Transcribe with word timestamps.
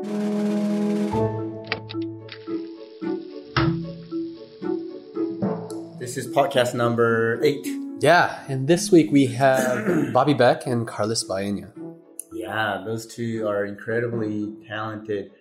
This 0.00 0.08
is 6.16 6.26
podcast 6.34 6.72
number 6.72 7.38
eight. 7.44 7.66
Yeah, 8.00 8.42
and 8.48 8.66
this 8.66 8.90
week 8.90 9.12
we 9.12 9.26
have 9.26 10.10
Bobby 10.14 10.32
Beck 10.32 10.66
and 10.66 10.88
Carlos 10.88 11.22
Baena. 11.24 11.70
Yeah, 12.32 12.82
those 12.86 13.06
two 13.06 13.46
are 13.46 13.66
incredibly 13.66 14.54
talented 14.66 15.32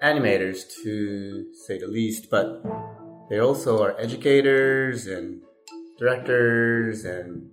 animators, 0.00 0.60
to 0.84 1.52
say 1.66 1.78
the 1.78 1.88
least, 1.88 2.30
but 2.30 2.62
they 3.28 3.40
also 3.40 3.82
are 3.82 3.98
educators 3.98 5.08
and 5.08 5.40
directors 5.98 7.04
and 7.04 7.50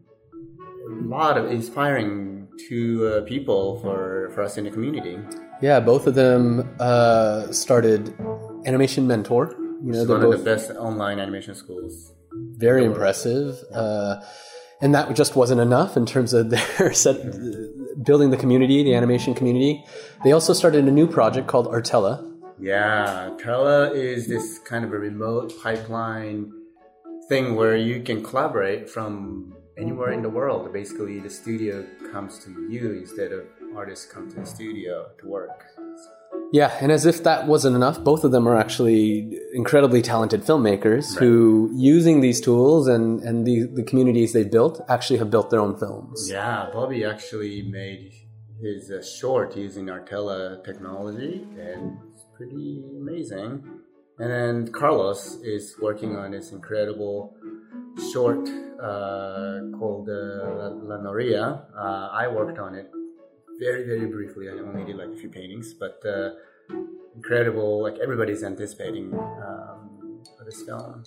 a 0.92 0.94
lot 1.08 1.40
of 1.40 1.50
inspiring 1.50 2.50
to 2.70 3.08
uh, 3.08 3.22
people 3.22 3.80
for, 3.80 4.30
for 4.36 4.44
us 4.44 4.60
in 4.60 4.66
the 4.66 4.70
community. 4.70 5.18
Yeah, 5.62 5.80
both 5.80 6.08
of 6.08 6.16
them 6.16 6.76
uh, 6.80 7.52
started 7.52 8.14
Animation 8.66 9.08
Mentor. 9.08 9.56
You 9.84 9.94
know, 9.94 10.06
one 10.06 10.24
of 10.24 10.32
the 10.32 10.38
best 10.38 10.72
online 10.72 11.20
animation 11.20 11.56
schools. 11.56 12.14
Very 12.58 12.86
impressive. 12.86 13.58
Uh, 13.74 14.22
and 14.82 14.96
that 14.96 15.16
just 15.16 15.36
wasn't 15.36 15.62
enough 15.62 15.96
in 15.96 16.06
terms 16.06 16.34
of 16.34 16.50
their 16.78 16.94
set, 16.94 17.16
building 18.04 18.32
the 18.32 18.38
community, 18.38 18.84
the 18.84 18.96
animation 18.96 19.34
community. 19.34 19.84
They 20.24 20.32
also 20.32 20.54
started 20.54 20.86
a 20.86 20.92
new 20.92 21.08
project 21.08 21.48
called 21.48 21.68
Artella. 21.68 22.28
Yeah, 22.60 23.30
Artella 23.32 23.96
is 23.96 24.28
this 24.28 24.60
kind 24.60 24.84
of 24.84 24.94
a 24.94 24.98
remote 24.98 25.54
pipeline 25.62 26.52
thing 27.30 27.56
where 27.56 27.76
you 27.76 28.02
can 28.02 28.24
collaborate 28.24 28.90
from 28.90 29.56
anywhere 29.78 30.12
in 30.12 30.22
the 30.22 30.30
world. 30.30 30.72
Basically, 30.74 31.20
the 31.20 31.30
studio 31.30 31.86
comes 32.12 32.40
to 32.40 32.68
you 32.70 32.94
instead 32.94 33.32
of 33.32 33.46
artists 33.76 34.06
come 34.06 34.30
to 34.30 34.40
the 34.40 34.46
studio 34.46 35.08
to 35.20 35.28
work. 35.28 35.66
Yeah, 36.52 36.78
and 36.82 36.92
as 36.92 37.06
if 37.06 37.24
that 37.24 37.48
wasn't 37.48 37.76
enough, 37.78 38.04
both 38.04 38.26
of 38.26 38.32
them 38.32 38.48
are 38.48 38.58
actually 38.58 39.40
incredibly 39.54 40.02
talented 40.02 40.42
filmmakers 40.44 41.12
right. 41.12 41.20
who, 41.20 41.72
using 41.74 42.20
these 42.20 42.42
tools 42.42 42.88
and, 42.88 43.22
and 43.22 43.48
the, 43.48 43.68
the 43.74 43.84
communities 43.84 44.34
they've 44.34 44.52
built, 44.52 44.82
actually 44.90 45.20
have 45.20 45.30
built 45.30 45.50
their 45.50 45.62
own 45.62 45.78
films. 45.78 46.30
Yeah, 46.30 46.70
Bobby 46.74 47.06
actually 47.06 47.62
made 47.62 48.14
his 48.62 48.92
uh, 48.92 49.02
short 49.02 49.56
using 49.56 49.86
Artella 49.86 50.64
technology, 50.66 51.48
and 51.58 51.98
it's 52.14 52.26
pretty 52.36 52.84
amazing. 53.00 53.64
And 54.20 54.30
then 54.30 54.74
Carlos 54.74 55.38
is 55.44 55.76
working 55.82 56.18
on 56.18 56.32
this 56.32 56.52
incredible 56.52 57.34
short 58.12 58.48
uh, 58.82 59.62
called 59.78 60.10
uh, 60.10 60.70
La 60.84 60.98
Noria. 61.02 61.66
Uh, 61.76 62.10
I 62.12 62.28
worked 62.28 62.60
on 62.60 62.76
it 62.76 62.92
very, 63.62 63.86
very 63.86 64.08
briefly. 64.08 64.50
I 64.50 64.54
only 64.54 64.84
did 64.84 64.96
like 64.96 65.10
a 65.10 65.16
few 65.16 65.30
paintings, 65.30 65.74
but 65.74 66.02
uh, 66.04 66.32
incredible. 67.16 67.84
Like 67.84 68.00
everybody's 68.02 68.44
anticipating 68.44 69.14
um, 69.14 70.22
for 70.38 70.44
this 70.44 70.64
film. 70.64 71.04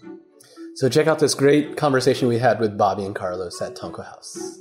So 0.76 0.88
check 0.88 1.08
out 1.08 1.18
this 1.18 1.34
great 1.34 1.76
conversation 1.76 2.28
we 2.28 2.38
had 2.38 2.60
with 2.60 2.78
Bobby 2.78 3.04
and 3.04 3.14
Carlos 3.14 3.60
at 3.60 3.74
Tonko 3.74 4.04
House. 4.04 4.60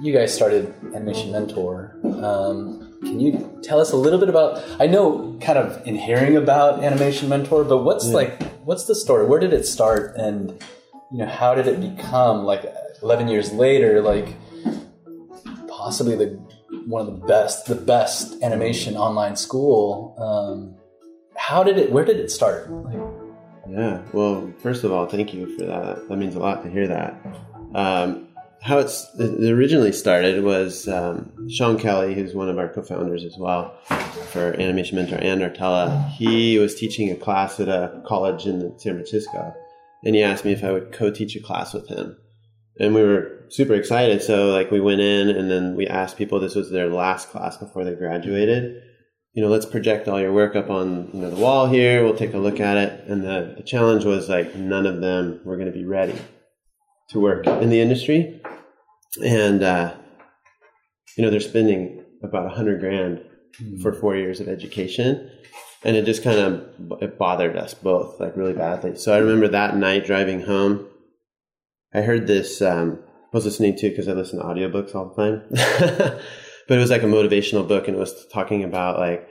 You 0.00 0.12
guys 0.12 0.32
started 0.32 0.72
Animation 0.94 1.32
Mentor. 1.32 1.98
Um, 2.22 2.98
can 3.02 3.20
you 3.20 3.60
tell 3.62 3.80
us 3.80 3.92
a 3.92 3.96
little 3.96 4.18
bit 4.18 4.28
about? 4.28 4.62
I 4.80 4.86
know 4.86 5.36
kind 5.42 5.58
of 5.58 5.86
in 5.86 5.96
hearing 5.96 6.36
about 6.36 6.82
Animation 6.82 7.28
Mentor, 7.28 7.64
but 7.64 7.78
what's 7.78 8.06
yeah. 8.06 8.14
like 8.14 8.42
what's 8.64 8.84
the 8.84 8.94
story? 8.94 9.26
Where 9.26 9.40
did 9.40 9.52
it 9.52 9.66
start, 9.66 10.14
and 10.16 10.62
you 11.10 11.18
know 11.18 11.26
how 11.26 11.54
did 11.54 11.66
it 11.66 11.80
become 11.80 12.44
like 12.44 12.64
11 13.02 13.28
years 13.28 13.52
later 13.52 14.02
like 14.02 14.34
possibly 15.68 16.16
the 16.16 16.38
one 16.86 17.06
of 17.06 17.06
the 17.06 17.26
best 17.26 17.66
the 17.66 17.74
best 17.74 18.42
animation 18.42 18.96
online 18.96 19.36
school? 19.36 20.14
Um, 20.18 20.74
how 21.36 21.62
did 21.62 21.78
it 21.78 21.92
where 21.92 22.04
did 22.04 22.16
it 22.16 22.30
start? 22.30 22.70
Like, 22.70 22.98
yeah 23.68 24.02
well 24.12 24.52
first 24.62 24.84
of 24.84 24.92
all 24.92 25.06
thank 25.06 25.32
you 25.32 25.56
for 25.58 25.64
that. 25.66 26.08
That 26.08 26.16
means 26.16 26.34
a 26.34 26.40
lot 26.40 26.62
to 26.64 26.70
hear 26.70 26.88
that. 26.88 27.14
Um, 27.74 28.28
how 28.60 28.78
it's 28.78 29.08
it 29.18 29.50
originally 29.50 29.92
started 29.92 30.42
was 30.42 30.88
um, 30.88 31.48
Shawn 31.48 31.78
Kelly, 31.78 32.14
who's 32.14 32.34
one 32.34 32.48
of 32.48 32.58
our 32.58 32.68
co-founders 32.68 33.24
as 33.24 33.36
well 33.38 33.76
for 34.32 34.52
Animation 34.54 34.96
Mentor 34.96 35.16
and 35.16 35.40
Artella. 35.42 36.08
He 36.10 36.58
was 36.58 36.74
teaching 36.74 37.10
a 37.10 37.14
class 37.14 37.60
at 37.60 37.68
a 37.68 38.02
college 38.04 38.46
in 38.46 38.76
San 38.78 38.94
Francisco, 38.94 39.54
and 40.04 40.14
he 40.14 40.22
asked 40.22 40.44
me 40.44 40.52
if 40.52 40.64
I 40.64 40.72
would 40.72 40.92
co-teach 40.92 41.36
a 41.36 41.40
class 41.40 41.74
with 41.74 41.88
him. 41.88 42.16
And 42.78 42.94
we 42.94 43.02
were 43.02 43.44
super 43.48 43.74
excited. 43.74 44.22
So 44.22 44.50
like 44.50 44.70
we 44.70 44.80
went 44.80 45.00
in 45.00 45.28
and 45.28 45.50
then 45.50 45.74
we 45.74 45.86
asked 45.86 46.16
people, 46.16 46.38
this 46.38 46.54
was 46.54 46.70
their 46.70 46.88
last 46.88 47.30
class 47.30 47.56
before 47.56 47.84
they 47.84 47.94
graduated. 47.94 48.82
You 49.32 49.42
know, 49.42 49.48
let's 49.48 49.66
project 49.66 50.08
all 50.08 50.20
your 50.20 50.32
work 50.32 50.56
up 50.56 50.70
on 50.70 51.10
you 51.12 51.20
know, 51.20 51.30
the 51.30 51.36
wall 51.36 51.66
here. 51.66 52.04
We'll 52.04 52.16
take 52.16 52.34
a 52.34 52.38
look 52.38 52.60
at 52.60 52.76
it. 52.76 53.04
And 53.08 53.22
the, 53.22 53.54
the 53.56 53.62
challenge 53.62 54.04
was 54.04 54.28
like 54.28 54.54
none 54.54 54.86
of 54.86 55.00
them 55.00 55.40
were 55.44 55.56
going 55.56 55.70
to 55.70 55.76
be 55.76 55.84
ready 55.84 56.18
to 57.10 57.20
work 57.20 57.46
in 57.46 57.70
the 57.70 57.80
industry. 57.80 58.40
And, 59.24 59.62
uh, 59.62 59.94
you 61.16 61.24
know, 61.24 61.30
they're 61.30 61.40
spending 61.40 62.04
about 62.22 62.46
a 62.46 62.50
hundred 62.50 62.80
grand 62.80 63.24
mm. 63.60 63.80
for 63.82 63.92
four 63.92 64.16
years 64.16 64.40
of 64.40 64.48
education 64.48 65.30
and 65.84 65.96
it 65.96 66.04
just 66.04 66.22
kind 66.22 66.38
of 66.38 67.02
it 67.02 67.18
bothered 67.18 67.56
us 67.56 67.74
both 67.74 68.18
like 68.20 68.36
really 68.36 68.52
badly. 68.52 68.96
So 68.96 69.14
I 69.14 69.18
remember 69.18 69.48
that 69.48 69.76
night 69.76 70.06
driving 70.06 70.42
home, 70.42 70.86
I 71.94 72.02
heard 72.02 72.26
this. 72.26 72.60
Um, 72.60 73.00
I 73.04 73.36
was 73.36 73.44
listening 73.44 73.76
to 73.76 73.90
because 73.90 74.08
I 74.08 74.12
listen 74.12 74.38
to 74.38 74.44
audiobooks 74.44 74.94
all 74.94 75.12
the 75.14 75.22
time, 75.22 75.42
but 76.68 76.76
it 76.76 76.80
was 76.80 76.90
like 76.90 77.02
a 77.02 77.06
motivational 77.06 77.66
book, 77.66 77.86
and 77.86 77.96
it 77.96 78.00
was 78.00 78.26
talking 78.32 78.64
about 78.64 78.98
like 78.98 79.28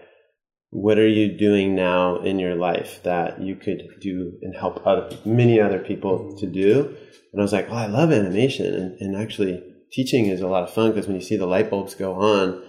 what 0.70 0.98
are 0.98 1.08
you 1.08 1.38
doing 1.38 1.76
now 1.76 2.18
in 2.18 2.40
your 2.40 2.56
life 2.56 3.02
that 3.04 3.42
you 3.42 3.56
could 3.56 3.84
do 4.02 4.34
and 4.42 4.56
help 4.56 4.86
other 4.86 5.10
many 5.26 5.60
other 5.60 5.80
people 5.80 6.38
to 6.38 6.46
do. 6.46 6.96
And 7.32 7.42
I 7.42 7.44
was 7.44 7.54
like, 7.54 7.68
oh, 7.70 7.76
I 7.76 7.88
love 7.88 8.12
animation, 8.12 8.74
and, 8.74 9.02
and 9.02 9.16
actually 9.16 9.64
teaching 9.92 10.28
is 10.28 10.42
a 10.42 10.48
lot 10.48 10.64
of 10.64 10.74
fun 10.74 10.92
because 10.92 11.08
when 11.08 11.16
you 11.16 11.22
see 11.22 11.38
the 11.38 11.46
light 11.46 11.70
bulbs 11.70 11.96
go 11.96 12.14
on 12.14 12.64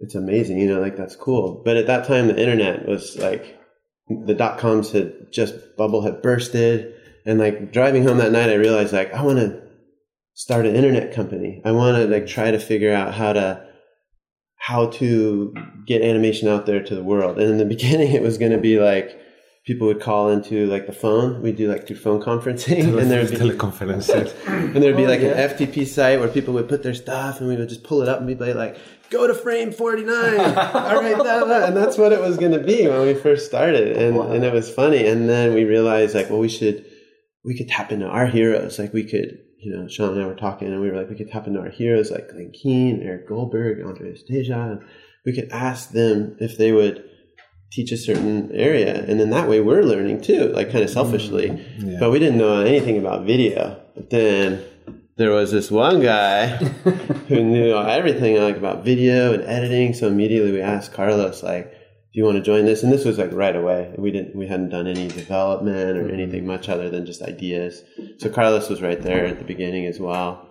it's 0.00 0.14
amazing, 0.14 0.58
you 0.58 0.66
know, 0.66 0.80
like 0.80 0.96
that's 0.96 1.14
cool. 1.14 1.62
But 1.64 1.76
at 1.76 1.86
that 1.86 2.06
time, 2.06 2.26
the 2.26 2.40
internet 2.40 2.88
was 2.88 3.16
like 3.18 3.58
the 4.08 4.34
dot 4.34 4.58
coms 4.58 4.90
had 4.92 5.30
just 5.30 5.76
bubble 5.76 6.02
had 6.02 6.22
bursted, 6.22 6.94
and 7.26 7.38
like 7.38 7.72
driving 7.72 8.02
home 8.04 8.18
that 8.18 8.32
night, 8.32 8.50
I 8.50 8.54
realized 8.54 8.92
like 8.92 9.12
I 9.12 9.22
want 9.22 9.38
to 9.38 9.62
start 10.34 10.66
an 10.66 10.74
internet 10.74 11.14
company. 11.14 11.60
I 11.64 11.72
want 11.72 11.98
to 11.98 12.06
like 12.06 12.26
try 12.26 12.50
to 12.50 12.58
figure 12.58 12.92
out 12.92 13.14
how 13.14 13.34
to 13.34 13.66
how 14.56 14.86
to 14.86 15.54
get 15.86 16.02
animation 16.02 16.48
out 16.48 16.66
there 16.66 16.82
to 16.82 16.94
the 16.94 17.02
world. 17.02 17.38
And 17.38 17.50
in 17.50 17.58
the 17.58 17.64
beginning, 17.76 18.12
it 18.12 18.22
was 18.22 18.38
going 18.38 18.52
to 18.52 18.58
be 18.58 18.80
like 18.80 19.18
people 19.70 19.86
would 19.86 20.00
call 20.00 20.30
into 20.30 20.66
like 20.66 20.86
the 20.88 20.92
phone. 20.92 21.40
We'd 21.42 21.54
do 21.54 21.70
like 21.70 21.86
through 21.86 21.98
phone 21.98 22.20
conferencing, 22.20 22.82
Tele- 22.82 22.98
and 23.02 23.08
there'd 23.08 23.30
be 23.30 23.36
teleconferences, 23.36 24.34
and 24.48 24.82
there'd 24.82 24.96
be 24.96 25.04
oh, 25.04 25.08
like 25.08 25.20
yeah. 25.20 25.28
an 25.28 25.50
FTP 25.50 25.86
site 25.86 26.18
where 26.18 26.26
people 26.26 26.52
would 26.54 26.68
put 26.68 26.82
their 26.82 26.92
stuff, 26.92 27.38
and 27.38 27.48
we 27.48 27.54
would 27.54 27.68
just 27.68 27.84
pull 27.84 28.02
it 28.02 28.08
up 28.08 28.18
and 28.18 28.26
we'd 28.26 28.40
be 28.40 28.52
like, 28.52 28.76
"Go 29.10 29.28
to 29.28 29.34
frame 29.34 29.70
49." 29.70 30.40
All 30.40 31.00
right, 31.00 31.16
da, 31.16 31.44
da. 31.44 31.66
and 31.66 31.76
that's 31.76 31.96
what 31.96 32.10
it 32.10 32.20
was 32.20 32.36
going 32.36 32.50
to 32.50 32.58
be 32.58 32.88
when 32.88 33.02
we 33.02 33.14
first 33.14 33.46
started, 33.46 33.96
and 33.96 34.16
wow. 34.16 34.32
and 34.32 34.42
it 34.42 34.52
was 34.52 34.68
funny. 34.68 35.06
And 35.06 35.28
then 35.28 35.54
we 35.54 35.62
realized 35.62 36.16
like, 36.16 36.30
well, 36.30 36.40
we 36.40 36.48
should 36.48 36.84
we 37.44 37.56
could 37.56 37.68
tap 37.68 37.92
into 37.92 38.06
our 38.06 38.26
heroes. 38.26 38.76
Like 38.76 38.92
we 38.92 39.04
could, 39.04 39.38
you 39.60 39.72
know, 39.72 39.86
Shawn 39.86 40.14
and 40.14 40.22
I 40.22 40.26
were 40.26 40.34
talking, 40.34 40.66
and 40.66 40.80
we 40.80 40.90
were 40.90 40.96
like, 40.96 41.10
we 41.10 41.16
could 41.16 41.30
tap 41.30 41.46
into 41.46 41.60
our 41.60 41.70
heroes 41.70 42.10
like 42.10 42.28
Glen 42.28 42.50
Keane, 42.52 43.02
Eric 43.04 43.28
Goldberg, 43.28 43.86
Andreas 43.86 44.24
Deja. 44.24 44.80
We 45.24 45.32
could 45.32 45.52
ask 45.52 45.90
them 45.90 46.36
if 46.40 46.58
they 46.58 46.72
would 46.72 47.04
teach 47.70 47.92
a 47.92 47.96
certain 47.96 48.50
area 48.52 49.04
and 49.06 49.20
then 49.20 49.30
that 49.30 49.48
way 49.48 49.60
we're 49.60 49.82
learning 49.82 50.20
too 50.20 50.48
like 50.48 50.70
kind 50.72 50.84
of 50.84 50.90
selfishly. 50.90 51.48
Mm, 51.50 51.92
yeah. 51.92 51.98
but 52.00 52.10
we 52.10 52.18
didn't 52.18 52.38
know 52.38 52.60
anything 52.60 52.98
about 52.98 53.24
video. 53.24 53.80
But 53.94 54.10
then 54.10 54.64
there 55.16 55.30
was 55.30 55.52
this 55.52 55.70
one 55.70 56.00
guy 56.00 56.46
who 57.28 57.42
knew 57.42 57.76
everything 57.76 58.36
like 58.36 58.56
about 58.56 58.84
video 58.84 59.34
and 59.34 59.42
editing 59.44 59.94
so 59.94 60.08
immediately 60.08 60.52
we 60.52 60.62
asked 60.62 60.92
carlos 60.92 61.42
like 61.42 61.72
do 62.12 62.18
you 62.18 62.24
want 62.24 62.38
to 62.38 62.42
join 62.42 62.64
this? 62.64 62.82
And 62.82 62.92
this 62.92 63.04
was 63.04 63.18
like 63.18 63.30
right 63.32 63.54
away. 63.54 63.94
We 63.96 64.10
didn't 64.10 64.34
we 64.34 64.48
hadn't 64.48 64.70
done 64.70 64.88
any 64.88 65.06
development 65.06 65.96
or 65.96 66.10
anything 66.10 66.44
much 66.44 66.68
other 66.68 66.90
than 66.90 67.06
just 67.06 67.22
ideas. 67.22 67.84
So 68.18 68.28
carlos 68.28 68.68
was 68.68 68.82
right 68.82 69.00
there 69.00 69.26
at 69.26 69.38
the 69.38 69.44
beginning 69.44 69.86
as 69.86 70.00
well. 70.00 70.48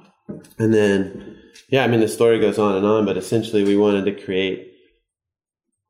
And 0.57 0.73
then 0.73 1.39
yeah 1.69 1.83
i 1.83 1.87
mean 1.87 1.99
the 1.99 2.07
story 2.07 2.39
goes 2.39 2.59
on 2.59 2.75
and 2.75 2.85
on 2.85 3.05
but 3.05 3.17
essentially 3.17 3.63
we 3.63 3.77
wanted 3.77 4.05
to 4.05 4.23
create 4.23 4.68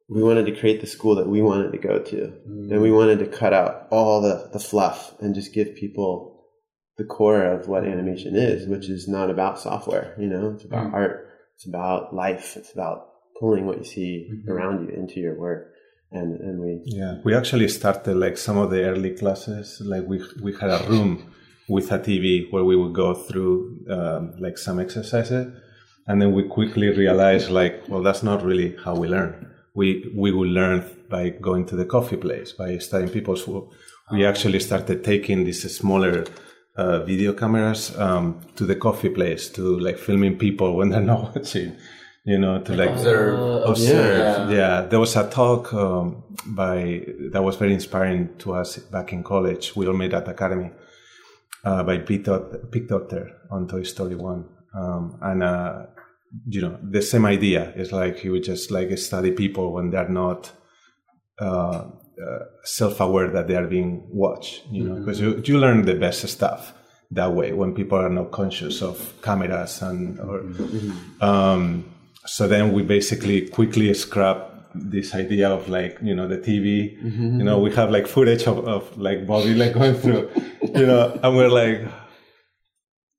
we 0.10 0.24
wanted 0.24 0.46
to 0.48 0.56
create 0.56 0.82
the 0.82 0.88
school 0.88 1.16
that 1.16 1.28
we 1.28 1.42
wanted 1.42 1.72
to 1.72 1.78
go 1.78 2.00
to. 2.00 2.34
Mm. 2.48 2.72
And 2.72 2.82
we 2.82 2.92
wanted 2.92 3.20
to 3.20 3.28
cut 3.28 3.54
out 3.54 3.88
all 3.92 4.22
the, 4.22 4.50
the 4.52 4.60
fluff 4.60 5.14
and 5.20 5.36
just 5.36 5.54
give 5.54 5.76
people 5.76 6.48
the 6.98 7.04
core 7.06 7.44
of 7.44 7.68
what 7.68 7.86
animation 7.86 8.36
is, 8.36 8.68
which 8.68 8.90
is 8.90 9.08
not 9.08 9.30
about 9.30 9.60
software, 9.60 10.16
you 10.20 10.28
know, 10.28 10.52
it's 10.56 10.66
about 10.66 10.88
mm. 10.88 10.94
art, 10.94 11.30
it's 11.56 11.68
about 11.68 12.14
life, 12.14 12.58
it's 12.58 12.74
about 12.74 13.08
pulling 13.40 13.66
what 13.66 13.78
you 13.78 13.86
see 13.86 14.30
mm-hmm. 14.30 14.52
around 14.52 14.88
you 14.88 14.96
into 14.96 15.20
your 15.20 15.40
work. 15.40 15.74
And, 16.12 16.40
and 16.42 16.60
we 16.60 16.82
yeah 16.88 17.18
we 17.24 17.36
actually 17.36 17.68
started 17.68 18.16
like 18.16 18.36
some 18.36 18.58
of 18.58 18.72
the 18.72 18.82
early 18.82 19.12
classes 19.12 19.80
like 19.86 20.08
we 20.08 20.20
we 20.42 20.56
had 20.60 20.72
a 20.72 20.90
room 20.90 21.32
with 21.70 21.92
a 21.92 22.00
TV 22.00 22.52
where 22.52 22.64
we 22.64 22.76
would 22.76 22.96
go 22.96 23.14
through 23.14 23.86
um, 23.92 24.34
like 24.40 24.58
some 24.58 24.80
exercises 24.80 25.54
and 26.10 26.20
then 26.20 26.34
we 26.34 26.42
quickly 26.42 26.90
realized 26.90 27.52
like, 27.52 27.84
well, 27.88 28.02
that's 28.02 28.24
not 28.24 28.44
really 28.44 28.76
how 28.84 28.96
we 28.96 29.08
learn. 29.08 29.54
We 29.80 29.88
we 30.24 30.30
will 30.38 30.52
learn 30.60 30.78
by 31.16 31.24
going 31.48 31.64
to 31.70 31.76
the 31.82 31.86
coffee 31.96 32.18
place, 32.26 32.50
by 32.62 32.70
studying 32.88 33.12
people's 33.18 33.44
work. 33.48 33.66
We 34.12 34.26
actually 34.32 34.60
started 34.70 34.98
taking 35.12 35.46
these 35.46 35.62
smaller 35.80 36.16
uh, 36.82 36.98
video 37.12 37.32
cameras 37.34 37.82
um, 38.06 38.24
to 38.58 38.64
the 38.66 38.76
coffee 38.76 39.10
place 39.18 39.44
to 39.58 39.64
like 39.88 39.98
filming 40.08 40.38
people 40.38 40.70
when 40.78 40.90
they're 40.92 41.10
not 41.14 41.22
watching. 41.36 41.72
You 42.26 42.38
know, 42.44 42.56
to 42.66 42.72
like 42.82 42.92
Observe. 42.92 43.40
Uh, 43.40 43.72
observe. 43.72 44.50
yeah. 44.50 44.58
Yeah. 44.60 44.76
there 44.90 45.00
was 45.00 45.16
a 45.16 45.24
talk 45.30 45.74
um, 45.74 46.24
by 46.46 47.04
that 47.32 47.42
was 47.44 47.56
very 47.64 47.74
inspiring 47.74 48.30
to 48.40 48.48
us 48.62 48.78
back 48.96 49.14
in 49.14 49.24
college. 49.24 49.76
We 49.76 49.88
all 49.88 49.98
made 50.04 50.14
at 50.14 50.28
Academy 50.28 50.70
uh, 51.64 51.84
by 51.84 51.98
Pete, 52.08 52.26
Dot- 52.26 52.72
Pete 52.72 52.88
Docter 52.90 53.24
on 53.50 53.68
Toy 53.68 53.84
Story 53.84 54.16
One, 54.16 54.44
um, 54.76 55.18
and 55.22 55.44
uh, 55.44 55.86
you 56.48 56.62
know 56.62 56.78
the 56.82 57.02
same 57.02 57.26
idea 57.26 57.74
is 57.76 57.92
like 57.92 58.24
you 58.24 58.32
would 58.32 58.44
just 58.44 58.72
like 58.72 58.96
study 58.98 59.32
people 59.32 59.74
when 59.74 59.90
they're 59.90 60.10
not 60.10 60.52
uh, 61.40 61.90
uh, 62.26 62.40
self-aware 62.64 63.30
that 63.32 63.48
they 63.48 63.56
are 63.56 63.68
being 63.68 64.08
watched. 64.10 64.64
You 64.72 64.84
know, 64.84 64.96
because 65.00 65.20
you 65.20 65.42
you 65.46 65.58
learn 65.58 65.86
the 65.86 65.96
best 65.96 66.28
stuff 66.28 66.74
that 67.12 67.34
way 67.34 67.54
when 67.54 67.74
people 67.74 67.98
are 67.98 68.10
not 68.10 68.32
conscious 68.32 68.82
of 68.82 69.14
cameras 69.24 69.82
and 69.82 70.20
or 70.20 70.44
um, 71.22 71.86
so 72.26 72.48
then 72.48 72.74
we 72.74 72.84
basically 72.84 73.48
quickly 73.48 73.92
scrap 73.94 74.50
this 74.76 75.16
idea 75.16 75.50
of 75.50 75.68
like 75.68 75.98
you 76.02 76.16
know 76.16 76.28
the 76.28 76.38
TV. 76.38 77.02
You 77.38 77.44
know, 77.44 77.60
we 77.60 77.74
have 77.76 77.90
like 77.90 78.08
footage 78.08 78.46
of, 78.48 78.68
of 78.68 78.98
like 78.98 79.26
Bobby 79.26 79.56
like 79.56 79.74
going 79.74 79.96
through, 79.96 80.30
you 80.62 80.86
know, 80.86 81.20
and 81.24 81.36
we're 81.36 81.50
like, 81.50 81.82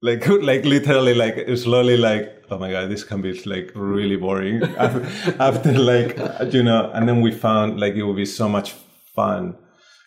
like 0.02 0.26
like 0.50 0.64
literally 0.64 1.14
like 1.14 1.46
slowly 1.56 1.96
like 1.96 2.44
oh 2.50 2.58
my 2.58 2.70
god 2.70 2.90
this 2.90 3.04
can 3.04 3.20
be 3.20 3.32
like 3.44 3.70
really 3.74 4.16
boring. 4.16 4.62
After, 4.78 5.06
after 5.38 5.72
like 5.78 6.18
you 6.52 6.62
know 6.62 6.90
and 6.92 7.08
then 7.08 7.20
we 7.20 7.32
found 7.32 7.78
like 7.78 7.94
it 7.94 8.02
would 8.02 8.16
be 8.16 8.26
so 8.26 8.48
much 8.48 8.74
fun 9.14 9.56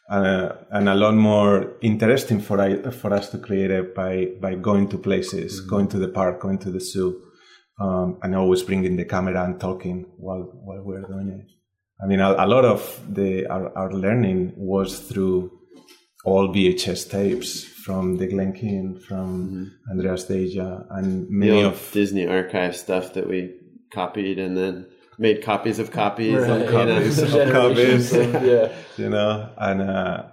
uh, 0.10 0.50
and 0.72 0.90
a 0.90 0.96
lot 0.96 1.16
more 1.16 1.74
interesting 1.82 2.42
for 2.42 2.60
I, 2.60 2.92
for 2.92 3.14
us 3.14 3.30
to 3.30 3.38
create 3.38 3.72
it 3.72 3.96
by 3.96 4.32
by 4.42 4.56
going 4.56 4.90
to 4.90 4.98
places 4.98 5.62
going 5.62 5.88
to 5.90 6.00
the 6.00 6.10
park 6.10 6.42
going 6.42 6.60
to 6.60 6.72
the 6.72 6.80
zoo 6.80 7.22
um, 7.80 8.20
and 8.22 8.36
always 8.36 8.64
bringing 8.64 8.96
the 8.98 9.06
camera 9.06 9.44
and 9.44 9.60
talking 9.60 10.06
while 10.18 10.50
while 10.66 10.84
we're 10.84 11.02
doing 11.02 11.30
it. 11.30 11.46
I 12.04 12.08
mean 12.08 12.20
a, 12.20 12.32
a 12.32 12.48
lot 12.48 12.66
of 12.66 13.00
the 13.10 13.46
our, 13.48 13.76
our 13.78 13.94
learning 13.94 14.54
was 14.58 15.00
through 15.00 15.52
all 16.24 16.48
VHS 16.54 17.10
tapes 17.10 17.64
from 17.64 18.18
the 18.18 18.28
Glen 18.28 18.54
Keane, 18.54 19.00
from 19.00 19.74
Andreas 19.92 20.24
Deja, 20.26 20.86
and 20.90 21.30
many 21.30 21.62
of 21.62 21.92
Disney 21.92 22.26
archive 22.28 22.76
stuff 22.78 23.14
that 23.14 23.28
we 23.28 23.56
copied 23.92 24.40
and 24.40 24.56
then 24.56 24.88
made 25.20 25.44
copies 25.44 25.80
of 25.80 25.92
copies. 25.92 26.36
Right. 26.36 26.62
and, 26.62 26.72
you 26.72 26.86
know, 26.86 27.42
of 27.42 27.52
copies. 27.52 28.14
of- 28.14 28.34
yeah. 28.44 28.72
you 28.98 29.10
know, 29.10 29.50
and 29.58 29.82
uh, 29.82 30.24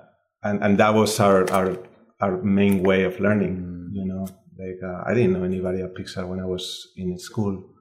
and 0.43 0.63
and 0.63 0.79
that 0.79 0.95
was 0.95 1.19
our 1.21 1.51
our 1.51 1.77
our 2.21 2.41
main 2.43 2.83
way 2.83 3.05
of 3.05 3.19
learning. 3.21 3.91
You 3.93 4.05
know, 4.05 4.27
like 4.59 4.81
uh, 4.85 5.03
I 5.07 5.15
didn't 5.15 5.33
know 5.33 5.45
anybody 5.45 5.83
at 5.83 5.95
Pixar 5.95 6.27
when 6.29 6.41
I 6.41 6.47
was 6.47 6.89
in 6.97 7.19
school. 7.19 7.75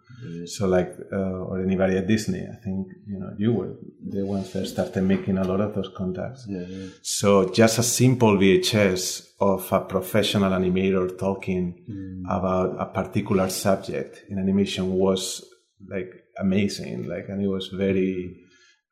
So 0.45 0.68
like, 0.68 0.95
uh, 1.12 1.48
or 1.48 1.62
anybody 1.62 1.98
at 1.98 2.07
Disney, 2.07 2.42
I 2.42 2.56
think 2.63 2.88
you 3.07 3.19
know 3.19 3.31
you 3.38 3.54
were 3.54 3.71
the 4.07 4.25
ones 4.25 4.51
that 4.54 4.68
started 4.68 5.04
making 5.04 5.38
a 5.38 5.44
lot 5.44 5.62
of 5.62 5.74
those 5.75 5.89
contacts. 5.95 6.45
Yeah, 6.48 6.66
yeah. 6.68 6.88
So 7.01 7.50
just 7.50 7.80
a 7.80 7.83
simple 7.83 8.38
VHS 8.38 9.36
of 9.39 9.71
a 9.71 9.81
professional 9.81 10.51
animator 10.51 11.18
talking 11.18 12.24
about 12.30 12.75
a 12.80 12.86
particular 12.86 13.50
subject 13.50 14.24
in 14.30 14.38
animation 14.38 14.92
was 14.94 15.45
like 15.88 16.12
amazing. 16.39 17.07
Like, 17.07 17.30
and 17.30 17.42
it 17.42 17.48
was 17.48 17.68
very, 17.68 18.38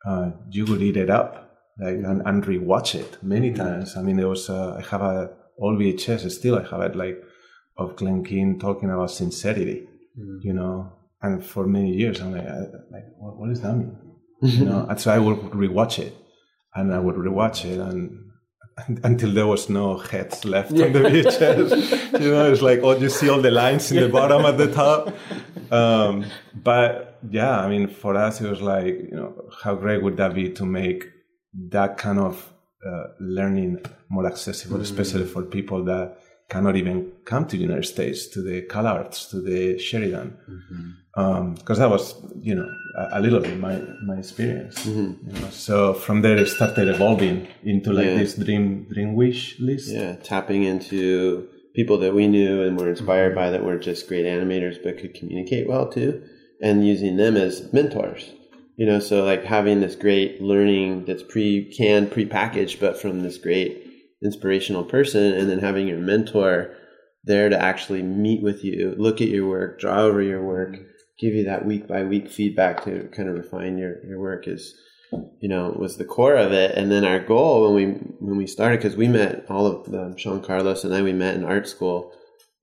uh, 0.06 0.32
you 0.50 0.66
would 0.66 0.82
eat 0.82 0.98
it 0.98 1.10
up, 1.10 1.58
like, 1.80 1.96
and, 1.96 2.22
and 2.26 2.44
rewatch 2.44 2.96
it 2.96 3.18
many 3.22 3.54
times. 3.54 3.98
I 3.98 4.02
mean, 4.02 4.18
there 4.18 4.28
was, 4.30 4.50
uh, 4.50 4.76
I 4.78 4.90
have 4.90 5.02
a 5.02 5.30
old 5.60 5.80
VHS, 5.80 6.30
still 6.32 6.60
I 6.60 6.64
have 6.64 6.82
it, 6.82 6.96
like, 6.96 7.22
of 7.78 7.96
Glen 7.96 8.24
Keane 8.24 8.60
talking 8.60 8.90
about 8.90 9.12
sincerity, 9.12 9.88
you 10.42 10.54
know, 10.54 10.94
and 11.22 11.44
for 11.44 11.66
many 11.66 11.94
years, 11.94 12.22
I'm 12.22 12.32
like, 12.32 12.48
I, 12.48 12.58
like, 12.92 13.06
what, 13.18 13.38
what 13.38 13.50
does 13.50 13.62
that 13.62 13.74
mean? 13.76 13.98
you 14.42 14.66
know, 14.66 14.86
and 14.88 15.00
so 15.00 15.12
I 15.12 15.20
would 15.20 15.38
rewatch 15.52 16.00
it, 16.00 16.16
and 16.76 16.94
I 16.94 17.00
would 17.00 17.16
rewatch 17.16 17.66
it, 17.66 17.80
and 17.80 18.28
until 19.04 19.34
there 19.34 19.48
was 19.48 19.70
no 19.70 19.98
heads 19.98 20.46
left 20.46 20.72
on 20.72 20.94
the 20.94 21.00
VHS. 21.00 22.20
you 22.22 22.32
know, 22.32 22.52
it's 22.52 22.62
like 22.62 22.82
oh, 22.84 22.96
you 22.96 23.10
see 23.10 23.30
all 23.30 23.42
the 23.42 23.52
lines 23.52 23.92
in 23.92 24.02
the 24.02 24.10
bottom 24.10 24.46
at 24.46 24.58
the 24.58 24.72
top. 24.72 25.16
Um, 25.72 26.26
but 26.54 27.20
yeah, 27.30 27.60
I 27.60 27.68
mean, 27.68 27.88
for 27.88 28.16
us, 28.16 28.40
it 28.42 28.50
was 28.50 28.62
like 28.62 28.86
you 28.86 29.16
know, 29.16 29.50
how 29.64 29.76
great 29.76 30.04
would 30.04 30.18
that 30.18 30.36
be 30.36 30.50
to 30.52 30.66
make 30.66 31.06
that 31.70 31.98
kind 31.98 32.20
of 32.20 32.54
uh, 32.86 33.06
learning 33.20 33.80
more 34.10 34.28
accessible, 34.28 34.80
especially 34.82 35.26
for 35.26 35.44
people 35.44 35.84
that 35.86 36.20
cannot 36.50 36.78
even 36.78 37.12
come 37.26 37.46
to 37.46 37.58
the 37.58 37.62
United 37.62 37.86
States, 37.86 38.28
to 38.28 38.42
the 38.42 38.62
CalArts, 38.64 39.30
to 39.32 39.42
the 39.42 39.78
Sheridan, 39.78 40.38
mm-hmm. 40.50 41.22
um, 41.22 41.56
because 41.56 41.80
that 41.80 41.90
was, 41.90 42.16
you 42.42 42.56
know, 42.56 42.70
a, 42.96 43.20
a 43.20 43.22
little 43.22 43.40
bit 43.42 43.60
my 43.60 43.82
my 44.06 44.16
experience. 44.16 44.86
Mm-hmm. 44.86 45.30
You 45.30 45.42
know? 45.42 45.50
So 45.50 45.94
from 45.94 46.22
there, 46.22 46.38
it 46.38 46.48
started 46.48 46.88
evolving 46.88 47.48
into 47.64 47.92
like 47.92 48.06
Yeah. 48.06 48.18
this 48.18 48.36
dream 48.36 48.88
dream 48.94 49.16
wish 49.16 49.60
list. 49.60 49.90
Yeah, 49.90 50.16
tapping 50.16 50.64
into 50.64 51.50
people 51.76 51.98
that 52.00 52.14
we 52.14 52.28
knew 52.28 52.64
and 52.64 52.80
were 52.80 52.90
inspired 52.90 53.32
mm-hmm. 53.32 53.42
by 53.42 53.50
that 53.52 53.66
weren't 53.66 53.84
just 53.84 54.08
great 54.08 54.26
animators 54.26 54.82
but 54.82 54.98
could 54.98 55.14
communicate 55.14 55.68
well 55.68 55.90
too, 55.92 56.24
and 56.62 56.88
using 56.88 57.18
them 57.18 57.36
as 57.36 57.72
mentors. 57.74 58.32
You 58.78 58.86
know, 58.86 59.00
so 59.00 59.26
like 59.26 59.44
having 59.44 59.82
this 59.82 59.96
great 59.96 60.42
learning 60.42 61.06
that's 61.06 61.24
pre 61.24 61.66
canned, 61.78 62.12
pre 62.12 62.26
packaged, 62.26 62.80
but 62.80 63.02
from 63.02 63.22
this 63.22 63.38
great 63.38 63.87
inspirational 64.24 64.84
person, 64.84 65.34
and 65.34 65.50
then 65.50 65.60
having 65.60 65.88
your 65.88 66.00
mentor 66.00 66.76
there 67.24 67.50
to 67.50 67.62
actually 67.62 68.02
meet 68.02 68.42
with 68.42 68.64
you, 68.64 68.96
look 68.98 69.22
at 69.22 69.28
your 69.28 69.48
work, 69.48 69.80
draw 69.80 70.00
over 70.00 70.22
your 70.22 70.44
work, 70.44 70.74
mm-hmm. 70.74 70.84
give 71.20 71.34
you 71.34 71.44
that 71.44 71.66
week 71.66 71.88
by 71.88 72.04
week 72.04 72.30
feedback 72.30 72.84
to 72.86 73.10
kind 73.16 73.30
of 73.30 73.36
refine 73.36 73.78
your, 73.78 74.04
your 74.06 74.20
work 74.20 74.48
is 74.48 74.74
you 75.40 75.48
know 75.48 75.74
was 75.78 75.98
the 75.98 76.06
core 76.06 76.36
of 76.36 76.52
it. 76.52 76.76
And 76.76 76.92
then 76.92 77.06
our 77.06 77.20
goal 77.20 77.64
when 77.64 77.76
we 77.76 77.86
when 78.20 78.38
we 78.38 78.48
started 78.48 78.78
because 78.78 78.98
we 78.98 79.08
met 79.08 79.46
all 79.50 79.66
of 79.66 79.92
them 79.92 80.18
shawn 80.18 80.42
carlos 80.42 80.84
and 80.84 80.94
i 80.94 81.02
we 81.02 81.14
met 81.14 81.36
in 81.36 81.44
art 81.44 81.68
school. 81.68 82.12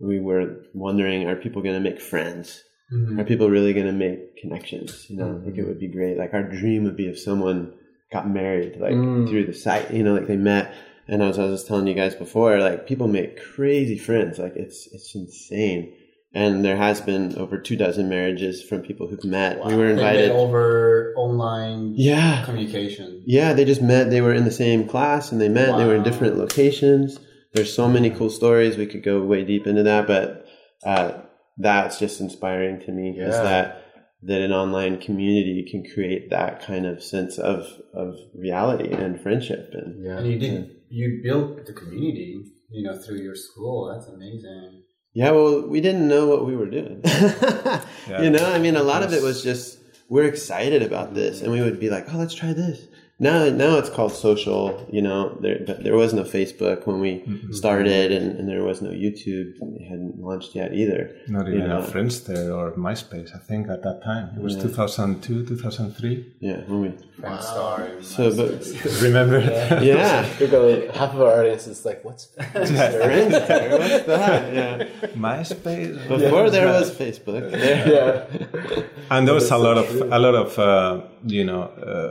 We 0.00 0.20
were 0.20 0.62
wondering 0.74 1.26
are 1.28 1.36
people 1.36 1.62
going 1.62 1.82
to 1.82 1.90
make 1.90 2.00
friends? 2.00 2.62
Mm-hmm. 2.92 3.20
Are 3.20 3.24
people 3.24 3.48
really 3.48 3.72
going 3.72 3.86
to 3.86 3.92
make 3.92 4.36
connections? 4.36 5.06
You 5.08 5.16
know 5.16 5.42
like 5.44 5.54
it 5.54 5.60
mm-hmm. 5.60 5.68
would 5.68 5.80
be 5.80 5.88
great. 5.88 6.18
Like 6.18 6.34
our 6.34 6.42
dream 6.42 6.84
would 6.84 6.96
be 6.96 7.08
if 7.08 7.18
someone 7.18 7.74
got 8.12 8.28
married 8.28 8.76
like 8.78 8.92
Mm. 8.92 9.28
through 9.28 9.46
the 9.46 9.54
site 9.54 9.92
you 9.92 10.04
know 10.04 10.14
like 10.14 10.28
they 10.28 10.36
met 10.36 10.72
and 11.08 11.22
as 11.22 11.38
i 11.38 11.44
was 11.44 11.64
telling 11.64 11.86
you 11.86 11.94
guys 11.94 12.14
before 12.14 12.58
like 12.60 12.86
people 12.86 13.06
make 13.08 13.42
crazy 13.54 13.98
friends 13.98 14.38
like 14.38 14.54
it's 14.56 14.86
it's 14.92 15.14
insane 15.14 15.92
and 16.36 16.64
there 16.64 16.76
has 16.76 17.00
been 17.00 17.36
over 17.38 17.58
two 17.58 17.76
dozen 17.76 18.08
marriages 18.08 18.62
from 18.62 18.80
people 18.82 19.06
who've 19.06 19.24
met 19.24 19.64
we 19.64 19.74
were 19.76 19.88
They 19.88 20.02
met 20.02 20.14
invited 20.16 20.30
over 20.32 21.14
online 21.16 21.94
yeah 21.96 22.44
communication. 22.44 23.22
yeah, 23.26 23.52
they 23.52 23.64
just 23.64 23.80
met. 23.82 24.10
They 24.10 24.20
were 24.20 24.34
in 24.34 24.44
the 24.44 24.50
same 24.50 24.88
class 24.88 25.30
and 25.30 25.40
they 25.40 25.48
met. 25.48 25.76
They 25.78 25.84
were 25.84 25.94
in 25.94 26.02
different 26.02 26.36
locations. 26.36 27.18
There's 27.52 27.72
so 27.72 27.88
many 27.88 28.10
cool 28.10 28.30
stories. 28.30 28.76
We 28.76 28.86
could 28.86 29.04
go 29.04 29.22
way 29.22 29.44
deep 29.44 29.66
into 29.68 29.84
that, 29.84 30.08
but 30.08 30.44
uh, 30.84 31.22
that's 31.56 32.00
just 32.00 32.20
inspiring 32.20 32.80
to 32.80 32.90
me. 32.90 33.10
Is 33.16 33.36
that 33.36 33.82
that 34.24 34.40
an 34.40 34.52
online 34.52 34.98
community 35.00 35.64
can 35.70 35.84
create 35.94 36.30
that 36.30 36.60
kind 36.66 36.84
of 36.84 37.00
sense 37.00 37.38
of 37.38 37.66
of 37.94 38.16
reality 38.34 38.90
and 38.92 39.20
friendship 39.20 39.70
and 39.72 40.04
And 40.04 40.26
you 40.26 40.38
did 40.38 40.76
you 40.94 41.20
built 41.22 41.66
the 41.66 41.72
community, 41.72 42.44
you 42.70 42.82
know, 42.84 42.96
through 42.96 43.20
your 43.20 43.34
school. 43.34 43.92
That's 43.92 44.06
amazing. 44.06 44.82
Yeah, 45.12 45.32
well, 45.32 45.66
we 45.66 45.80
didn't 45.80 46.08
know 46.08 46.26
what 46.26 46.46
we 46.46 46.56
were 46.56 46.70
doing. 46.70 47.02
You 48.06 48.30
know, 48.30 48.44
I 48.52 48.58
mean, 48.58 48.76
a 48.76 48.82
lot 48.82 49.02
of 49.02 49.12
it 49.12 49.22
was 49.22 49.42
just 49.42 49.78
we're 50.08 50.26
excited 50.26 50.82
about 50.82 51.14
this, 51.14 51.40
and 51.40 51.50
we 51.50 51.62
would 51.62 51.80
be 51.80 51.88
like, 51.88 52.04
"Oh, 52.12 52.18
let's 52.18 52.34
try 52.34 52.52
this." 52.52 52.86
Now, 53.20 53.48
now 53.48 53.78
it's 53.78 53.88
called 53.90 54.12
social. 54.12 54.84
You 54.90 55.00
know, 55.00 55.38
there 55.40 55.58
there 55.86 55.94
was 55.96 56.12
no 56.12 56.24
Facebook 56.24 56.84
when 56.86 56.98
we 57.00 57.22
started, 57.52 58.10
and, 58.10 58.36
and 58.38 58.48
there 58.48 58.64
was 58.64 58.82
no 58.82 58.90
YouTube. 58.90 59.54
It 59.80 59.84
hadn't 59.88 60.18
launched 60.18 60.56
yet 60.56 60.74
either. 60.74 61.14
Not 61.28 61.46
You 61.46 61.54
even 61.58 61.68
know. 61.68 61.78
a 61.78 61.82
Friendster 61.82 62.52
or 62.52 62.72
MySpace, 62.72 63.30
I 63.34 63.38
think, 63.38 63.68
at 63.68 63.82
that 63.84 64.02
time. 64.02 64.30
It 64.36 64.42
was 64.42 64.56
Yeah. 64.56 64.62
2002, 64.62 65.46
2003. 65.46 66.34
Yeah, 66.40 66.56
when 66.66 66.80
we 66.82 66.88
Friendster. 67.20 68.02
so 68.02 68.34
but 68.34 69.02
Remember? 69.02 69.38
yeah. 69.80 70.26
We're 70.40 70.92
half 70.98 71.14
of 71.14 71.20
our 71.20 71.38
audience 71.40 71.68
is 71.68 71.84
like, 71.84 72.04
what's 72.04 72.26
Friendster, 72.38 73.78
what's 73.78 74.06
that? 74.06 74.54
Yeah. 74.54 74.86
MySpace. 75.14 76.08
Before 76.08 76.50
there 76.50 76.66
was 76.66 76.90
Facebook. 76.90 77.50
There, 77.52 77.88
yeah. 77.94 78.82
and 79.10 79.26
there 79.26 79.34
was 79.34 79.50
a 79.52 79.56
lot 79.58 79.78
of 79.78 79.88
a 80.12 80.18
lot 80.18 80.34
of 80.34 80.58
uh, 80.58 81.02
you 81.24 81.44
know 81.44 81.62
uh, 81.62 82.10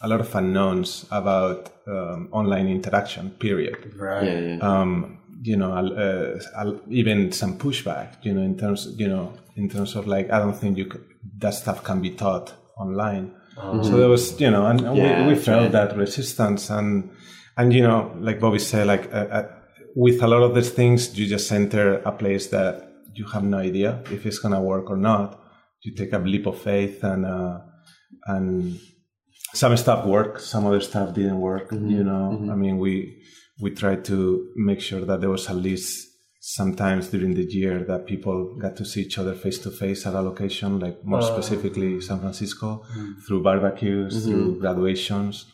a 0.00 0.08
lot 0.08 0.20
of 0.20 0.34
unknowns 0.34 1.06
about 1.10 1.70
um, 1.86 2.28
online 2.32 2.68
interaction 2.68 3.30
period 3.30 3.94
Right. 3.96 4.24
yeah, 4.24 4.40
yeah. 4.40 4.58
um, 4.60 5.18
you 5.42 5.56
know, 5.56 5.72
uh, 5.72 6.72
even 6.88 7.32
some 7.32 7.58
pushback, 7.58 8.14
you 8.22 8.32
know, 8.34 8.42
in 8.42 8.56
terms, 8.56 8.88
you 8.96 9.08
know, 9.08 9.32
in 9.56 9.68
terms 9.68 9.94
of 9.94 10.06
like, 10.06 10.30
I 10.30 10.38
don't 10.38 10.56
think 10.56 10.76
you 10.76 10.86
could, 10.86 11.04
that 11.38 11.54
stuff 11.54 11.84
can 11.84 12.00
be 12.00 12.10
taught 12.10 12.52
online. 12.76 13.34
Mm-hmm. 13.56 13.84
So 13.84 13.96
there 13.98 14.08
was, 14.08 14.40
you 14.40 14.50
know, 14.50 14.66
and 14.66 14.80
yeah, 14.96 15.26
we, 15.26 15.34
we 15.34 15.38
felt 15.38 15.62
right. 15.62 15.72
that 15.72 15.96
resistance 15.96 16.70
and, 16.70 17.10
and, 17.56 17.72
you 17.72 17.82
know, 17.82 18.14
like 18.18 18.40
Bobby 18.40 18.58
said, 18.58 18.86
like, 18.86 19.12
uh, 19.12 19.26
uh, 19.30 19.48
with 19.94 20.22
a 20.22 20.28
lot 20.28 20.42
of 20.42 20.54
these 20.54 20.70
things, 20.70 21.16
you 21.18 21.26
just 21.26 21.50
enter 21.50 21.94
a 22.00 22.12
place 22.12 22.48
that 22.48 22.88
you 23.14 23.24
have 23.26 23.42
no 23.42 23.58
idea 23.58 24.02
if 24.10 24.26
it's 24.26 24.38
going 24.38 24.54
to 24.54 24.60
work 24.60 24.90
or 24.90 24.96
not. 24.96 25.40
You 25.82 25.94
take 25.94 26.12
a 26.12 26.18
leap 26.18 26.46
of 26.46 26.60
faith 26.60 27.02
and, 27.04 27.26
uh, 27.26 27.60
and 28.26 28.78
some 29.54 29.76
stuff 29.76 30.04
worked, 30.04 30.40
some 30.42 30.66
other 30.66 30.80
stuff 30.80 31.14
didn't 31.14 31.40
work, 31.40 31.70
mm-hmm. 31.70 31.90
you 31.90 32.04
know, 32.04 32.32
mm-hmm. 32.32 32.50
I 32.50 32.54
mean, 32.54 32.78
we, 32.78 33.22
we 33.60 33.70
tried 33.70 34.04
to 34.06 34.52
make 34.56 34.80
sure 34.80 35.04
that 35.04 35.20
there 35.20 35.30
was 35.30 35.48
at 35.48 35.56
least 35.56 36.06
sometimes 36.40 37.08
during 37.08 37.34
the 37.34 37.44
year 37.44 37.84
that 37.84 38.06
people 38.06 38.56
got 38.56 38.76
to 38.76 38.84
see 38.84 39.02
each 39.02 39.18
other 39.18 39.34
face 39.34 39.58
to 39.58 39.70
face 39.70 40.06
at 40.06 40.14
a 40.14 40.20
location, 40.20 40.78
like 40.78 41.04
more 41.04 41.20
uh, 41.20 41.22
specifically 41.22 42.00
San 42.00 42.20
Francisco, 42.20 42.84
mm-hmm. 42.90 43.20
through 43.26 43.42
barbecues, 43.42 44.16
mm-hmm. 44.16 44.30
through 44.30 44.60
graduations. 44.60 45.46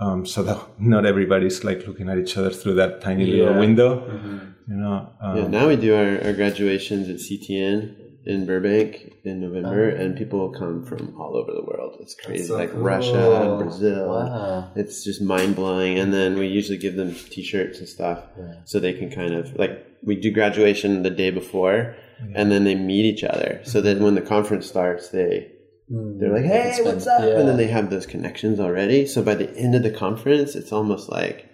Um, 0.00 0.24
so 0.24 0.42
that 0.42 0.58
not 0.78 1.04
everybody's 1.06 1.64
like 1.64 1.86
looking 1.86 2.08
at 2.08 2.18
each 2.18 2.36
other 2.36 2.50
through 2.50 2.74
that 2.74 3.00
tiny 3.00 3.24
yeah. 3.24 3.44
little 3.44 3.60
window, 3.60 4.00
mm-hmm. 4.00 4.38
you 4.70 4.76
know. 4.76 5.12
Um, 5.20 5.36
yeah, 5.36 5.46
now 5.48 5.68
we 5.68 5.76
do 5.76 5.94
our, 5.94 6.24
our 6.26 6.32
graduations 6.32 7.08
at 7.08 7.16
CTN 7.16 8.01
in 8.24 8.46
Burbank 8.46 9.14
in 9.24 9.40
November, 9.40 9.90
oh. 9.90 10.00
and 10.00 10.16
people 10.16 10.50
come 10.50 10.84
from 10.84 11.14
all 11.20 11.36
over 11.36 11.52
the 11.52 11.62
world. 11.62 11.96
It's 12.00 12.14
crazy, 12.14 12.44
so 12.44 12.56
like 12.56 12.70
cool. 12.70 12.80
Russia, 12.80 13.56
Brazil. 13.60 14.08
Wow. 14.08 14.70
It's 14.76 15.04
just 15.04 15.20
mind 15.20 15.56
blowing. 15.56 15.98
And 15.98 16.12
then 16.12 16.38
we 16.38 16.46
usually 16.46 16.78
give 16.78 16.94
them 16.94 17.14
T-shirts 17.14 17.78
and 17.78 17.88
stuff, 17.88 18.24
yeah. 18.38 18.54
so 18.64 18.78
they 18.78 18.92
can 18.92 19.10
kind 19.10 19.34
of 19.34 19.56
like 19.56 19.86
we 20.02 20.16
do 20.16 20.30
graduation 20.30 21.02
the 21.02 21.10
day 21.10 21.30
before, 21.30 21.96
yeah. 22.20 22.32
and 22.36 22.50
then 22.50 22.64
they 22.64 22.74
meet 22.74 23.04
each 23.04 23.24
other. 23.24 23.60
So 23.64 23.80
then 23.80 24.02
when 24.02 24.14
the 24.14 24.22
conference 24.22 24.66
starts, 24.66 25.08
they 25.08 25.50
mm. 25.90 26.20
they're 26.20 26.32
like, 26.32 26.44
"Hey, 26.44 26.78
what's 26.82 27.06
up?" 27.06 27.22
Yeah. 27.22 27.38
And 27.38 27.48
then 27.48 27.56
they 27.56 27.68
have 27.68 27.90
those 27.90 28.06
connections 28.06 28.60
already. 28.60 29.06
So 29.06 29.22
by 29.22 29.34
the 29.34 29.50
end 29.56 29.74
of 29.74 29.82
the 29.82 29.90
conference, 29.90 30.54
it's 30.54 30.72
almost 30.72 31.10
like 31.10 31.48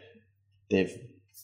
they've 0.70 0.94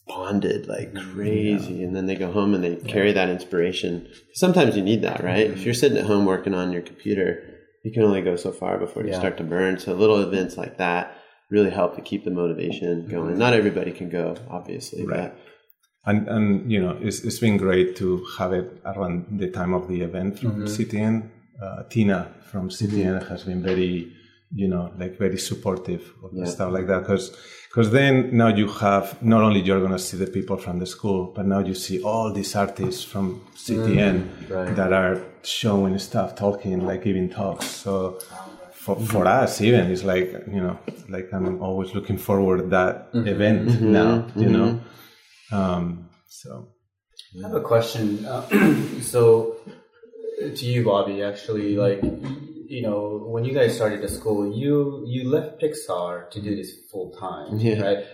bonded 0.07 0.67
like 0.67 0.93
mm, 0.93 1.13
crazy 1.13 1.75
yeah. 1.75 1.85
and 1.85 1.95
then 1.95 2.05
they 2.05 2.15
go 2.15 2.31
home 2.31 2.53
and 2.53 2.63
they 2.63 2.75
carry 2.75 3.11
that 3.11 3.29
inspiration 3.29 4.07
sometimes 4.33 4.75
you 4.75 4.83
need 4.83 5.01
that 5.01 5.23
right 5.23 5.47
mm-hmm. 5.47 5.57
if 5.57 5.63
you're 5.63 5.73
sitting 5.73 5.97
at 5.97 6.05
home 6.05 6.25
working 6.25 6.53
on 6.53 6.71
your 6.71 6.81
computer 6.81 7.43
you 7.83 7.91
can 7.91 8.03
only 8.03 8.21
go 8.21 8.35
so 8.35 8.51
far 8.51 8.77
before 8.77 9.03
you 9.03 9.11
yeah. 9.11 9.17
start 9.17 9.37
to 9.37 9.43
burn 9.43 9.79
so 9.79 9.93
little 9.93 10.21
events 10.21 10.57
like 10.57 10.77
that 10.77 11.17
really 11.49 11.69
help 11.69 11.95
to 11.95 12.01
keep 12.01 12.23
the 12.23 12.31
motivation 12.31 13.07
going 13.07 13.29
mm-hmm. 13.29 13.39
not 13.39 13.53
everybody 13.53 13.91
can 13.91 14.09
go 14.09 14.35
obviously 14.49 15.05
right 15.05 15.33
but, 15.33 15.39
and 16.05 16.27
and 16.27 16.71
you 16.71 16.79
know 16.79 16.97
it's, 17.01 17.23
it's 17.23 17.39
been 17.39 17.57
great 17.57 17.95
to 17.95 18.23
have 18.37 18.53
it 18.53 18.81
around 18.85 19.39
the 19.39 19.49
time 19.49 19.73
of 19.73 19.87
the 19.87 20.01
event 20.01 20.39
from 20.39 20.51
mm-hmm. 20.51 20.65
CTN 20.65 21.29
uh, 21.61 21.83
Tina 21.89 22.31
from 22.51 22.69
CTN 22.69 23.19
mm-hmm. 23.19 23.27
has 23.27 23.43
been 23.43 23.63
very 23.63 24.11
you 24.53 24.67
know 24.67 24.93
like 24.97 25.17
very 25.17 25.37
supportive 25.37 26.13
of 26.23 26.31
yeah. 26.33 26.45
stuff 26.45 26.71
like 26.71 26.87
that 26.87 27.01
because 27.01 27.35
because 27.75 27.91
then 27.91 28.29
now 28.31 28.47
you 28.47 28.69
have 28.69 29.21
not 29.21 29.41
only 29.41 29.59
you're 29.59 29.81
going 29.81 29.91
to 29.91 29.99
see 29.99 30.15
the 30.15 30.27
people 30.27 30.55
from 30.55 30.79
the 30.79 30.85
school 30.85 31.33
but 31.35 31.45
now 31.45 31.59
you 31.59 31.75
see 31.75 32.01
all 32.01 32.31
these 32.31 32.55
artists 32.55 33.03
from 33.03 33.41
ctn 33.53 34.23
mm, 34.23 34.49
right. 34.49 34.75
that 34.77 34.93
are 34.93 35.21
showing 35.43 35.99
stuff 35.99 36.35
talking 36.35 36.85
like 36.85 37.03
giving 37.03 37.29
talks 37.29 37.65
so 37.65 38.17
for, 38.71 38.95
for 38.95 39.27
us 39.27 39.59
even 39.59 39.91
it's 39.91 40.05
like 40.05 40.31
you 40.47 40.61
know 40.65 40.79
like 41.09 41.27
i'm 41.33 41.61
always 41.61 41.93
looking 41.93 42.17
forward 42.17 42.69
that 42.69 43.11
mm-hmm. 43.11 43.27
event 43.27 43.67
mm-hmm. 43.67 43.91
now 43.91 44.11
mm-hmm. 44.19 44.41
you 44.41 44.49
know 44.49 44.79
um, 45.51 46.07
so 46.27 46.69
i 47.37 47.45
have 47.45 47.55
a 47.55 47.61
question 47.61 48.25
uh, 48.25 48.47
so 49.01 49.57
to 50.55 50.65
you 50.65 50.85
bobby 50.85 51.21
actually 51.21 51.75
like 51.75 52.01
you 52.67 52.81
know, 52.81 53.25
when 53.27 53.45
you 53.45 53.53
guys 53.53 53.75
started 53.75 54.01
the 54.01 54.07
school, 54.07 54.55
you 54.55 55.03
you 55.07 55.29
left 55.29 55.61
Pixar 55.61 56.29
to 56.31 56.41
do 56.41 56.55
this 56.55 56.71
full 56.91 57.11
time, 57.11 57.57
yeah. 57.59 57.81
right? 57.81 58.05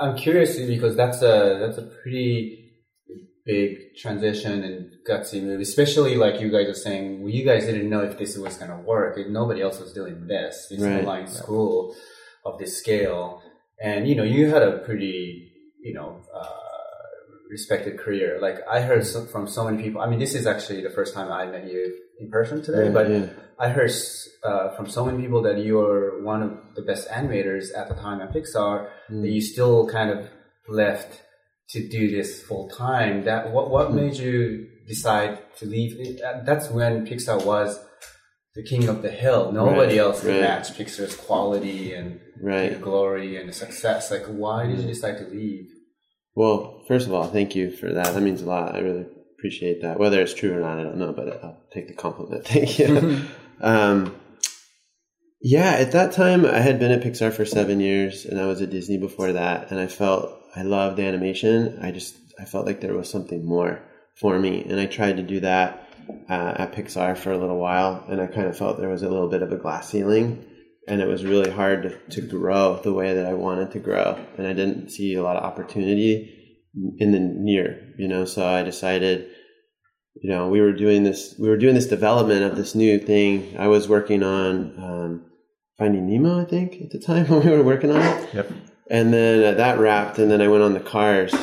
I'm 0.00 0.16
curious 0.16 0.58
because 0.58 0.96
that's 0.96 1.22
a 1.22 1.58
that's 1.60 1.78
a 1.78 1.82
pretty 2.02 2.64
big 3.44 3.94
transition 3.96 4.64
and 4.64 4.90
gutsy 5.08 5.42
move, 5.42 5.60
especially 5.60 6.16
like 6.16 6.40
you 6.40 6.50
guys 6.50 6.66
are 6.68 6.74
saying, 6.74 7.20
well, 7.22 7.30
you 7.30 7.44
guys 7.44 7.66
didn't 7.66 7.90
know 7.90 8.00
if 8.00 8.18
this 8.18 8.36
was 8.36 8.56
going 8.56 8.70
to 8.70 8.78
work. 8.78 9.18
Nobody 9.28 9.60
else 9.60 9.80
was 9.80 9.92
doing 9.92 10.26
this, 10.26 10.68
this 10.70 10.80
right. 10.80 11.00
online 11.00 11.26
school 11.26 11.94
of 12.44 12.58
this 12.58 12.78
scale. 12.78 13.42
And, 13.82 14.08
you 14.08 14.14
know, 14.14 14.22
you 14.22 14.48
had 14.48 14.62
a 14.62 14.78
pretty, 14.78 15.52
you 15.82 15.92
know, 15.92 16.22
uh, 16.34 16.48
respected 17.50 17.98
career. 17.98 18.38
Like 18.40 18.60
I 18.68 18.80
heard 18.80 19.06
from 19.06 19.46
so 19.46 19.64
many 19.64 19.82
people. 19.82 20.00
I 20.00 20.08
mean, 20.08 20.18
this 20.18 20.34
is 20.34 20.46
actually 20.46 20.80
the 20.82 20.90
first 20.90 21.12
time 21.12 21.30
I 21.30 21.44
met 21.46 21.70
you 21.70 21.98
in 22.18 22.30
person 22.30 22.62
today, 22.62 22.86
yeah, 22.86 22.92
but 22.92 23.10
yeah. 23.10 23.26
I 23.58 23.68
heard 23.68 23.90
uh, 24.42 24.70
from 24.70 24.88
so 24.88 25.04
many 25.04 25.22
people 25.22 25.42
that 25.42 25.58
you 25.58 25.80
are 25.80 26.22
one 26.22 26.42
of 26.42 26.58
the 26.74 26.82
best 26.82 27.08
animators 27.08 27.66
at 27.76 27.88
the 27.88 27.94
time 27.94 28.20
at 28.20 28.32
Pixar. 28.32 28.88
Mm. 29.10 29.22
That 29.22 29.30
you 29.30 29.40
still 29.40 29.88
kind 29.88 30.10
of 30.10 30.28
left 30.68 31.22
to 31.70 31.88
do 31.88 32.10
this 32.10 32.42
full 32.42 32.68
time. 32.68 33.24
That 33.24 33.52
what 33.52 33.70
what 33.70 33.90
mm. 33.90 33.94
made 33.94 34.16
you 34.16 34.68
decide 34.86 35.38
to 35.58 35.66
leave? 35.66 35.96
It, 35.98 36.20
that's 36.44 36.70
when 36.70 37.06
Pixar 37.06 37.44
was 37.44 37.78
the 38.54 38.62
king 38.62 38.88
of 38.88 39.02
the 39.02 39.10
hill. 39.10 39.52
Nobody 39.52 39.98
right, 39.98 39.98
else 39.98 40.20
could 40.20 40.30
right. 40.30 40.40
match 40.40 40.72
Pixar's 40.76 41.16
quality 41.16 41.94
and 41.94 42.20
right. 42.40 42.80
glory 42.80 43.36
and 43.40 43.54
success. 43.54 44.10
Like, 44.10 44.26
why 44.26 44.66
did 44.66 44.80
you 44.80 44.86
decide 44.86 45.18
to 45.18 45.24
leave? 45.24 45.70
Well, 46.36 46.82
first 46.88 47.06
of 47.06 47.14
all, 47.14 47.28
thank 47.28 47.54
you 47.54 47.70
for 47.70 47.92
that. 47.92 48.14
That 48.14 48.20
means 48.20 48.42
a 48.42 48.46
lot. 48.46 48.74
I 48.74 48.80
really 48.80 49.06
appreciate 49.38 49.82
that. 49.82 49.98
Whether 49.98 50.20
it's 50.20 50.34
true 50.34 50.56
or 50.56 50.60
not, 50.60 50.78
I 50.78 50.82
don't 50.82 50.96
know, 50.96 51.12
but 51.12 51.42
I'll 51.42 51.62
take 51.72 51.88
the 51.88 51.94
compliment. 51.94 52.46
Thank 52.46 52.78
you. 52.78 53.22
um, 53.60 54.14
yeah, 55.40 55.72
at 55.72 55.92
that 55.92 56.12
time, 56.12 56.44
I 56.44 56.60
had 56.60 56.78
been 56.78 56.92
at 56.92 57.02
Pixar 57.02 57.32
for 57.32 57.44
seven 57.44 57.80
years, 57.80 58.24
and 58.24 58.40
I 58.40 58.46
was 58.46 58.62
at 58.62 58.70
Disney 58.70 58.98
before 58.98 59.32
that, 59.32 59.70
and 59.70 59.78
I 59.78 59.86
felt 59.86 60.32
I 60.56 60.62
loved 60.62 61.00
animation. 61.00 61.78
I 61.82 61.90
just 61.90 62.16
I 62.40 62.44
felt 62.44 62.66
like 62.66 62.80
there 62.80 62.94
was 62.94 63.10
something 63.10 63.44
more 63.44 63.82
for 64.16 64.38
me, 64.38 64.64
and 64.64 64.80
I 64.80 64.86
tried 64.86 65.16
to 65.18 65.22
do 65.22 65.40
that 65.40 65.88
uh, 66.28 66.54
at 66.56 66.72
Pixar 66.72 67.16
for 67.16 67.32
a 67.32 67.38
little 67.38 67.58
while, 67.58 68.04
and 68.08 68.20
I 68.20 68.26
kind 68.26 68.46
of 68.46 68.56
felt 68.56 68.78
there 68.78 68.88
was 68.88 69.02
a 69.02 69.08
little 69.08 69.28
bit 69.28 69.42
of 69.42 69.52
a 69.52 69.56
glass 69.56 69.90
ceiling 69.90 70.44
and 70.86 71.00
it 71.00 71.08
was 71.08 71.24
really 71.24 71.50
hard 71.50 71.82
to, 71.82 72.20
to 72.20 72.26
grow 72.26 72.80
the 72.82 72.92
way 72.92 73.14
that 73.14 73.26
I 73.26 73.34
wanted 73.34 73.70
to 73.72 73.78
grow, 73.78 74.18
and 74.36 74.46
I 74.46 74.52
didn't 74.52 74.90
see 74.90 75.14
a 75.14 75.22
lot 75.22 75.36
of 75.36 75.44
opportunity 75.44 76.62
in 76.98 77.12
the 77.12 77.20
near, 77.20 77.94
you 77.98 78.08
know. 78.08 78.24
So 78.24 78.46
I 78.46 78.62
decided, 78.62 79.30
you 80.14 80.30
know, 80.30 80.48
we 80.48 80.60
were 80.60 80.72
doing 80.72 81.02
this, 81.02 81.34
we 81.38 81.48
were 81.48 81.56
doing 81.56 81.74
this 81.74 81.86
development 81.86 82.44
of 82.44 82.56
this 82.56 82.74
new 82.74 82.98
thing. 82.98 83.56
I 83.58 83.68
was 83.68 83.88
working 83.88 84.22
on 84.22 84.74
um, 84.78 85.24
Finding 85.78 86.06
Nemo, 86.06 86.40
I 86.40 86.44
think, 86.44 86.80
at 86.80 86.90
the 86.90 87.00
time 87.00 87.26
when 87.28 87.44
we 87.44 87.50
were 87.50 87.62
working 87.62 87.90
on 87.90 88.00
it. 88.00 88.34
Yep. 88.34 88.52
And 88.90 89.12
then 89.12 89.54
uh, 89.54 89.56
that 89.56 89.78
wrapped, 89.78 90.18
and 90.18 90.30
then 90.30 90.42
I 90.42 90.48
went 90.48 90.62
on 90.62 90.74
the 90.74 90.80
cars, 90.80 91.34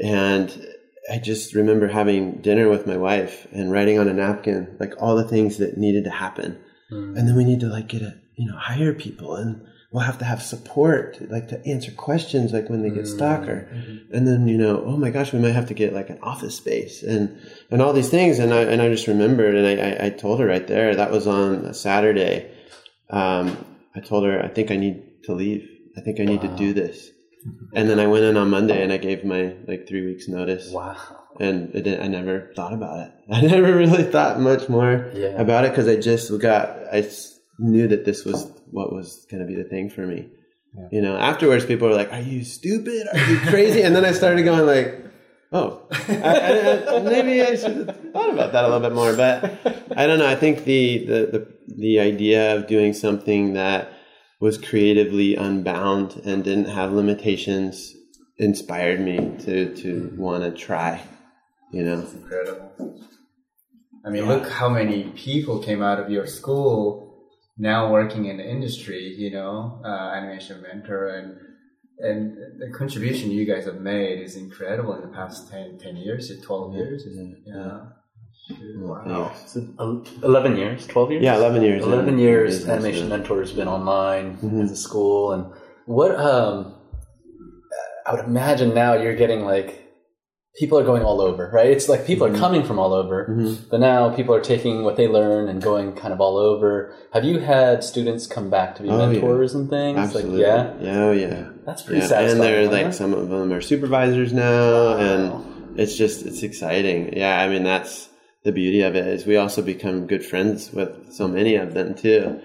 and 0.00 0.66
I 1.10 1.18
just 1.18 1.54
remember 1.54 1.88
having 1.88 2.40
dinner 2.42 2.68
with 2.68 2.86
my 2.86 2.96
wife 2.96 3.46
and 3.52 3.72
writing 3.72 3.98
on 3.98 4.08
a 4.08 4.12
napkin 4.12 4.76
like 4.78 4.94
all 4.98 5.16
the 5.16 5.26
things 5.26 5.56
that 5.58 5.78
needed 5.78 6.04
to 6.04 6.10
happen, 6.10 6.58
mm. 6.92 7.16
and 7.18 7.26
then 7.26 7.36
we 7.36 7.44
need 7.44 7.60
to 7.60 7.66
like 7.66 7.88
get 7.88 8.02
a 8.02 8.20
you 8.36 8.46
know 8.46 8.56
hire 8.56 8.92
people 8.92 9.34
and 9.34 9.66
we'll 9.92 10.02
have 10.02 10.18
to 10.18 10.24
have 10.24 10.42
support 10.42 11.18
like 11.30 11.48
to 11.48 11.64
answer 11.66 11.92
questions 11.92 12.52
like 12.52 12.68
when 12.68 12.82
they 12.82 12.90
get 12.90 13.06
stuck 13.06 13.46
or 13.46 13.68
mm-hmm. 13.72 14.14
and 14.14 14.26
then 14.26 14.48
you 14.48 14.56
know 14.56 14.82
oh 14.86 14.96
my 14.96 15.10
gosh 15.10 15.32
we 15.32 15.38
might 15.38 15.52
have 15.52 15.68
to 15.68 15.74
get 15.74 15.92
like 15.92 16.08
an 16.08 16.18
office 16.22 16.56
space 16.56 17.02
and 17.02 17.38
and 17.70 17.82
all 17.82 17.92
these 17.92 18.08
things 18.08 18.38
and 18.38 18.52
i 18.52 18.62
and 18.62 18.80
i 18.80 18.88
just 18.88 19.06
remembered 19.06 19.54
and 19.54 19.66
i 19.66 20.06
i, 20.06 20.10
told 20.10 20.40
her 20.40 20.46
right 20.46 20.66
there 20.66 20.96
that 20.96 21.10
was 21.10 21.26
on 21.26 21.66
a 21.66 21.74
saturday 21.74 22.50
um, 23.10 23.64
i 23.94 24.00
told 24.00 24.24
her 24.24 24.42
i 24.42 24.48
think 24.48 24.70
i 24.70 24.76
need 24.76 25.22
to 25.24 25.34
leave 25.34 25.68
i 25.96 26.00
think 26.00 26.18
i 26.18 26.24
need 26.24 26.42
wow. 26.42 26.50
to 26.50 26.56
do 26.56 26.72
this 26.72 27.10
and 27.74 27.88
then 27.88 28.00
i 28.00 28.06
went 28.06 28.24
in 28.24 28.36
on 28.36 28.48
monday 28.48 28.82
and 28.82 28.92
i 28.92 28.96
gave 28.96 29.24
my 29.24 29.54
like 29.68 29.86
three 29.86 30.04
weeks 30.04 30.26
notice 30.26 30.70
wow 30.70 30.96
and 31.40 31.74
it, 31.74 31.98
I 31.98 32.08
never 32.08 32.52
thought 32.54 32.74
about 32.74 33.00
it. 33.00 33.12
I 33.32 33.40
never 33.40 33.74
really 33.74 34.02
thought 34.02 34.38
much 34.38 34.68
more 34.68 35.10
yeah. 35.14 35.28
about 35.28 35.64
it 35.64 35.70
because 35.70 35.88
I 35.88 35.96
just 35.96 36.38
got 36.38 36.78
I 36.92 37.00
knew 37.58 37.88
that 37.88 38.04
this 38.04 38.24
was 38.24 38.50
what 38.70 38.92
was 38.92 39.26
going 39.30 39.40
to 39.40 39.46
be 39.46 39.54
the 39.54 39.68
thing 39.68 39.90
for 39.90 40.06
me. 40.06 40.28
Yeah. 40.76 40.88
You 40.90 41.02
know, 41.02 41.16
afterwards, 41.16 41.66
people 41.66 41.88
were 41.88 41.94
like, 41.94 42.12
"Are 42.12 42.20
you 42.20 42.44
stupid? 42.44 43.06
Are 43.12 43.30
you 43.30 43.38
crazy?" 43.50 43.82
and 43.82 43.94
then 43.94 44.04
I 44.04 44.12
started 44.12 44.42
going 44.42 44.66
like, 44.66 44.98
"Oh, 45.52 45.86
I, 45.90 46.84
I, 46.88 46.98
maybe 47.00 47.42
I 47.42 47.56
should 47.56 47.76
have 47.76 48.12
thought 48.12 48.30
about 48.32 48.52
that 48.52 48.64
a 48.64 48.68
little 48.68 48.80
bit 48.80 48.94
more." 48.94 49.14
But 49.14 49.44
I 49.96 50.06
don't 50.06 50.18
know. 50.18 50.26
I 50.26 50.36
think 50.36 50.64
the 50.64 51.06
the 51.06 51.26
the, 51.26 51.48
the 51.76 52.00
idea 52.00 52.56
of 52.56 52.66
doing 52.66 52.94
something 52.94 53.52
that 53.52 53.92
was 54.40 54.56
creatively 54.58 55.36
unbound 55.36 56.20
and 56.24 56.42
didn't 56.42 56.64
have 56.68 56.92
limitations 56.92 57.94
inspired 58.38 59.00
me 59.00 59.36
to 59.40 59.74
to 59.76 60.14
want 60.16 60.42
to 60.42 60.50
try. 60.50 61.02
You 61.70 61.84
know, 61.84 62.00
That's 62.00 62.14
incredible. 62.14 62.98
I 64.04 64.10
mean, 64.10 64.24
yeah. 64.24 64.28
look 64.28 64.48
how 64.48 64.68
many 64.68 65.04
people 65.10 65.62
came 65.62 65.82
out 65.82 66.00
of 66.00 66.10
your 66.10 66.26
school 66.26 67.01
now 67.58 67.90
working 67.92 68.26
in 68.26 68.36
the 68.38 68.48
industry, 68.48 69.14
you 69.16 69.30
know, 69.30 69.80
uh, 69.84 69.88
animation 70.16 70.62
mentor 70.62 71.08
and 71.08 71.36
and 71.98 72.36
the 72.58 72.70
contribution 72.76 73.30
you 73.30 73.44
guys 73.44 73.66
have 73.66 73.80
made 73.80 74.20
is 74.20 74.34
incredible 74.36 74.94
in 74.94 75.02
the 75.02 75.08
past 75.14 75.50
10, 75.50 75.78
10 75.78 75.96
years, 75.96 76.30
or 76.30 76.36
12 76.40 76.74
years. 76.74 77.04
isn't 77.06 77.32
it? 77.36 77.38
Yeah. 77.46 77.80
Wow. 78.76 79.28
Thanks. 79.36 79.52
So, 79.52 80.04
11 80.24 80.56
years, 80.56 80.86
12 80.86 81.10
years? 81.12 81.22
Yeah, 81.22 81.36
11 81.36 81.62
years. 81.62 81.82
11 81.84 82.08
in 82.14 82.18
years 82.18 82.50
business, 82.56 82.70
animation 82.72 83.04
yeah. 83.08 83.16
mentor 83.16 83.40
has 83.40 83.52
been 83.52 83.68
online 83.68 84.36
Mhm. 84.38 84.64
as 84.64 84.72
a 84.72 84.76
school 84.76 85.32
and 85.32 85.46
what 85.86 86.14
um 86.18 86.74
i 88.06 88.14
would 88.14 88.24
imagine 88.24 88.74
now 88.74 88.94
you're 88.94 89.14
getting 89.16 89.44
like 89.44 89.81
people 90.58 90.78
are 90.78 90.84
going 90.84 91.02
all 91.02 91.20
over 91.20 91.50
right 91.52 91.70
it's 91.70 91.88
like 91.88 92.06
people 92.06 92.26
Mhm. 92.26 92.34
are 92.34 92.38
coming 92.38 92.62
from 92.62 92.78
all 92.78 92.92
over 92.92 93.26
Mhm. 93.30 93.56
but 93.70 93.80
now 93.80 94.10
people 94.10 94.34
are 94.34 94.40
taking 94.40 94.84
what 94.84 94.96
they 94.96 95.08
learn 95.08 95.48
and 95.48 95.62
going 95.62 95.92
kind 95.94 96.12
of 96.12 96.20
all 96.20 96.36
over 96.36 96.92
have 97.12 97.24
you 97.24 97.38
had 97.38 97.82
students 97.82 98.26
come 98.26 98.50
back 98.50 98.76
to 98.76 98.82
be 98.82 98.90
Oh, 98.90 98.98
yeah. 98.98 99.06
mentors 99.06 99.54
and 99.54 99.70
things 99.70 99.98
Absolutely. 99.98 100.40
like 100.44 100.46
yeah 100.46 100.70
Yeah, 100.80 101.04
oh, 101.04 101.12
yeah. 101.12 101.44
that's 101.64 101.82
pretty 101.82 102.00
Yeah, 102.02 102.06
satisfying 102.06 102.30
and 102.32 102.40
they're 102.42 102.66
huh? 102.66 102.84
like 102.84 102.92
some 102.94 103.14
of 103.14 103.28
them 103.30 103.50
are 103.52 103.60
supervisors 103.62 104.32
now, 104.32 104.72
Wow. 104.72 104.96
and 104.98 105.78
it's 105.80 105.96
just 105.96 106.26
it's 106.26 106.42
exciting. 106.42 107.14
Yeah, 107.16 107.40
I 107.40 107.48
mean 107.48 107.62
that's 107.64 108.08
the 108.44 108.52
beauty 108.52 108.82
of 108.82 108.94
it 108.94 109.06
is 109.06 109.24
we 109.24 109.36
also 109.36 109.62
become 109.62 110.06
good 110.06 110.22
friends 110.24 110.70
with 110.72 110.90
so 111.12 111.28
many 111.28 111.54
of 111.54 111.72
them 111.72 111.94
too. 111.94 112.40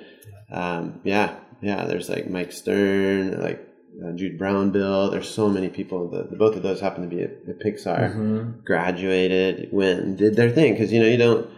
Um, 0.51 1.01
yeah, 1.03 1.31
yeah. 1.61 1.83
There's 1.85 2.07
like 2.07 2.29
Mike 2.29 2.53
Stern, 2.53 3.41
like 3.41 3.66
uh, 4.05 4.11
Jude 4.15 4.39
Brownbill. 4.39 5.11
There's 5.11 5.29
so 5.29 5.49
many 5.49 5.69
people. 5.69 6.09
The, 6.09 6.35
both 6.35 6.55
of 6.55 6.63
those 6.63 6.79
happen 6.79 7.01
to 7.07 7.15
be 7.15 7.21
at, 7.23 7.31
at 7.47 7.59
Pixar. 7.59 8.15
Mhm. 8.15 8.63
Graduated, 8.63 9.69
went 9.71 9.99
and 10.01 10.17
did 10.17 10.35
their 10.35 10.49
thing 10.49 10.73
because 10.73 10.91
you 10.91 10.99
know 10.99 11.07
you 11.07 11.17
don't 11.17 11.49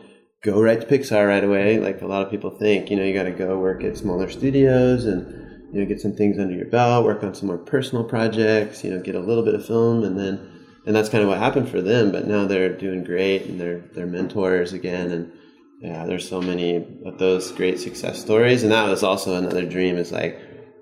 go 0.43 0.61
right 0.61 0.79
to 0.79 0.87
Pixar 0.87 1.27
right 1.27 1.43
away 1.43 1.79
like 1.79 2.01
a 2.01 2.07
lot 2.07 2.21
of 2.23 2.31
people 2.31 2.49
think. 2.51 2.89
You 2.89 2.97
know 2.97 3.03
you 3.03 3.13
got 3.13 3.23
to 3.23 3.31
go 3.31 3.57
work 3.59 3.83
at 3.83 3.97
smaller 3.97 4.29
studios 4.29 5.05
and 5.05 5.73
you 5.73 5.81
know 5.81 5.85
get 5.87 6.01
some 6.01 6.13
things 6.13 6.39
under 6.39 6.55
your 6.55 6.65
belt, 6.67 7.05
work 7.05 7.23
on 7.23 7.35
some 7.35 7.47
more 7.47 7.57
personal 7.57 8.03
projects. 8.03 8.83
You 8.83 8.91
know 8.91 9.01
get 9.01 9.15
a 9.15 9.19
little 9.19 9.43
bit 9.43 9.55
of 9.55 9.65
film 9.65 10.03
and 10.03 10.17
then 10.17 10.39
and 10.85 10.95
that's 10.95 11.09
kind 11.09 11.23
of 11.23 11.29
what 11.29 11.39
happened 11.39 11.69
for 11.69 11.81
them. 11.81 12.11
But 12.11 12.27
now 12.27 12.45
they're 12.45 12.75
doing 12.75 13.03
great 13.03 13.45
and 13.45 13.59
they're 13.59 13.79
they're 13.93 14.07
mentors 14.07 14.73
again 14.73 15.11
and 15.11 15.31
yeah, 15.81 16.05
there's 16.05 16.27
so 16.27 16.41
many 16.41 16.75
of 17.05 17.19
those 17.19 17.53
great 17.53 17.79
success 17.79 18.19
stories, 18.19 18.63
and 18.63 18.71
that 18.73 18.89
was 18.89 19.01
also 19.01 19.35
another 19.35 19.65
dream. 19.65 19.95
Is 19.95 20.11
like 20.11 20.37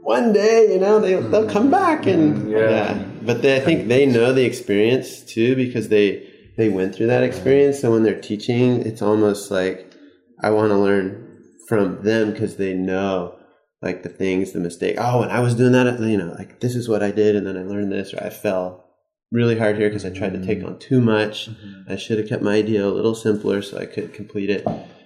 one 0.07 0.31
day, 0.31 0.71
you 0.71 0.79
know, 0.79 1.01
they 1.01 1.15
they'll 1.15 1.43
mm-hmm. 1.43 1.49
come 1.49 1.69
back 1.69 2.05
and 2.05 2.37
mm-hmm. 2.37 2.51
Yeah. 2.51 2.69
yeah. 2.69 3.03
But 3.23 3.41
they, 3.41 3.57
I 3.57 3.59
think 3.59 3.89
they 3.89 4.05
know 4.05 4.31
the 4.31 4.45
experience 4.45 5.19
too 5.19 5.53
because 5.57 5.89
they 5.89 6.25
they 6.55 6.69
went 6.69 6.95
through 6.95 7.07
that 7.07 7.23
experience. 7.23 7.81
So 7.81 7.91
when 7.91 8.03
they're 8.03 8.21
teaching, 8.21 8.83
it's 8.83 9.01
almost 9.01 9.51
like 9.51 9.93
I 10.41 10.51
want 10.51 10.71
to 10.71 10.77
learn 10.77 11.43
from 11.67 12.03
them 12.03 12.31
because 12.31 12.55
they 12.55 12.73
know 12.73 13.37
like 13.81 14.03
the 14.03 14.09
things, 14.09 14.53
the 14.53 14.61
mistake. 14.61 14.95
Oh, 14.97 15.19
when 15.19 15.29
I 15.29 15.41
was 15.41 15.55
doing 15.55 15.73
that, 15.73 15.99
you 15.99 16.17
know, 16.17 16.33
like 16.37 16.61
this 16.61 16.77
is 16.77 16.87
what 16.87 17.03
I 17.03 17.11
did, 17.11 17.35
and 17.35 17.45
then 17.45 17.57
I 17.57 17.63
learned 17.63 17.91
this, 17.91 18.13
or 18.13 18.23
I 18.23 18.29
fell 18.29 18.85
really 19.29 19.59
hard 19.59 19.75
here 19.75 19.89
because 19.89 20.05
I 20.05 20.09
tried 20.09 20.33
to 20.33 20.45
take 20.45 20.59
mm-hmm. 20.59 20.69
on 20.69 20.79
too 20.79 21.01
much. 21.01 21.49
I 21.89 21.97
should 21.97 22.17
have 22.17 22.29
kept 22.29 22.41
my 22.41 22.55
idea 22.55 22.87
a 22.87 22.87
little 22.87 23.13
simpler 23.13 23.61
so 23.61 23.77
I 23.77 23.85
could 23.85 24.13
complete 24.13 24.49
it. 24.49 24.65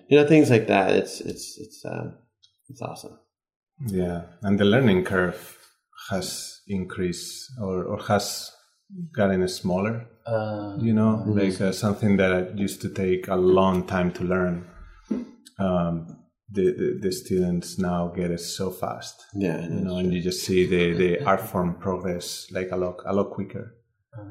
You 0.09 0.19
know, 0.19 0.27
things 0.27 0.51
like 0.51 0.67
that. 0.67 0.91
It's 0.91 1.21
it's 1.21 1.57
it's 1.57 1.83
uh, 1.83 2.11
it's 2.69 2.83
awesome. 2.83 3.17
Yeah, 3.87 4.21
and 4.41 4.59
the 4.59 4.65
learning 4.65 5.03
curve 5.05 5.57
has 6.09 6.61
increased 6.67 7.51
or, 7.61 7.83
or 7.83 7.99
has 8.07 8.51
gotten 9.11 9.47
smaller. 9.47 10.07
Uh, 10.25 10.77
You 10.79 10.93
know, 10.93 11.23
like 11.27 11.59
uh, 11.61 11.71
something 11.71 12.17
that 12.17 12.57
used 12.57 12.81
to 12.81 12.89
take 12.89 13.27
a 13.27 13.35
long 13.35 13.87
time 13.87 14.11
to 14.11 14.23
learn. 14.23 14.67
Um, 15.59 16.17
the, 16.53 16.65
the 16.79 16.99
the 17.01 17.11
students 17.11 17.79
now 17.79 18.07
get 18.09 18.29
it 18.31 18.39
so 18.41 18.71
fast. 18.71 19.25
Yeah, 19.33 19.61
You 19.63 19.81
know, 19.81 19.97
and 19.97 20.13
you 20.13 20.21
just 20.21 20.45
see 20.45 20.65
the, 20.65 20.93
the 20.93 21.25
art 21.25 21.41
form 21.41 21.75
progress 21.75 22.47
like 22.51 22.71
a 22.71 22.77
lot 22.77 22.97
a 23.05 23.13
lot 23.13 23.31
quicker. 23.31 23.75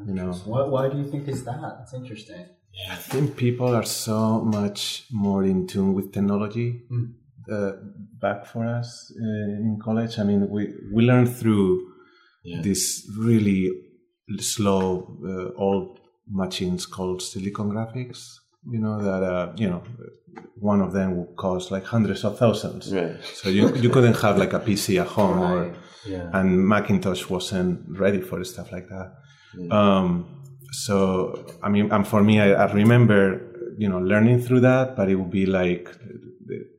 You 0.06 0.14
know, 0.14 0.32
Why, 0.44 0.62
why 0.64 0.88
do 0.90 0.98
you 0.98 1.10
think 1.10 1.26
is 1.28 1.44
that? 1.44 1.78
It's 1.82 1.94
interesting. 1.94 2.44
Yeah, 2.72 2.92
I 2.92 2.96
think 2.96 3.36
people 3.36 3.74
are 3.74 3.84
so 3.86 4.40
much 4.42 5.06
more 5.10 5.42
in 5.44 5.66
tune 5.66 5.94
with 5.94 6.12
technology 6.12 6.82
Mm. 6.90 7.14
Uh, 7.50 7.72
back 8.20 8.46
for 8.46 8.64
us 8.66 9.12
uh, 9.16 9.24
in 9.66 9.78
college. 9.82 10.18
I 10.18 10.24
mean, 10.24 10.48
we, 10.50 10.72
we 10.94 11.02
learn 11.04 11.26
through 11.26 11.68
Yeah. 12.42 12.62
this 12.62 12.82
really 13.28 13.62
slow 14.38 14.82
uh, 15.32 15.60
old 15.66 15.98
machines 16.42 16.86
called 16.86 17.20
silicon 17.22 17.68
graphics. 17.70 18.20
You 18.72 18.78
know 18.84 18.96
that 19.02 19.22
uh, 19.34 19.52
you 19.62 19.68
know 19.72 19.82
one 20.72 20.80
of 20.86 20.92
them 20.92 21.08
would 21.16 21.34
cost 21.36 21.70
like 21.70 21.84
hundreds 21.84 22.24
of 22.24 22.32
thousands. 22.38 22.92
right. 22.92 23.16
So 23.40 23.48
you 23.48 23.64
you 23.84 23.90
couldn't 23.90 24.16
have 24.24 24.36
like 24.38 24.52
a 24.54 24.60
PC 24.60 25.00
at 25.00 25.08
home 25.08 25.38
or 25.40 25.74
yeah. 26.06 26.30
and 26.38 26.48
Macintosh 26.72 27.28
wasn't 27.28 27.80
ready 28.04 28.20
for 28.20 28.42
stuff 28.44 28.68
like 28.72 28.88
that. 28.94 29.08
Um, 29.70 30.08
so 30.84 31.44
I 31.62 31.68
mean, 31.68 31.90
and 31.92 32.06
for 32.06 32.22
me, 32.22 32.34
I, 32.40 32.48
I 32.64 32.72
remember 32.72 33.18
you 33.82 33.88
know 33.88 33.98
learning 34.12 34.40
through 34.44 34.60
that, 34.60 34.96
but 34.96 35.08
it 35.08 35.16
would 35.16 35.30
be 35.30 35.46
like 35.46 35.88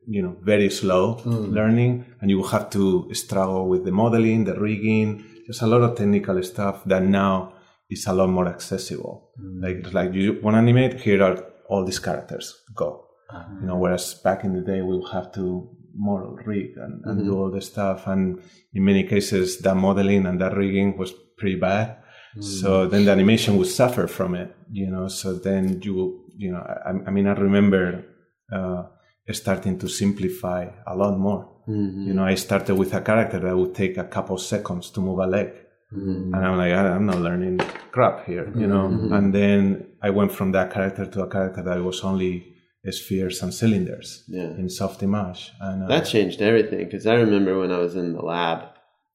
you 0.06 0.22
know 0.22 0.36
very 0.42 0.70
slow 0.70 1.16
mm. 1.16 1.52
learning, 1.52 2.04
and 2.20 2.30
you 2.30 2.42
have 2.42 2.70
to 2.70 3.12
struggle 3.14 3.68
with 3.68 3.84
the 3.84 3.92
modeling, 3.92 4.44
the 4.44 4.54
rigging, 4.54 5.24
just 5.46 5.62
a 5.62 5.66
lot 5.66 5.82
of 5.82 5.96
technical 5.96 6.42
stuff 6.42 6.84
that 6.84 7.02
now 7.02 7.54
is 7.90 8.06
a 8.06 8.12
lot 8.12 8.28
more 8.28 8.48
accessible. 8.48 9.30
Mm. 9.40 9.62
Like 9.62 9.76
it's 9.84 9.94
like 9.94 10.14
you 10.14 10.40
want 10.42 10.54
to 10.54 10.58
animate, 10.58 11.00
here 11.00 11.22
are 11.22 11.44
all 11.68 11.84
these 11.84 11.98
characters, 11.98 12.54
go. 12.74 13.06
Uh-huh. 13.30 13.60
You 13.60 13.66
know, 13.66 13.76
whereas 13.76 14.14
back 14.14 14.44
in 14.44 14.52
the 14.54 14.60
day 14.60 14.82
we 14.82 14.96
would 14.98 15.10
have 15.10 15.32
to 15.32 15.68
model 15.94 16.36
rig 16.46 16.76
and, 16.76 17.02
and 17.04 17.18
do 17.18 17.30
mm-hmm. 17.30 17.40
all 17.40 17.50
the 17.50 17.60
stuff, 17.60 18.06
and 18.06 18.42
in 18.74 18.84
many 18.84 19.04
cases 19.04 19.58
that 19.58 19.74
modeling 19.74 20.26
and 20.26 20.40
that 20.40 20.56
rigging 20.56 20.96
was 20.98 21.12
pretty 21.38 21.56
bad. 21.56 21.96
Mm. 22.36 22.44
So 22.44 22.86
then 22.86 23.04
the 23.04 23.10
animation 23.10 23.56
would 23.58 23.68
suffer 23.68 24.06
from 24.06 24.34
it, 24.34 24.54
you 24.70 24.90
know. 24.90 25.08
So 25.08 25.34
then 25.34 25.80
you, 25.82 25.94
will 25.94 26.24
you 26.36 26.52
know, 26.52 26.60
I, 26.60 26.90
I 27.08 27.10
mean, 27.10 27.26
I 27.26 27.32
remember 27.32 28.04
uh, 28.50 28.84
starting 29.30 29.78
to 29.78 29.88
simplify 29.88 30.68
a 30.86 30.96
lot 30.96 31.18
more. 31.18 31.48
Mm-hmm. 31.68 32.08
You 32.08 32.14
know, 32.14 32.24
I 32.24 32.34
started 32.34 32.74
with 32.74 32.92
a 32.94 33.00
character 33.00 33.38
that 33.38 33.56
would 33.56 33.74
take 33.74 33.96
a 33.96 34.04
couple 34.04 34.36
seconds 34.38 34.90
to 34.90 35.00
move 35.00 35.18
a 35.20 35.26
leg, 35.26 35.48
mm-hmm. 35.94 36.34
and 36.34 36.46
I'm 36.46 36.56
like, 36.58 36.72
I- 36.72 36.94
I'm 36.94 37.06
not 37.06 37.18
learning 37.18 37.58
crap 37.92 38.26
here, 38.26 38.52
you 38.56 38.66
know. 38.66 38.88
Mm-hmm. 38.88 39.12
And 39.12 39.34
then 39.34 39.86
I 40.02 40.10
went 40.10 40.32
from 40.32 40.52
that 40.52 40.72
character 40.72 41.06
to 41.06 41.22
a 41.22 41.28
character 41.28 41.62
that 41.62 41.82
was 41.84 42.02
only 42.02 42.48
spheres 42.90 43.40
and 43.44 43.54
cylinders 43.54 44.24
Yeah. 44.28 44.50
in 44.58 44.66
Softimage, 44.66 45.50
and 45.60 45.84
uh, 45.84 45.86
That 45.86 46.06
changed 46.06 46.42
everything 46.42 46.80
because 46.80 47.06
I 47.06 47.14
remember 47.14 47.56
when 47.58 47.70
I 47.70 47.78
was 47.78 47.94
in 47.94 48.12
the 48.12 48.22
lab 48.22 48.70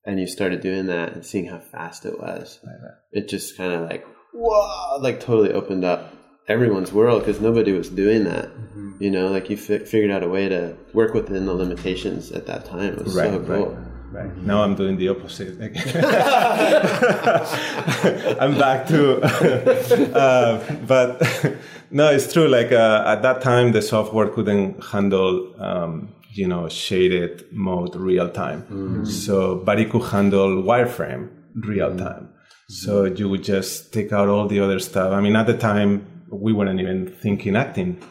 and 0.05 0.17
you 0.21 0.25
started 0.27 0.61
doing 0.61 0.85
that 0.85 1.11
and 1.13 1.25
seeing 1.25 1.47
how 1.47 1.59
fast 1.59 2.05
it 2.05 2.17
was. 2.17 2.61
It 3.11 3.27
just 3.27 3.57
kind 3.57 3.73
of 3.73 3.81
like, 3.89 4.05
whoa, 4.33 4.99
like 5.01 5.19
totally 5.19 5.51
opened 5.51 5.83
up 5.83 6.13
everyone's 6.47 6.91
world 6.93 7.21
because 7.21 7.41
nobody 7.41 7.71
was 7.73 7.89
doing 7.89 8.23
that. 8.25 8.49
You 8.99 9.11
know, 9.11 9.27
like 9.27 9.49
you 9.49 9.57
fi- 9.57 9.79
figured 9.85 10.11
out 10.11 10.23
a 10.23 10.29
way 10.29 10.49
to 10.49 10.75
work 10.93 11.13
within 11.13 11.45
the 11.45 11.53
limitations 11.53 12.31
at 12.31 12.45
that 12.47 12.65
time. 12.65 12.93
It 12.93 13.03
was 13.03 13.15
Right, 13.15 13.31
so 13.31 13.39
right, 13.39 13.47
cool. 13.63 13.77
right. 14.11 14.37
Now 14.37 14.63
I'm 14.63 14.75
doing 14.75 14.97
the 14.97 15.09
opposite. 15.09 15.57
I'm 18.41 18.57
back 18.57 18.87
to, 18.87 19.21
uh, 20.15 20.75
but 20.87 21.21
no, 21.91 22.09
it's 22.11 22.31
true. 22.33 22.47
Like 22.47 22.71
uh, 22.71 23.03
at 23.05 23.21
that 23.21 23.41
time, 23.41 23.71
the 23.71 23.81
software 23.81 24.27
couldn't 24.29 24.83
handle, 24.83 25.53
um, 25.61 26.13
you 26.33 26.47
know, 26.47 26.67
shaded 26.69 27.45
mode 27.51 27.95
real 27.95 28.29
time. 28.29 29.05
So, 29.05 29.55
but 29.55 29.79
it 29.79 29.89
could 29.89 30.03
handle 30.03 30.61
wireframe 30.63 31.29
real 31.55 31.95
time. 31.95 32.29
So 32.69 33.05
you 33.05 33.29
would 33.29 33.43
just 33.43 33.93
take 33.93 34.11
out 34.11 34.27
all 34.27 34.47
the 34.47 34.59
other 34.59 34.79
stuff. 34.79 35.13
I 35.13 35.21
mean, 35.21 35.35
at 35.35 35.47
the 35.47 35.57
time, 35.57 36.05
we 36.31 36.53
weren't 36.53 36.79
even 36.79 37.07
thinking 37.07 37.55
acting. 37.55 38.01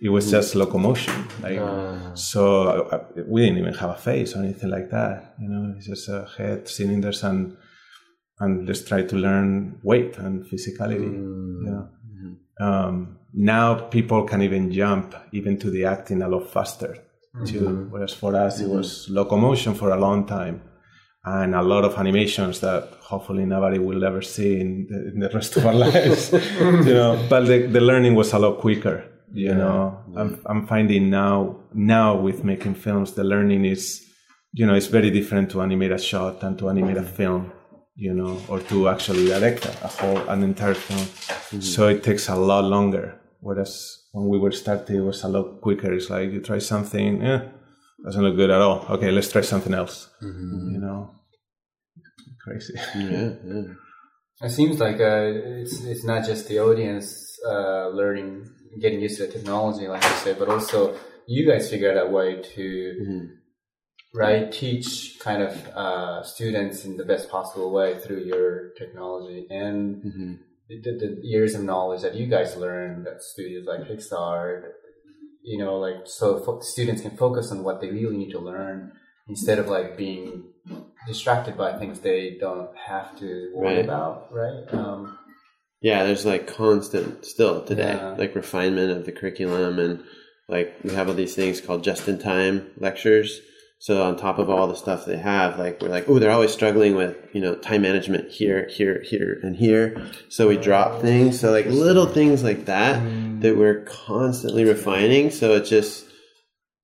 It 0.00 0.10
was 0.10 0.30
just 0.30 0.54
locomotion. 0.54 1.26
Like, 1.42 1.58
ah. 1.58 2.12
so 2.14 2.68
uh, 2.68 3.04
we 3.26 3.42
didn't 3.42 3.58
even 3.58 3.74
have 3.74 3.90
a 3.90 3.96
face 3.96 4.36
or 4.36 4.40
anything 4.40 4.70
like 4.70 4.90
that. 4.90 5.34
You 5.40 5.48
know, 5.48 5.74
it's 5.76 5.86
just 5.86 6.08
a 6.08 6.28
head, 6.36 6.68
cylinders, 6.68 7.22
and 7.22 7.56
and 8.38 8.66
let's 8.66 8.84
try 8.84 9.02
to 9.02 9.16
learn 9.16 9.80
weight 9.82 10.18
and 10.18 10.44
physicality. 10.44 11.08
Mm. 11.08 11.64
You 11.64 11.70
know, 11.70 11.88
mm-hmm. 11.88 12.62
um, 12.62 13.18
now 13.32 13.74
people 13.74 14.24
can 14.24 14.42
even 14.42 14.70
jump 14.70 15.14
even 15.32 15.58
to 15.58 15.70
the 15.70 15.86
acting 15.86 16.22
a 16.22 16.28
lot 16.28 16.50
faster 16.50 16.98
too. 17.44 17.88
Whereas 17.90 18.14
for 18.14 18.34
us, 18.34 18.60
it 18.60 18.64
mm-hmm. 18.64 18.76
was 18.76 19.08
locomotion 19.10 19.74
for 19.74 19.90
a 19.90 19.96
long 19.96 20.26
time. 20.26 20.62
And 21.28 21.56
a 21.56 21.62
lot 21.62 21.84
of 21.84 21.98
animations 21.98 22.60
that 22.60 22.84
hopefully 23.00 23.44
nobody 23.44 23.78
will 23.80 24.04
ever 24.04 24.22
see 24.22 24.60
in 24.60 24.86
the, 24.88 24.98
in 25.08 25.18
the 25.18 25.28
rest 25.30 25.56
of 25.56 25.66
our 25.66 25.74
lives, 25.86 26.32
you 26.32 26.94
know. 26.94 27.26
But 27.28 27.46
the, 27.46 27.66
the 27.66 27.80
learning 27.80 28.14
was 28.14 28.32
a 28.32 28.38
lot 28.38 28.58
quicker, 28.60 29.04
you 29.32 29.52
know. 29.52 29.98
I'm, 30.16 30.40
I'm 30.46 30.66
finding 30.68 31.10
now 31.10 31.56
now 31.74 32.14
with 32.16 32.44
making 32.44 32.74
films, 32.76 33.12
the 33.12 33.24
learning 33.24 33.64
is, 33.64 34.06
you 34.52 34.64
know, 34.66 34.74
it's 34.74 34.86
very 34.86 35.10
different 35.10 35.50
to 35.50 35.62
animate 35.62 35.90
a 35.90 35.98
shot 35.98 36.40
than 36.40 36.56
to 36.58 36.68
animate 36.68 36.96
a 36.96 37.02
film, 37.02 37.50
you 37.96 38.14
know, 38.14 38.40
or 38.48 38.60
to 38.60 38.88
actually 38.88 39.26
direct 39.26 39.66
a 39.66 39.72
a 39.84 39.88
whole 39.88 40.18
an 40.28 40.42
entire 40.44 40.74
film. 40.74 41.06
So 41.60 41.88
it 41.88 42.02
takes 42.04 42.28
a 42.28 42.36
lot 42.36 42.64
longer. 42.64 43.20
Whereas 43.40 43.72
when 44.12 44.28
we 44.28 44.38
were 44.38 44.52
starting, 44.52 44.96
it 44.96 45.00
was 45.00 45.22
a 45.24 45.28
lot 45.28 45.60
quicker. 45.60 45.92
It's 45.92 46.08
like 46.08 46.30
you 46.32 46.40
try 46.40 46.58
something, 46.60 47.22
eh, 47.22 47.40
doesn't 48.06 48.22
look 48.22 48.36
good 48.36 48.50
at 48.50 48.60
all. 48.60 48.86
Okay, 48.94 49.10
let's 49.10 49.30
try 49.30 49.42
something 49.42 49.74
else. 49.74 50.08
You 50.22 50.78
know, 50.80 51.10
crazy. 52.42 52.74
Yeah, 52.94 53.30
yeah. 53.44 53.62
It 54.46 54.50
seems 54.50 54.78
like 54.80 55.00
uh, 55.00 55.32
it's 55.62 55.76
it's 55.84 56.04
not 56.04 56.24
just 56.30 56.46
the 56.48 56.58
audience 56.60 57.08
uh, 57.52 57.88
learning, 57.88 58.32
getting 58.80 59.00
used 59.00 59.16
to 59.18 59.26
the 59.26 59.32
technology, 59.32 59.88
like 59.88 60.04
you 60.04 60.16
said, 60.24 60.38
but 60.38 60.48
also 60.48 60.96
you 61.26 61.42
guys 61.50 61.70
figured 61.70 61.96
out 61.96 62.06
a 62.08 62.10
way 62.10 62.42
to 62.54 62.64
Mhm. 63.04 63.24
right 64.14 64.52
teach 64.52 64.88
kind 65.20 65.42
of 65.42 65.52
uh, 65.84 66.22
students 66.22 66.84
in 66.84 66.96
the 66.96 67.04
best 67.12 67.28
possible 67.30 67.70
way 67.78 67.98
through 67.98 68.22
your 68.32 68.70
technology 68.80 69.46
and 69.50 70.02
hmm 70.02 70.32
the, 70.68 70.76
the, 70.82 70.92
the 71.02 71.10
years 71.22 71.54
of 71.54 71.62
knowledge 71.62 72.02
that 72.02 72.14
you 72.16 72.26
guys 72.26 72.56
learned 72.56 73.06
at 73.06 73.22
studios 73.22 73.66
like 73.66 73.82
Pixar. 73.88 74.62
You 75.46 75.58
know, 75.58 75.78
like 75.78 76.00
so 76.06 76.40
fo- 76.44 76.60
students 76.60 77.00
can 77.02 77.16
focus 77.16 77.52
on 77.52 77.62
what 77.62 77.80
they 77.80 77.88
really 77.90 78.16
need 78.16 78.32
to 78.32 78.40
learn 78.40 78.92
instead 79.28 79.58
of 79.60 79.68
like 79.68 79.96
being 79.96 80.44
distracted 81.06 81.56
by 81.56 81.78
things 81.78 82.00
they 82.00 82.36
don't 82.40 82.70
have 82.76 83.16
to 83.20 83.52
worry 83.54 83.76
Right. 83.76 83.84
about, 83.84 84.26
right? 84.32 84.64
Um, 84.74 85.18
Yeah, 85.80 86.02
there's 86.04 86.26
like 86.26 86.48
constant 86.48 87.24
still 87.24 87.62
today, 87.62 87.94
Yeah. 87.94 88.16
like 88.18 88.34
refinement 88.34 88.90
of 88.90 89.04
the 89.06 89.12
curriculum, 89.12 89.78
and 89.78 90.02
like 90.48 90.74
we 90.82 90.90
have 90.98 91.06
all 91.08 91.14
these 91.14 91.36
things 91.36 91.60
called 91.60 91.84
just 91.84 92.08
in 92.08 92.18
time 92.18 92.72
lectures. 92.78 93.40
So 93.78 94.02
on 94.02 94.16
top 94.16 94.38
of 94.38 94.48
all 94.48 94.66
the 94.66 94.74
stuff 94.74 95.04
they 95.04 95.18
have, 95.18 95.58
like 95.58 95.82
we're 95.82 95.88
like, 95.88 96.08
oh, 96.08 96.18
they're 96.18 96.30
always 96.30 96.52
struggling 96.52 96.94
with 96.94 97.16
you 97.32 97.40
know 97.40 97.54
time 97.56 97.82
management 97.82 98.30
here, 98.30 98.68
here, 98.68 99.02
here, 99.02 99.38
and 99.42 99.56
here. 99.56 100.06
So 100.28 100.48
we 100.48 100.56
drop 100.56 101.02
things. 101.02 101.38
So 101.38 101.50
like 101.52 101.66
little 101.66 102.06
things 102.06 102.42
like 102.42 102.64
that 102.64 103.02
mm. 103.02 103.40
that 103.42 103.56
we're 103.56 103.82
constantly 103.82 104.64
refining. 104.64 105.30
So 105.30 105.54
it's 105.54 105.68
just 105.68 106.06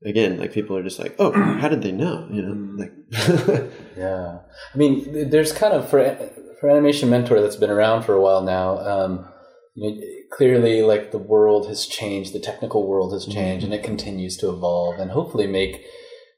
again 0.04 0.38
like 0.38 0.52
people 0.52 0.76
are 0.76 0.82
just 0.82 0.98
like, 0.98 1.16
oh, 1.18 1.32
how 1.60 1.68
did 1.68 1.82
they 1.82 1.92
know? 1.92 2.28
You 2.30 2.42
know, 2.42 2.54
mm. 2.54 2.78
like 2.78 2.92
Yeah, 3.96 4.38
I 4.74 4.78
mean, 4.78 5.30
there's 5.30 5.52
kind 5.52 5.72
of 5.72 5.88
for 5.88 6.14
for 6.60 6.70
animation 6.70 7.10
mentor 7.10 7.40
that's 7.40 7.56
been 7.56 7.70
around 7.70 8.02
for 8.04 8.14
a 8.14 8.20
while 8.20 8.42
now. 8.42 8.78
Um, 8.78 9.28
you 9.74 9.90
know, 9.90 10.06
clearly, 10.30 10.82
like 10.82 11.10
the 11.10 11.18
world 11.18 11.66
has 11.68 11.86
changed, 11.86 12.34
the 12.34 12.38
technical 12.38 12.86
world 12.86 13.12
has 13.12 13.24
mm-hmm. 13.24 13.32
changed, 13.32 13.64
and 13.64 13.74
it 13.74 13.82
continues 13.82 14.36
to 14.38 14.50
evolve, 14.50 14.98
and 14.98 15.10
hopefully 15.10 15.46
make 15.46 15.84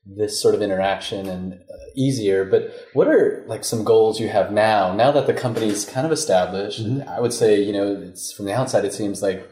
this 0.07 0.40
sort 0.40 0.55
of 0.55 0.62
interaction 0.62 1.29
and 1.29 1.55
uh, 1.55 1.57
easier. 1.97 2.45
But 2.45 2.75
what 2.93 3.09
are 3.09 3.45
like 3.47 3.64
some 3.64 3.85
goals 3.85 4.21
you 4.21 4.29
have 4.29 4.53
now? 4.53 4.95
Now 4.95 5.11
that 5.12 5.27
the 5.27 5.35
company's 5.35 5.85
kind 5.85 6.07
of 6.07 6.12
established, 6.12 6.81
I 7.09 7.21
would 7.21 7.33
say 7.33 7.61
you 7.62 7.73
know, 7.73 8.01
it's 8.09 8.33
from 8.33 8.47
the 8.47 8.55
outside, 8.55 8.85
it 8.85 8.93
seems 8.93 9.23
like 9.23 9.49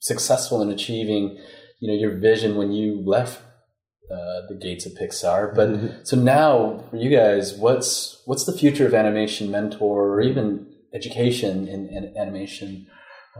successful 0.00 0.62
in 0.62 0.70
achieving 0.70 1.38
you 1.80 1.88
know 1.88 1.94
your 1.98 2.16
vision 2.18 2.56
when 2.56 2.72
you 2.72 3.02
left 3.04 3.40
uh, 4.10 4.46
the 4.48 4.58
gates 4.60 4.86
of 4.86 4.92
Pixar. 4.92 5.54
But 5.54 6.06
so 6.06 6.16
now 6.16 6.84
for 6.90 6.96
you 6.96 7.10
guys, 7.10 7.54
what's 7.54 8.22
what's 8.24 8.44
the 8.44 8.52
future 8.52 8.86
of 8.86 8.94
animation 8.94 9.50
mentor 9.50 10.08
or 10.14 10.20
even 10.20 10.66
education 10.94 11.68
in, 11.68 11.88
in 11.88 12.14
animation 12.16 12.86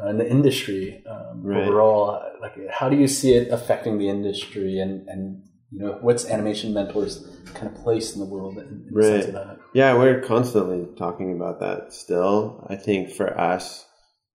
uh, 0.03 0.09
in 0.09 0.19
the 0.19 0.29
industry 0.29 1.03
um, 1.09 1.43
Right. 1.43 1.67
overall? 1.69 2.21
Like, 2.41 2.55
how 2.71 2.89
do 2.89 2.97
you 2.97 3.09
see 3.09 3.35
it 3.35 3.49
affecting 3.51 3.99
the 3.99 4.09
industry 4.09 4.79
and 4.79 5.09
and 5.09 5.43
you 5.71 5.81
know 5.81 5.99
what's 6.01 6.27
animation 6.27 6.73
mentors 6.73 7.27
kind 7.55 7.67
of 7.67 7.75
place 7.83 8.15
in 8.15 8.21
the 8.21 8.27
world 8.27 8.59
in, 8.59 8.87
in 8.89 8.89
the 8.93 9.27
of 9.27 9.33
that? 9.33 9.59
Yeah, 9.75 9.95
we're 9.95 10.21
constantly 10.21 10.87
talking 10.97 11.35
about 11.35 11.61
that 11.61 11.93
still. 11.93 12.67
I 12.69 12.77
think 12.77 13.11
for 13.11 13.39
us, 13.39 13.85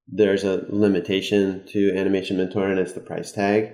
there's 0.08 0.44
a 0.44 0.66
limitation 0.70 1.66
to 1.70 1.96
Animation 1.96 2.38
Mentor, 2.38 2.68
and 2.68 2.80
it's 2.80 2.94
the 2.94 3.00
price 3.00 3.32
tag. 3.32 3.74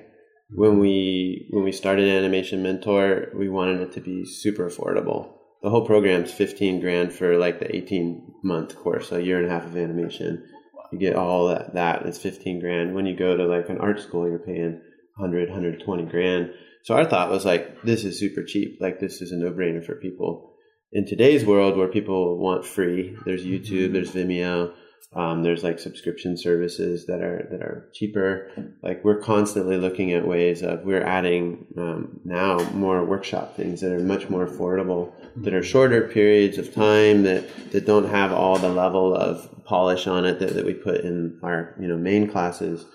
When 0.49 0.71
mm-hmm. 0.71 0.79
we 0.79 1.47
when 1.51 1.63
we 1.63 1.71
started 1.71 2.07
Animation 2.07 2.61
Mentor, 2.61 3.29
we 3.35 3.49
wanted 3.49 3.81
it 3.81 3.91
to 3.93 4.01
be 4.01 4.25
super 4.25 4.69
affordable. 4.69 5.33
The 5.63 5.69
whole 5.69 5.85
program's 5.85 6.31
fifteen 6.31 6.79
grand 6.79 7.11
for 7.11 7.37
like 7.37 7.59
the 7.59 7.75
eighteen 7.75 8.33
month 8.43 8.75
course, 8.75 9.11
a 9.11 9.23
year 9.23 9.37
and 9.37 9.47
a 9.47 9.49
half 9.49 9.65
of 9.65 9.75
animation. 9.75 10.45
You 10.91 10.99
get 10.99 11.15
all 11.15 11.47
that. 11.47 11.73
That 11.73 12.05
it's 12.05 12.19
fifteen 12.19 12.59
grand. 12.59 12.93
When 12.93 13.07
you 13.07 13.15
go 13.15 13.35
to 13.35 13.45
like 13.45 13.69
an 13.69 13.79
art 13.79 13.99
school, 13.99 14.29
you're 14.29 14.39
paying 14.39 14.79
100, 15.17 15.49
120 15.49 16.05
grand. 16.05 16.51
So 16.87 16.95
our 16.95 17.03
thought 17.03 17.29
was 17.29 17.43
like, 17.43 17.81
this 17.81 18.05
is 18.05 18.17
super 18.17 18.45
cheap. 18.45 18.77
Like 18.79 19.01
this 19.01 19.21
is 19.21 19.33
a 19.33 19.35
no 19.35 19.51
brainer 19.51 19.85
for 19.85 19.95
people 19.95 20.53
in 20.93 21.05
today's 21.05 21.43
world 21.43 21.75
where 21.75 21.89
people 21.89 22.37
want 22.37 22.65
free, 22.65 23.13
there's 23.25 23.43
YouTube, 23.43 23.91
there's 23.91 24.11
Vimeo, 24.11 24.71
um, 25.13 25.43
there's 25.43 25.65
like 25.65 25.79
subscription 25.79 26.37
services 26.37 27.05
that 27.07 27.21
are 27.21 27.45
that 27.51 27.61
are 27.61 27.89
cheaper. 27.93 28.49
Like 28.81 29.03
we're 29.03 29.19
constantly 29.19 29.75
looking 29.75 30.13
at 30.13 30.25
ways 30.25 30.63
of 30.63 30.85
we're 30.85 31.03
adding 31.03 31.65
um, 31.77 32.21
now 32.23 32.57
more 32.71 33.03
workshop 33.03 33.57
things 33.57 33.81
that 33.81 33.91
are 33.91 33.99
much 33.99 34.29
more 34.29 34.47
affordable, 34.47 35.11
that 35.43 35.53
are 35.53 35.63
shorter 35.63 36.07
periods 36.07 36.57
of 36.57 36.73
time 36.73 37.23
that 37.23 37.49
that 37.73 37.85
don't 37.85 38.09
have 38.09 38.31
all 38.31 38.57
the 38.57 38.69
level 38.69 39.13
of 39.13 39.45
polish 39.65 40.07
on 40.07 40.23
it 40.23 40.39
that, 40.39 40.53
that 40.53 40.65
we 40.65 40.73
put 40.73 41.01
in 41.01 41.37
our 41.43 41.75
you 41.81 41.89
know 41.89 41.97
main 41.97 42.31
classes. 42.31 42.85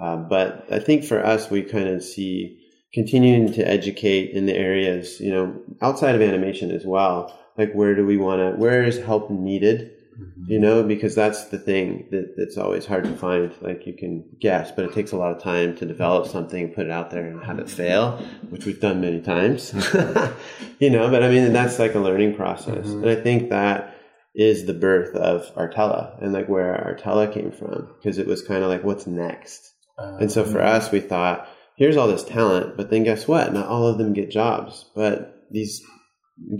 Uh, 0.00 0.18
but 0.18 0.68
I 0.70 0.78
think 0.78 1.04
for 1.04 1.26
us, 1.26 1.50
we 1.50 1.64
kind 1.64 1.88
of 1.88 2.04
see 2.04 2.60
continuing 2.94 3.52
to 3.52 3.68
educate 3.68 4.30
in 4.30 4.46
the 4.46 4.54
areas, 4.54 5.20
you 5.20 5.32
know, 5.32 5.60
outside 5.82 6.14
of 6.14 6.22
animation 6.22 6.70
as 6.70 6.86
well. 6.86 7.36
Like, 7.58 7.72
where 7.72 7.94
do 7.94 8.06
we 8.06 8.16
want 8.16 8.40
to, 8.40 8.58
where 8.58 8.84
is 8.84 8.98
help 8.98 9.30
needed? 9.30 9.90
Mm-hmm. 10.18 10.52
You 10.52 10.60
know, 10.60 10.84
because 10.84 11.16
that's 11.16 11.46
the 11.46 11.58
thing 11.58 12.06
that, 12.12 12.36
that's 12.36 12.56
always 12.56 12.86
hard 12.86 13.02
to 13.04 13.16
find. 13.16 13.52
Like, 13.60 13.84
you 13.84 13.94
can 13.94 14.24
guess, 14.40 14.70
but 14.70 14.84
it 14.84 14.92
takes 14.92 15.10
a 15.10 15.16
lot 15.16 15.36
of 15.36 15.42
time 15.42 15.74
to 15.76 15.86
develop 15.86 16.28
something, 16.28 16.72
put 16.72 16.86
it 16.86 16.92
out 16.92 17.10
there, 17.10 17.26
and 17.26 17.44
have 17.44 17.58
it 17.58 17.68
fail, 17.68 18.24
which 18.48 18.64
we've 18.64 18.80
done 18.80 19.00
many 19.00 19.20
times. 19.20 19.74
you 20.78 20.90
know, 20.90 21.10
but 21.10 21.24
I 21.24 21.28
mean, 21.30 21.52
that's 21.52 21.80
like 21.80 21.96
a 21.96 21.98
learning 22.00 22.36
process. 22.36 22.86
Mm-hmm. 22.86 23.02
And 23.02 23.10
I 23.10 23.16
think 23.16 23.50
that 23.50 23.96
is 24.36 24.66
the 24.66 24.74
birth 24.74 25.14
of 25.16 25.52
Artella 25.54 26.20
and 26.22 26.32
like 26.32 26.48
where 26.48 26.74
Artella 26.74 27.32
came 27.32 27.50
from, 27.50 27.88
because 27.96 28.18
it 28.18 28.26
was 28.28 28.42
kind 28.42 28.62
of 28.62 28.68
like, 28.68 28.84
what's 28.84 29.08
next? 29.08 29.72
Uh, 29.98 30.16
And 30.20 30.30
so 30.30 30.44
for 30.44 30.58
mm-hmm. 30.58 30.76
us, 30.76 30.92
we 30.92 31.00
thought, 31.00 31.48
here's 31.76 31.96
all 31.96 32.08
this 32.08 32.24
talent, 32.24 32.76
but 32.76 32.90
then 32.90 33.04
guess 33.04 33.26
what? 33.26 33.52
Not 33.52 33.68
all 33.68 33.86
of 33.86 33.98
them 33.98 34.12
get 34.12 34.30
jobs. 34.30 34.86
But 34.94 35.46
these 35.50 35.82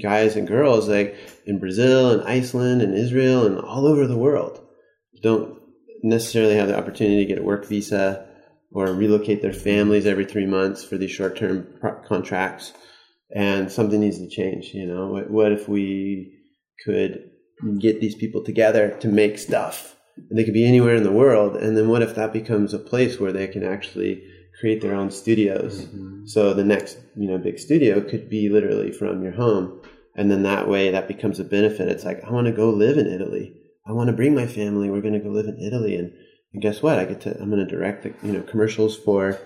guys 0.02 0.36
and 0.36 0.46
girls, 0.46 0.88
like 0.88 1.16
in 1.46 1.58
Brazil 1.58 2.10
and 2.10 2.28
Iceland 2.28 2.82
and 2.82 2.94
Israel 2.94 3.46
and 3.46 3.58
all 3.58 3.86
over 3.86 4.06
the 4.06 4.18
world, 4.18 4.60
don't 5.22 5.58
necessarily 6.02 6.56
have 6.56 6.68
the 6.68 6.78
opportunity 6.78 7.18
to 7.18 7.24
get 7.24 7.38
a 7.38 7.42
work 7.42 7.66
visa 7.66 8.26
or 8.72 8.92
relocate 8.92 9.40
their 9.40 9.52
families 9.52 10.06
every 10.06 10.24
three 10.24 10.46
months 10.46 10.84
for 10.84 10.98
these 10.98 11.10
short 11.10 11.36
term 11.36 11.66
contracts. 12.06 12.72
And 13.34 13.70
something 13.70 14.00
needs 14.00 14.18
to 14.18 14.28
change. 14.28 14.72
You 14.74 14.86
know, 14.86 15.08
what, 15.08 15.30
what 15.30 15.52
if 15.52 15.68
we 15.68 16.38
could 16.84 17.30
get 17.80 18.00
these 18.00 18.14
people 18.14 18.44
together 18.44 18.90
to 19.00 19.08
make 19.08 19.38
stuff? 19.38 19.96
And 20.16 20.38
they 20.38 20.44
could 20.44 20.54
be 20.54 20.66
anywhere 20.66 20.94
in 20.94 21.02
the 21.02 21.10
world. 21.10 21.56
And 21.56 21.76
then 21.76 21.88
what 21.88 22.02
if 22.02 22.14
that 22.14 22.32
becomes 22.32 22.72
a 22.72 22.78
place 22.78 23.18
where 23.18 23.32
they 23.32 23.48
can 23.48 23.64
actually 23.64 24.22
create 24.64 24.80
their 24.80 24.94
own 24.94 25.10
studios? 25.10 25.82
Mm-hmm. 25.82 26.24
So 26.24 26.54
the 26.54 26.64
next, 26.64 26.96
you 27.16 27.28
know, 27.28 27.36
big 27.36 27.58
studio 27.58 28.00
could 28.00 28.30
be 28.30 28.48
literally 28.48 28.92
from 28.92 29.22
your 29.22 29.32
home. 29.32 29.82
And 30.14 30.30
then 30.30 30.42
that 30.44 30.68
way 30.68 30.90
that 30.90 31.06
becomes 31.06 31.38
a 31.38 31.44
benefit. 31.44 31.88
It's 31.88 32.04
like, 32.04 32.24
I 32.24 32.30
want 32.30 32.46
to 32.46 32.52
go 32.52 32.70
live 32.70 32.96
in 32.96 33.06
Italy. 33.06 33.52
I 33.86 33.92
want 33.92 34.08
to 34.08 34.16
bring 34.16 34.34
my 34.34 34.46
family. 34.46 34.88
We're 34.88 35.02
going 35.02 35.20
to 35.20 35.20
go 35.20 35.28
live 35.28 35.48
in 35.48 35.58
Italy. 35.58 35.96
And, 35.96 36.14
and 36.54 36.62
guess 36.62 36.80
what? 36.80 36.98
I 36.98 37.04
get 37.04 37.20
to, 37.22 37.38
I'm 37.38 37.50
going 37.50 37.66
to 37.66 37.70
direct 37.70 38.04
the, 38.04 38.14
you 38.26 38.32
know, 38.32 38.40
commercials 38.40 38.96
for 38.96 39.38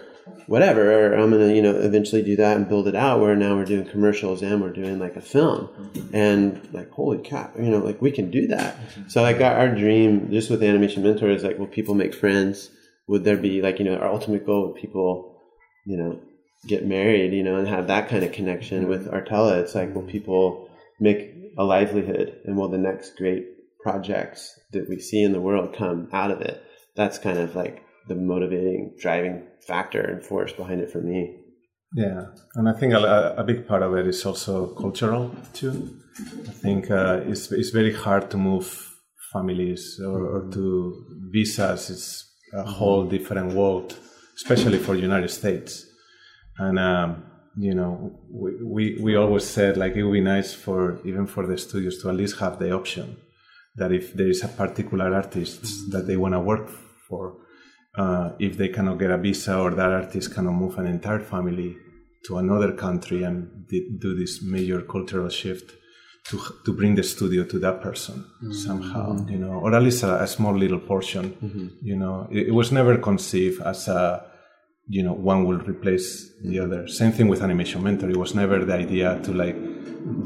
whatever, 0.46 0.84
or 0.92 1.14
I'm 1.18 1.30
going 1.32 1.48
to, 1.48 1.52
you 1.52 1.62
know, 1.62 1.74
eventually 1.74 2.22
do 2.22 2.36
that 2.36 2.56
and 2.56 2.68
build 2.68 2.86
it 2.86 2.94
out 2.94 3.18
where 3.18 3.34
now 3.34 3.56
we're 3.56 3.64
doing 3.64 3.86
commercials 3.86 4.40
and 4.40 4.62
we're 4.62 4.72
doing 4.72 5.00
like 5.00 5.16
a 5.16 5.20
film 5.20 5.66
mm-hmm. 5.66 6.14
and 6.14 6.72
like, 6.72 6.92
holy 6.92 7.26
crap, 7.28 7.56
you 7.56 7.70
know, 7.70 7.78
like 7.78 8.00
we 8.00 8.12
can 8.12 8.30
do 8.30 8.46
that. 8.46 8.76
Mm-hmm. 8.76 9.08
So 9.08 9.22
like 9.22 9.40
our, 9.40 9.56
our 9.56 9.74
dream 9.74 10.30
just 10.30 10.48
with 10.48 10.62
Animation 10.62 11.02
Mentor 11.02 11.30
is 11.30 11.42
like, 11.42 11.58
will 11.58 11.66
people 11.66 11.96
make 11.96 12.14
friends? 12.14 12.70
Would 13.08 13.24
there 13.24 13.36
be 13.36 13.62
like, 13.62 13.78
you 13.78 13.84
know, 13.84 13.96
our 13.96 14.12
ultimate 14.12 14.46
goal 14.46 14.68
would 14.68 14.80
people, 14.80 15.40
you 15.86 15.96
know, 15.96 16.20
get 16.66 16.86
married, 16.86 17.32
you 17.32 17.42
know, 17.42 17.56
and 17.56 17.68
have 17.68 17.86
that 17.86 18.08
kind 18.08 18.24
of 18.24 18.32
connection 18.32 18.88
with 18.88 19.06
mm-hmm. 19.06 19.16
Artella. 19.16 19.60
It's 19.60 19.74
like, 19.74 19.94
will 19.94 20.02
mm-hmm. 20.02 20.10
people 20.10 20.70
make 21.00 21.34
a 21.56 21.64
livelihood 21.64 22.40
and 22.44 22.56
will 22.56 22.68
the 22.68 22.78
next 22.78 23.16
great 23.16 23.46
projects 23.82 24.58
that 24.72 24.88
we 24.88 24.98
see 24.98 25.22
in 25.22 25.32
the 25.32 25.40
world 25.40 25.74
come 25.74 26.08
out 26.12 26.30
of 26.30 26.40
it? 26.40 26.62
That's 26.96 27.18
kind 27.18 27.38
of 27.38 27.54
like 27.54 27.82
the 28.08 28.14
motivating 28.14 28.96
driving 28.98 29.46
factor 29.66 30.00
and 30.00 30.24
force 30.24 30.52
behind 30.52 30.80
it 30.80 30.90
for 30.90 31.00
me. 31.00 31.36
Yeah, 31.94 32.26
and 32.54 32.68
I 32.68 32.72
think 32.74 32.92
a, 32.92 33.34
a 33.38 33.44
big 33.44 33.66
part 33.66 33.82
of 33.82 33.94
it 33.94 34.06
is 34.06 34.24
also 34.26 34.66
cultural 34.74 35.34
too. 35.54 35.96
I 36.46 36.50
think 36.50 36.90
uh, 36.90 37.20
it's 37.24 37.50
it's 37.50 37.70
very 37.70 37.94
hard 37.94 38.30
to 38.32 38.36
move 38.36 38.94
families 39.32 39.98
or, 40.04 40.22
or 40.22 40.40
mm-hmm. 40.42 40.50
to 40.52 41.06
visas. 41.32 41.88
It's 41.88 42.27
a 42.52 42.62
whole 42.64 43.04
different 43.04 43.54
world, 43.54 43.96
especially 44.36 44.78
for 44.78 44.94
the 44.94 45.02
United 45.02 45.30
States. 45.30 45.86
And 46.58 46.78
um, 46.78 47.24
you 47.56 47.74
know, 47.74 48.18
we, 48.30 48.62
we 48.62 48.98
we 49.00 49.16
always 49.16 49.44
said 49.44 49.76
like 49.76 49.96
it 49.96 50.04
would 50.04 50.12
be 50.12 50.20
nice 50.20 50.54
for 50.54 51.00
even 51.04 51.26
for 51.26 51.46
the 51.46 51.58
studios 51.58 52.00
to 52.02 52.08
at 52.08 52.16
least 52.16 52.38
have 52.38 52.58
the 52.58 52.72
option 52.72 53.16
that 53.76 53.92
if 53.92 54.12
there 54.14 54.28
is 54.28 54.42
a 54.42 54.48
particular 54.48 55.14
artist 55.14 55.90
that 55.92 56.06
they 56.06 56.16
want 56.16 56.34
to 56.34 56.40
work 56.40 56.68
for, 57.08 57.36
uh, 57.96 58.30
if 58.38 58.56
they 58.56 58.68
cannot 58.68 58.98
get 58.98 59.10
a 59.10 59.18
visa 59.18 59.56
or 59.58 59.70
that 59.70 59.90
artist 59.90 60.34
cannot 60.34 60.52
move 60.52 60.78
an 60.78 60.86
entire 60.86 61.20
family 61.20 61.76
to 62.26 62.38
another 62.38 62.72
country 62.72 63.22
and 63.22 63.66
do 63.68 64.16
this 64.16 64.42
major 64.42 64.82
cultural 64.82 65.28
shift, 65.28 65.72
to 66.28 66.38
to 66.64 66.72
bring 66.72 66.94
the 66.94 67.02
studio 67.02 67.44
to 67.44 67.58
that 67.58 67.80
person 67.80 68.24
mm-hmm. 68.42 68.52
somehow, 68.52 69.16
you 69.28 69.38
know, 69.38 69.52
or 69.52 69.74
at 69.74 69.82
least 69.82 70.02
a, 70.02 70.22
a 70.22 70.26
small 70.26 70.54
little 70.54 70.78
portion. 70.78 71.30
Mm-hmm. 71.30 71.68
You 71.82 71.96
know, 71.96 72.28
it, 72.30 72.48
it 72.48 72.54
was 72.54 72.70
never 72.70 72.98
conceived 72.98 73.62
as 73.62 73.88
a 73.88 74.24
you 74.88 75.02
know 75.02 75.12
one 75.12 75.44
will 75.44 75.58
replace 75.58 76.30
the 76.42 76.56
mm-hmm. 76.56 76.64
other. 76.64 76.88
Same 76.88 77.12
thing 77.12 77.28
with 77.28 77.42
Animation 77.42 77.82
Mentor. 77.82 78.10
It 78.10 78.16
was 78.16 78.34
never 78.34 78.64
the 78.64 78.74
idea 78.74 79.20
to 79.24 79.32
like 79.32 79.56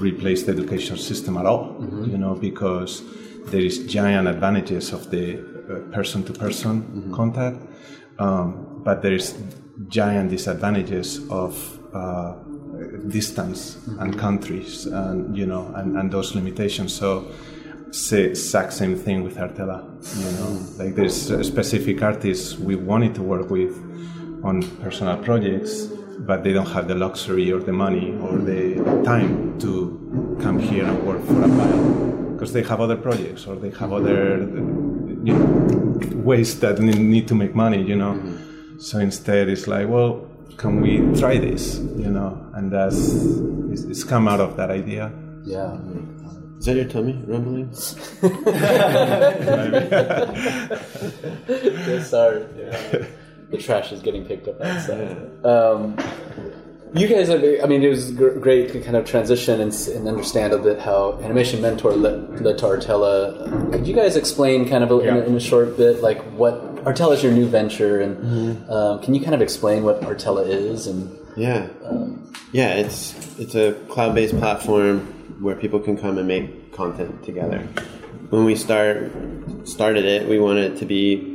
replace 0.09 0.43
the 0.45 0.53
education 0.53 0.97
system 0.97 1.37
at 1.37 1.47
all. 1.47 1.77
You 2.13 2.19
know, 2.19 2.35
because 2.35 3.03
there 3.47 3.61
is 3.61 3.87
giant 3.87 4.29
advantages 4.29 4.93
of 4.93 5.11
the 5.11 5.37
person 5.93 6.23
to 6.25 6.33
person 6.33 7.13
contact, 7.15 7.59
um, 8.19 8.83
but 8.85 9.03
there 9.03 9.15
is 9.15 9.39
giant 9.89 10.31
disadvantages 10.31 11.29
of 11.31 11.79
uh, 11.95 12.35
distance 13.09 13.77
and 13.87 14.13
mm-hmm. 14.13 14.21
countries 14.21 14.87
and 14.87 15.37
you 15.37 15.47
know 15.47 15.73
and, 15.77 15.97
and 15.97 16.11
those 16.13 16.35
limitations. 16.35 16.95
So 16.95 17.31
say 17.91 18.25
exact 18.25 18.73
same 18.73 18.97
thing 18.97 19.23
with 19.23 19.37
Artella 19.37 19.85
you 20.19 20.33
know. 20.39 20.51
Mm-hmm. 20.51 20.83
Like 20.83 20.95
there's 20.95 21.47
specific 21.47 22.03
artists 22.03 22.59
we 22.59 22.75
wanted 22.77 23.15
to 23.17 23.23
work 23.23 23.51
with 23.51 23.75
on 24.43 24.63
personal 24.81 25.17
projects 25.19 25.89
but 26.21 26.45
they 26.45 26.53
don't 26.53 26.71
have 26.71 26.89
the 26.89 26.95
luxury 26.95 27.53
or 27.53 27.61
the 27.61 27.73
money 27.73 28.13
or 28.21 28.39
the 28.39 28.77
mm-hmm. 28.77 29.03
time 29.03 29.59
to 29.61 30.37
come 30.41 30.59
here 30.59 30.85
and 30.85 31.03
work 31.07 31.23
for 31.25 31.43
a 31.43 31.49
while. 31.49 32.33
Because 32.33 32.53
they 32.53 32.63
have 32.63 32.81
other 32.81 32.97
projects 32.97 33.47
or 33.47 33.57
they 33.57 33.71
have 33.71 33.93
other 33.93 34.39
you 34.39 35.35
know 35.35 35.99
ways 36.15 36.59
that 36.61 36.81
need 36.81 37.29
to 37.29 37.35
make 37.35 37.55
money 37.55 37.83
you 37.83 37.97
know. 37.97 38.21
So 38.79 38.99
instead 38.99 39.49
it's 39.49 39.67
like 39.67 39.89
well 39.89 40.27
can 40.57 40.81
we 40.81 40.99
try 41.19 41.39
this 41.39 41.79
you 41.97 42.11
know 42.11 42.39
and 42.55 42.71
that's 42.73 42.99
it's, 43.73 43.83
it's 43.85 44.05
come 44.05 44.29
out 44.29 44.41
of 44.41 44.57
that 44.57 44.71
idea 44.71 45.11
Yeah. 45.45 45.77
Is 46.59 46.67
that 46.67 46.77
your 46.77 46.85
tummy 46.85 47.19
rumbling? 47.27 47.69
Yeah, 51.49 52.03
sorry. 52.05 52.45
The 53.51 53.59
trash 53.59 53.93
is 53.93 54.01
getting 54.01 54.25
picked 54.25 54.49
up 54.49 54.61
outside. 54.61 55.45
Um, 55.45 55.97
you 56.95 57.09
guys, 57.09 57.29
have, 57.29 57.43
I 57.63 57.67
mean, 57.67 57.83
it 57.83 57.89
was 57.89 58.13
gr- 58.13 58.39
great 58.39 58.73
to 58.73 58.81
kind 58.81 58.97
of 58.97 59.05
transition 59.07 59.61
and, 59.61 59.73
and 59.89 60.07
understand 60.09 60.53
a 60.53 60.59
bit 60.59 60.79
how 60.79 61.19
Animation 61.23 61.61
Mentor 61.61 61.93
led, 61.93 62.41
led 62.41 62.59
to 62.59 62.65
Artella. 62.67 63.73
Could 63.73 63.87
you 63.87 63.95
guys 63.95 64.17
explain 64.17 64.69
kind 64.69 64.85
of 64.85 64.91
a, 64.91 64.99
in, 65.01 65.17
in 65.25 65.35
a 65.37 65.41
short 65.41 65.77
bit, 65.77 66.01
like 66.03 66.23
what 66.33 66.72
Artella 66.85 67.15
is 67.15 67.23
your 67.23 67.33
new 67.33 67.47
venture, 67.47 68.01
and 68.01 68.69
um, 68.71 69.01
can 69.01 69.15
you 69.15 69.21
kind 69.21 69.35
of 69.35 69.43
explain 69.43 69.85
what 69.85 70.01
Artella 70.03 70.47
is? 70.47 70.87
And 70.87 71.17
Yeah, 71.37 71.69
yeah. 72.53 72.75
It's 72.75 73.39
it's 73.39 73.55
a 73.55 73.73
cloud-based 73.89 74.37
platform 74.39 75.01
where 75.41 75.57
people 75.57 75.81
can 75.81 75.97
come 75.97 76.19
and 76.19 76.27
make 76.27 76.73
content 76.73 77.23
together. 77.25 77.59
When 78.31 78.45
we 78.45 78.57
start 78.57 79.13
started 79.65 80.05
it, 80.05 80.29
we 80.29 80.39
wanted 80.39 80.73
it 80.73 80.79
to 80.79 80.87
be 80.87 81.29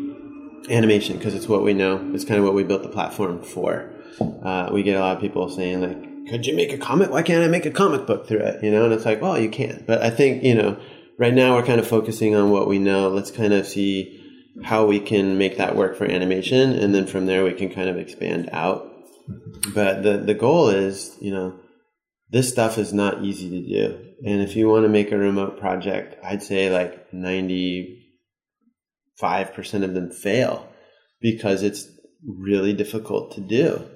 animation 0.69 1.17
because 1.17 1.33
it's 1.33 1.47
what 1.47 1.63
we 1.63 1.73
know. 1.73 2.11
It's 2.13 2.25
kind 2.25 2.39
of 2.39 2.45
what 2.45 2.53
we 2.53 2.63
built 2.63 2.83
the 2.83 2.89
platform 2.89 3.41
for. 3.41 3.89
Uh, 4.19 4.69
we 4.73 4.83
get 4.83 4.97
a 4.97 4.99
lot 4.99 5.15
of 5.15 5.21
people 5.21 5.49
saying 5.49 5.81
like, 5.81 6.27
"Could 6.29 6.45
you 6.45 6.55
make 6.55 6.73
a 6.73 6.77
comic? 6.77 7.09
Why 7.09 7.21
can't 7.21 7.43
I 7.43 7.47
make 7.47 7.65
a 7.65 7.71
comic 7.71 8.05
book 8.05 8.27
through 8.27 8.39
it?" 8.39 8.63
You 8.63 8.71
know, 8.71 8.85
and 8.85 8.93
it's 8.93 9.05
like, 9.05 9.21
well, 9.21 9.39
you 9.39 9.49
can. 9.49 9.83
But 9.87 10.01
I 10.01 10.09
think 10.09 10.43
you 10.43 10.55
know, 10.55 10.77
right 11.17 11.33
now 11.33 11.55
we're 11.55 11.65
kind 11.65 11.79
of 11.79 11.87
focusing 11.87 12.35
on 12.35 12.49
what 12.51 12.67
we 12.67 12.79
know. 12.79 13.09
Let's 13.09 13.31
kind 13.31 13.53
of 13.53 13.67
see 13.67 14.16
how 14.63 14.85
we 14.85 14.99
can 14.99 15.37
make 15.37 15.57
that 15.57 15.75
work 15.75 15.97
for 15.97 16.05
animation, 16.05 16.73
and 16.73 16.93
then 16.93 17.05
from 17.05 17.25
there 17.25 17.43
we 17.43 17.53
can 17.53 17.69
kind 17.69 17.89
of 17.89 17.97
expand 17.97 18.49
out. 18.51 18.91
But 19.73 20.03
the 20.03 20.17
the 20.17 20.33
goal 20.33 20.69
is 20.69 21.15
you 21.19 21.31
know 21.31 21.59
this 22.29 22.49
stuff 22.49 22.77
is 22.77 22.93
not 22.93 23.23
easy 23.23 23.49
to 23.49 23.61
do. 23.61 24.03
And 24.25 24.41
if 24.41 24.55
you 24.55 24.67
want 24.67 24.83
to 24.83 24.89
make 24.89 25.11
a 25.11 25.17
remote 25.17 25.59
project 25.59 26.17
i'd 26.23 26.41
say 26.41 26.71
like 26.71 27.11
95% 27.11 29.83
of 29.83 29.93
them 29.93 30.11
fail 30.11 30.67
because 31.21 31.63
it's 31.63 31.87
really 32.25 32.73
difficult 32.73 33.33
to 33.35 33.41
do. 33.41 33.87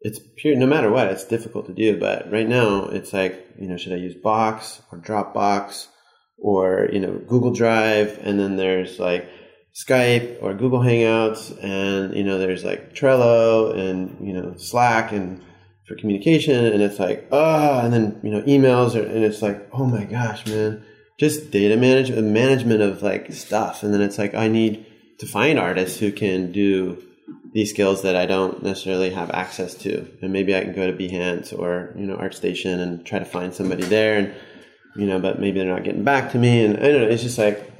It's 0.00 0.20
pure 0.36 0.56
no 0.56 0.66
matter 0.66 0.90
what 0.90 1.08
it's 1.08 1.24
difficult 1.24 1.66
to 1.66 1.74
do. 1.74 1.98
But 1.98 2.30
right 2.30 2.48
now 2.48 2.86
it's 2.86 3.12
like 3.12 3.46
you 3.58 3.68
know 3.68 3.76
should 3.76 3.92
i 3.92 3.96
use 3.96 4.14
box 4.14 4.80
or 4.92 4.98
dropbox 4.98 5.88
or 6.38 6.88
you 6.92 7.00
know 7.00 7.18
google 7.28 7.52
drive? 7.52 8.18
And 8.22 8.38
then 8.38 8.56
there's 8.56 8.98
like 8.98 9.28
Skype 9.76 10.42
or 10.42 10.54
Google 10.54 10.80
Hangouts, 10.80 11.56
and 11.62 12.16
you 12.16 12.24
know, 12.24 12.38
there's 12.38 12.64
like 12.64 12.94
Trello 12.94 13.76
and 13.76 14.16
you 14.26 14.32
know 14.32 14.56
Slack 14.56 15.12
and 15.12 15.42
for 15.86 15.96
communication, 15.96 16.64
and 16.64 16.82
it's 16.82 16.98
like 16.98 17.28
ah, 17.30 17.84
and 17.84 17.92
then 17.92 18.20
you 18.22 18.30
know 18.30 18.40
emails, 18.42 18.94
and 18.94 19.22
it's 19.22 19.42
like 19.42 19.68
oh 19.72 19.84
my 19.84 20.04
gosh, 20.04 20.46
man, 20.46 20.82
just 21.18 21.50
data 21.50 21.76
management, 21.76 22.26
management 22.28 22.80
of 22.80 23.02
like 23.02 23.32
stuff, 23.32 23.82
and 23.82 23.92
then 23.92 24.00
it's 24.00 24.16
like 24.16 24.34
I 24.34 24.48
need 24.48 24.86
to 25.18 25.26
find 25.26 25.58
artists 25.58 25.98
who 25.98 26.10
can 26.10 26.52
do 26.52 27.02
these 27.52 27.70
skills 27.70 28.02
that 28.02 28.16
I 28.16 28.24
don't 28.24 28.62
necessarily 28.62 29.10
have 29.10 29.30
access 29.32 29.74
to, 29.74 30.08
and 30.22 30.32
maybe 30.32 30.56
I 30.56 30.62
can 30.62 30.74
go 30.74 30.90
to 30.90 30.96
Behance 30.96 31.56
or 31.56 31.94
you 31.98 32.06
know 32.06 32.16
ArtStation 32.16 32.80
and 32.80 33.04
try 33.04 33.18
to 33.18 33.26
find 33.26 33.52
somebody 33.52 33.84
there, 33.84 34.18
and 34.18 34.34
you 34.96 35.06
know, 35.06 35.20
but 35.20 35.38
maybe 35.38 35.58
they're 35.58 35.68
not 35.68 35.84
getting 35.84 36.04
back 36.04 36.32
to 36.32 36.38
me, 36.38 36.64
and 36.64 36.78
I 36.78 36.88
don't 36.92 37.02
know, 37.02 37.08
it's 37.08 37.22
just 37.22 37.36
like 37.36 37.70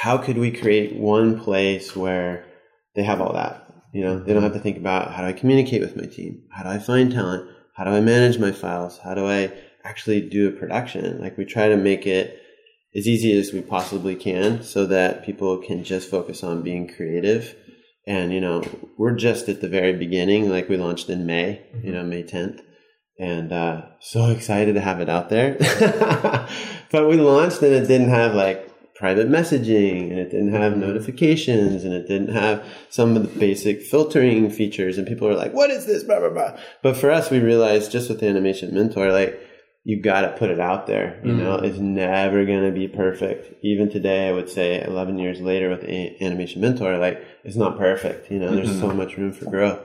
how 0.00 0.16
could 0.16 0.38
we 0.38 0.50
create 0.50 0.96
one 0.96 1.38
place 1.38 1.94
where 1.94 2.46
they 2.94 3.02
have 3.02 3.20
all 3.20 3.34
that? 3.34 3.70
You 3.92 4.02
know, 4.02 4.18
they 4.18 4.32
don't 4.32 4.42
have 4.42 4.54
to 4.54 4.58
think 4.58 4.78
about 4.78 5.12
how 5.12 5.20
do 5.20 5.28
I 5.28 5.34
communicate 5.34 5.82
with 5.82 5.94
my 5.94 6.06
team? 6.06 6.42
How 6.50 6.62
do 6.62 6.70
I 6.70 6.78
find 6.78 7.12
talent? 7.12 7.50
How 7.76 7.84
do 7.84 7.90
I 7.90 8.00
manage 8.00 8.38
my 8.38 8.50
files? 8.50 8.96
How 8.96 9.12
do 9.12 9.26
I 9.26 9.52
actually 9.84 10.26
do 10.26 10.48
a 10.48 10.52
production? 10.52 11.20
Like 11.20 11.36
we 11.36 11.44
try 11.44 11.68
to 11.68 11.76
make 11.76 12.06
it 12.06 12.40
as 12.96 13.06
easy 13.06 13.38
as 13.38 13.52
we 13.52 13.60
possibly 13.60 14.16
can 14.16 14.62
so 14.62 14.86
that 14.86 15.26
people 15.26 15.58
can 15.58 15.84
just 15.84 16.08
focus 16.08 16.42
on 16.42 16.62
being 16.62 16.88
creative. 16.88 17.54
And, 18.06 18.32
you 18.32 18.40
know, 18.40 18.64
we're 18.96 19.16
just 19.16 19.50
at 19.50 19.60
the 19.60 19.68
very 19.68 19.92
beginning, 19.92 20.48
like 20.48 20.70
we 20.70 20.78
launched 20.78 21.10
in 21.10 21.26
May, 21.26 21.66
you 21.84 21.92
know, 21.92 22.04
May 22.04 22.22
10th. 22.22 22.62
And 23.18 23.52
uh, 23.52 23.82
so 24.00 24.30
excited 24.30 24.76
to 24.76 24.80
have 24.80 25.02
it 25.02 25.10
out 25.10 25.28
there. 25.28 25.58
but 26.90 27.06
we 27.06 27.18
launched 27.18 27.60
and 27.60 27.74
it 27.74 27.86
didn't 27.86 28.08
have 28.08 28.34
like 28.34 28.69
private 29.00 29.30
messaging 29.30 30.10
and 30.10 30.18
it 30.18 30.30
didn't 30.30 30.52
have 30.52 30.72
mm-hmm. 30.72 30.82
notifications 30.82 31.84
and 31.84 31.94
it 31.94 32.06
didn't 32.06 32.34
have 32.34 32.62
some 32.90 33.16
of 33.16 33.22
the 33.22 33.40
basic 33.40 33.80
filtering 33.80 34.50
features 34.50 34.98
and 34.98 35.08
people 35.08 35.26
are 35.26 35.34
like 35.34 35.54
what 35.54 35.70
is 35.70 35.86
this? 35.86 36.04
Blah 36.04 36.20
blah 36.20 36.28
blah. 36.28 36.58
But 36.82 36.98
for 36.98 37.10
us 37.10 37.30
we 37.30 37.38
realized 37.40 37.90
just 37.90 38.10
with 38.10 38.20
the 38.20 38.28
animation 38.28 38.74
mentor 38.74 39.10
like 39.10 39.40
you 39.84 40.02
got 40.02 40.20
to 40.20 40.36
put 40.36 40.50
it 40.50 40.60
out 40.60 40.86
there 40.86 41.18
you 41.24 41.32
know? 41.32 41.56
Mm-hmm. 41.56 41.64
It's 41.64 41.78
never 41.78 42.44
going 42.44 42.62
to 42.62 42.78
be 42.78 42.88
perfect. 42.88 43.54
Even 43.64 43.88
today 43.90 44.28
i 44.28 44.32
would 44.32 44.50
say 44.50 44.84
11 44.84 45.18
years 45.18 45.40
later 45.40 45.70
with 45.70 45.82
a- 45.84 46.22
animation 46.22 46.60
mentor 46.60 46.98
like 46.98 47.24
it's 47.42 47.56
not 47.56 47.78
perfect 47.78 48.30
you 48.30 48.38
know? 48.38 48.54
There's 48.54 48.78
so 48.78 48.88
mm-hmm. 48.88 48.98
much 48.98 49.16
room 49.16 49.32
for 49.32 49.46
growth. 49.46 49.80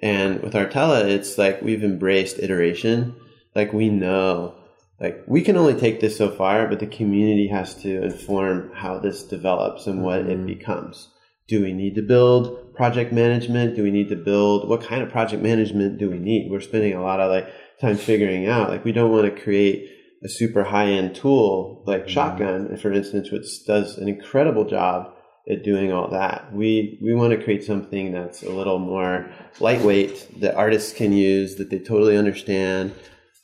And 0.00 0.40
with 0.40 0.54
artella 0.54 1.04
it's 1.04 1.36
like 1.36 1.60
we've 1.60 1.84
embraced 1.84 2.38
iteration. 2.38 3.14
Like 3.54 3.74
we 3.74 3.90
know 3.90 4.54
like 5.00 5.22
we 5.26 5.42
can 5.42 5.56
only 5.56 5.74
take 5.74 6.00
this 6.00 6.16
so 6.16 6.30
far 6.30 6.66
but 6.68 6.80
the 6.80 6.86
community 6.86 7.48
has 7.48 7.74
to 7.82 8.02
inform 8.02 8.70
how 8.74 8.98
this 8.98 9.22
develops 9.22 9.86
and 9.86 10.02
what 10.02 10.20
it 10.20 10.26
mm-hmm. 10.26 10.46
becomes. 10.46 11.08
Do 11.46 11.62
we 11.62 11.72
need 11.72 11.94
to 11.96 12.02
build 12.02 12.74
project 12.74 13.12
management? 13.12 13.76
Do 13.76 13.82
we 13.82 13.90
need 13.90 14.08
to 14.08 14.16
build 14.16 14.68
what 14.68 14.82
kind 14.82 15.02
of 15.02 15.10
project 15.10 15.42
management 15.42 15.98
do 15.98 16.08
we 16.10 16.18
need? 16.18 16.50
We're 16.50 16.60
spending 16.60 16.94
a 16.94 17.02
lot 17.02 17.20
of 17.20 17.30
like 17.30 17.48
time 17.80 17.96
figuring 17.96 18.46
out 18.46 18.70
like 18.70 18.84
we 18.84 18.92
don't 18.92 19.10
want 19.10 19.34
to 19.34 19.42
create 19.42 19.90
a 20.22 20.28
super 20.28 20.64
high 20.64 20.86
end 20.86 21.14
tool 21.14 21.82
like 21.86 22.02
mm-hmm. 22.02 22.10
shotgun 22.10 22.76
for 22.78 22.92
instance 22.92 23.30
which 23.30 23.66
does 23.66 23.98
an 23.98 24.08
incredible 24.08 24.64
job 24.64 25.14
at 25.50 25.62
doing 25.62 25.92
all 25.92 26.08
that. 26.10 26.52
We 26.52 26.98
we 27.02 27.14
want 27.14 27.32
to 27.32 27.42
create 27.42 27.64
something 27.64 28.12
that's 28.12 28.42
a 28.42 28.50
little 28.50 28.78
more 28.78 29.28
lightweight 29.60 30.40
that 30.40 30.54
artists 30.54 30.92
can 30.92 31.12
use 31.12 31.56
that 31.56 31.70
they 31.70 31.78
totally 31.78 32.16
understand 32.16 32.94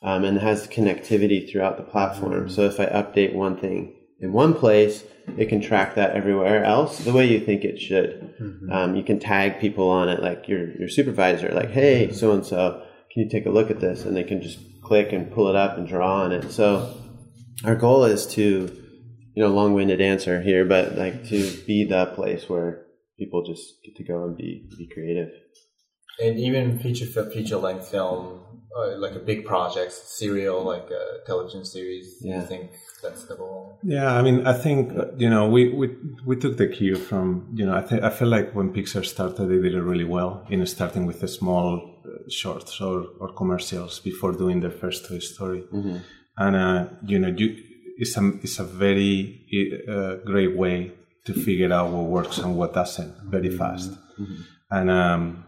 um, 0.01 0.23
and 0.23 0.39
has 0.39 0.67
connectivity 0.67 1.49
throughout 1.49 1.77
the 1.77 1.83
platform. 1.83 2.49
So 2.49 2.63
if 2.63 2.79
I 2.79 2.85
update 2.87 3.33
one 3.33 3.57
thing 3.57 3.95
in 4.19 4.33
one 4.33 4.53
place, 4.53 5.03
it 5.37 5.49
can 5.49 5.61
track 5.61 5.95
that 5.95 6.11
everywhere 6.15 6.63
else 6.63 6.99
the 6.99 7.13
way 7.13 7.27
you 7.27 7.39
think 7.39 7.63
it 7.63 7.79
should. 7.79 8.33
Um, 8.71 8.95
you 8.95 9.03
can 9.03 9.19
tag 9.19 9.59
people 9.59 9.89
on 9.89 10.09
it, 10.09 10.21
like 10.21 10.47
your 10.47 10.75
your 10.77 10.89
supervisor, 10.89 11.49
like, 11.49 11.71
"Hey, 11.71 12.11
so 12.11 12.31
and 12.31 12.45
so, 12.45 12.83
can 13.11 13.23
you 13.23 13.29
take 13.29 13.45
a 13.45 13.51
look 13.51 13.69
at 13.69 13.79
this?" 13.79 14.05
And 14.05 14.15
they 14.15 14.23
can 14.23 14.41
just 14.41 14.59
click 14.81 15.13
and 15.13 15.31
pull 15.31 15.47
it 15.47 15.55
up 15.55 15.77
and 15.77 15.87
draw 15.87 16.23
on 16.23 16.31
it. 16.31 16.51
So 16.51 16.95
our 17.63 17.75
goal 17.75 18.05
is 18.05 18.25
to, 18.27 18.41
you 19.35 19.43
know, 19.43 19.49
long-winded 19.49 20.01
answer 20.01 20.41
here, 20.41 20.65
but 20.65 20.97
like 20.97 21.27
to 21.27 21.51
be 21.67 21.85
the 21.85 22.07
place 22.07 22.49
where 22.49 22.85
people 23.17 23.43
just 23.45 23.63
get 23.85 23.95
to 23.97 24.03
go 24.03 24.23
and 24.25 24.35
be 24.35 24.67
be 24.77 24.87
creative. 24.87 25.29
And 26.19 26.39
even 26.39 26.79
feature 26.79 27.05
feature 27.05 27.57
length 27.57 27.89
film, 27.89 28.60
uh, 28.77 28.97
like 28.97 29.15
a 29.15 29.19
big 29.19 29.45
project, 29.45 29.91
serial, 29.91 30.63
like 30.63 30.89
a 30.89 31.25
television 31.25 31.65
series. 31.65 32.15
Do 32.15 32.29
you 32.29 32.41
think 32.41 32.71
that's 33.01 33.25
the 33.25 33.35
goal? 33.35 33.79
Yeah, 33.83 34.13
I 34.13 34.21
mean, 34.21 34.47
I 34.47 34.53
think 34.53 34.97
uh, 34.97 35.05
you 35.17 35.29
know 35.29 35.47
we 35.47 35.69
we 35.69 35.89
we 36.25 36.35
took 36.35 36.57
the 36.57 36.67
cue 36.67 36.95
from 36.95 37.49
you 37.53 37.65
know 37.65 37.75
I 37.75 37.81
think 37.81 38.03
I 38.03 38.09
feel 38.09 38.27
like 38.27 38.53
when 38.53 38.71
Pixar 38.73 39.05
started, 39.05 39.47
they 39.47 39.59
did 39.59 39.73
it 39.73 39.81
really 39.81 40.05
well 40.05 40.45
in 40.49 40.65
starting 40.65 41.05
with 41.05 41.19
the 41.19 41.27
small 41.27 41.99
uh, 42.05 42.29
shorts 42.29 42.79
or 42.79 43.07
or 43.19 43.33
commercials 43.33 43.99
before 43.99 44.31
doing 44.31 44.61
their 44.61 44.71
first 44.71 45.05
Toy 45.07 45.19
Story, 45.19 45.63
and 46.37 46.55
uh, 46.55 46.87
you 47.05 47.19
know 47.19 47.29
you 47.29 47.57
it's 47.97 48.15
a 48.17 48.31
it's 48.41 48.59
a 48.59 48.63
very 48.63 49.45
uh, 49.87 50.15
great 50.25 50.55
way 50.55 50.91
to 51.25 51.33
figure 51.33 51.71
out 51.73 51.91
what 51.91 52.05
works 52.05 52.37
and 52.37 52.55
what 52.55 52.73
doesn't 52.73 53.13
very 53.25 53.49
fast, 53.49 53.91
and 54.69 54.89
um, 54.89 55.45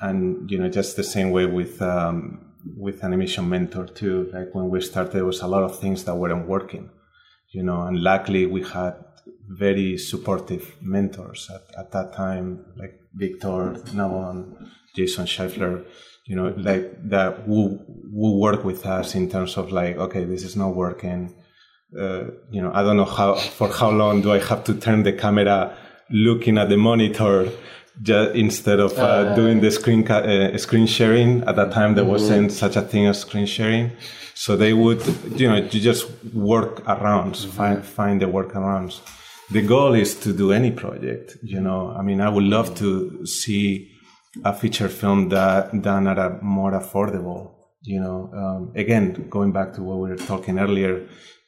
and 0.00 0.50
you 0.50 0.58
know 0.58 0.68
just 0.68 0.96
the 0.96 1.04
same 1.04 1.30
way 1.30 1.46
with 1.46 1.80
um, 1.80 2.45
with 2.76 3.04
animation 3.04 3.48
mentor 3.48 3.86
too. 3.86 4.30
Like 4.32 4.54
when 4.54 4.68
we 4.68 4.80
started, 4.80 5.12
there 5.12 5.24
was 5.24 5.40
a 5.40 5.46
lot 5.46 5.62
of 5.62 5.78
things 5.78 6.04
that 6.04 6.14
weren't 6.14 6.48
working, 6.48 6.90
you 7.50 7.62
know, 7.62 7.82
and 7.82 8.02
luckily 8.02 8.46
we 8.46 8.62
had 8.62 8.94
very 9.48 9.96
supportive 9.96 10.76
mentors 10.80 11.50
at, 11.54 11.62
at 11.78 11.92
that 11.92 12.12
time, 12.12 12.64
like 12.76 13.00
Victor 13.14 13.76
Navone, 13.94 14.70
Jason 14.94 15.26
Schleifer, 15.26 15.84
you 16.26 16.34
know, 16.34 16.52
like 16.56 17.08
that 17.08 17.46
will 17.46 17.84
will 18.12 18.40
work 18.40 18.64
with 18.64 18.84
us 18.84 19.14
in 19.14 19.30
terms 19.30 19.56
of 19.56 19.70
like, 19.70 19.96
okay, 19.96 20.24
this 20.24 20.42
is 20.42 20.56
not 20.56 20.74
working. 20.74 21.34
Uh, 21.96 22.24
you 22.50 22.60
know, 22.60 22.72
I 22.74 22.82
don't 22.82 22.96
know 22.96 23.04
how 23.04 23.34
for 23.34 23.68
how 23.68 23.90
long 23.90 24.22
do 24.22 24.32
I 24.32 24.40
have 24.40 24.64
to 24.64 24.74
turn 24.74 25.04
the 25.04 25.12
camera 25.12 25.76
looking 26.10 26.58
at 26.58 26.68
the 26.68 26.76
monitor 26.76 27.48
just 28.02 28.34
instead 28.34 28.80
of 28.80 28.98
uh, 28.98 29.34
doing 29.34 29.60
the 29.60 29.70
screen 29.70 30.06
uh, 30.08 30.56
screen 30.58 30.86
sharing. 30.86 31.42
At 31.44 31.56
that 31.56 31.72
time, 31.72 31.94
there 31.94 32.04
wasn't 32.04 32.52
such 32.52 32.76
a 32.76 32.82
thing 32.82 33.06
as 33.06 33.20
screen 33.20 33.46
sharing, 33.46 33.92
so 34.34 34.56
they 34.56 34.72
would, 34.72 35.02
you 35.38 35.48
know, 35.48 35.56
you 35.56 35.80
just 35.80 36.06
work 36.34 36.86
around, 36.86 37.36
find 37.36 37.84
find 37.84 38.20
the 38.20 38.26
workarounds. 38.26 39.00
The 39.50 39.62
goal 39.62 39.94
is 39.94 40.14
to 40.20 40.32
do 40.32 40.52
any 40.52 40.72
project. 40.72 41.36
You 41.42 41.60
know, 41.60 41.94
I 41.96 42.02
mean, 42.02 42.20
I 42.20 42.28
would 42.28 42.44
love 42.44 42.74
to 42.76 43.24
see 43.26 43.92
a 44.44 44.52
feature 44.52 44.88
film 44.88 45.30
that 45.30 45.82
done 45.82 46.06
at 46.06 46.18
a 46.18 46.38
more 46.42 46.72
affordable. 46.72 47.52
You 47.82 48.00
know, 48.00 48.30
um, 48.34 48.72
again, 48.74 49.28
going 49.30 49.52
back 49.52 49.74
to 49.74 49.82
what 49.82 49.98
we 49.98 50.08
were 50.10 50.16
talking 50.16 50.58
earlier, 50.58 51.06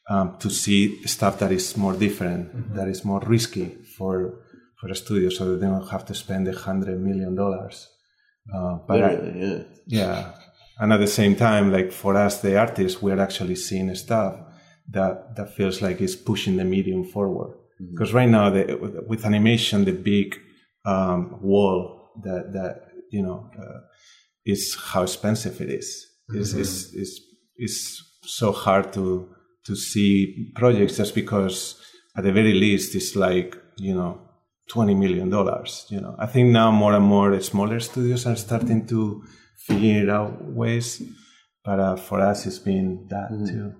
um, 0.08 0.36
to 0.38 0.48
see 0.48 1.02
stuff 1.04 1.38
that 1.40 1.52
is 1.52 1.76
more 1.76 1.92
different, 1.92 2.74
that 2.74 2.88
is 2.88 3.04
more 3.04 3.20
risky 3.20 3.76
for 3.96 4.40
for 4.80 4.88
a 4.90 4.94
studio, 4.94 5.28
so 5.30 5.56
they 5.56 5.66
don't 5.66 5.88
have 5.88 6.04
to 6.06 6.14
spend 6.14 6.46
a 6.48 6.52
hundred 6.52 7.00
million 7.00 7.34
dollars. 7.34 7.88
Uh, 8.54 8.78
but 8.86 9.02
I- 9.02 9.10
Literally, 9.14 9.40
yeah. 9.40 9.62
yeah, 9.86 10.32
and 10.80 10.92
at 10.92 11.00
the 11.00 11.06
same 11.06 11.34
time, 11.36 11.70
like 11.72 11.92
for 11.92 12.16
us, 12.16 12.40
the 12.40 12.58
artists, 12.58 13.02
we're 13.02 13.20
actually 13.20 13.56
seeing 13.56 13.94
stuff 13.94 14.34
that 14.90 15.36
that 15.36 15.54
feels 15.56 15.82
like 15.82 16.00
it's 16.00 16.16
pushing 16.16 16.56
the 16.56 16.64
medium 16.64 17.04
forward. 17.04 17.54
Because 17.92 18.12
right 18.12 18.28
now, 18.28 18.50
the, 18.50 18.76
with, 18.80 18.96
with 19.06 19.24
animation, 19.24 19.84
the 19.84 19.92
big 19.92 20.36
um, 20.84 21.38
wall 21.42 22.10
that 22.24 22.52
that 22.52 22.74
you 23.10 23.22
know 23.22 23.50
uh, 23.58 23.80
is 24.44 24.76
how 24.92 25.02
expensive 25.02 25.60
it 25.60 25.70
is. 25.70 26.06
Is 26.30 26.52
is 26.54 26.92
is 26.94 27.20
is 27.56 28.02
so 28.22 28.52
hard 28.52 28.92
to 28.94 29.28
to 29.66 29.74
see 29.76 30.52
projects 30.54 30.96
just 30.98 31.14
because 31.14 31.80
at 32.16 32.24
the 32.24 32.32
very 32.32 32.52
least 32.54 32.94
it's 32.94 33.16
like 33.16 33.56
you 33.78 33.94
know 33.94 34.20
20 34.68 34.94
million 34.94 35.30
dollars 35.30 35.86
you 35.88 36.00
know 36.00 36.14
i 36.18 36.26
think 36.26 36.48
now 36.50 36.70
more 36.70 36.94
and 36.94 37.04
more 37.04 37.40
smaller 37.40 37.80
studios 37.80 38.26
are 38.26 38.36
starting 38.36 38.86
to 38.86 39.22
figure 39.56 40.10
out 40.10 40.44
ways 40.44 41.02
but 41.64 41.80
uh, 41.80 41.96
for 41.96 42.20
us 42.20 42.46
it's 42.46 42.58
been 42.58 43.06
that 43.08 43.28
too 43.48 43.74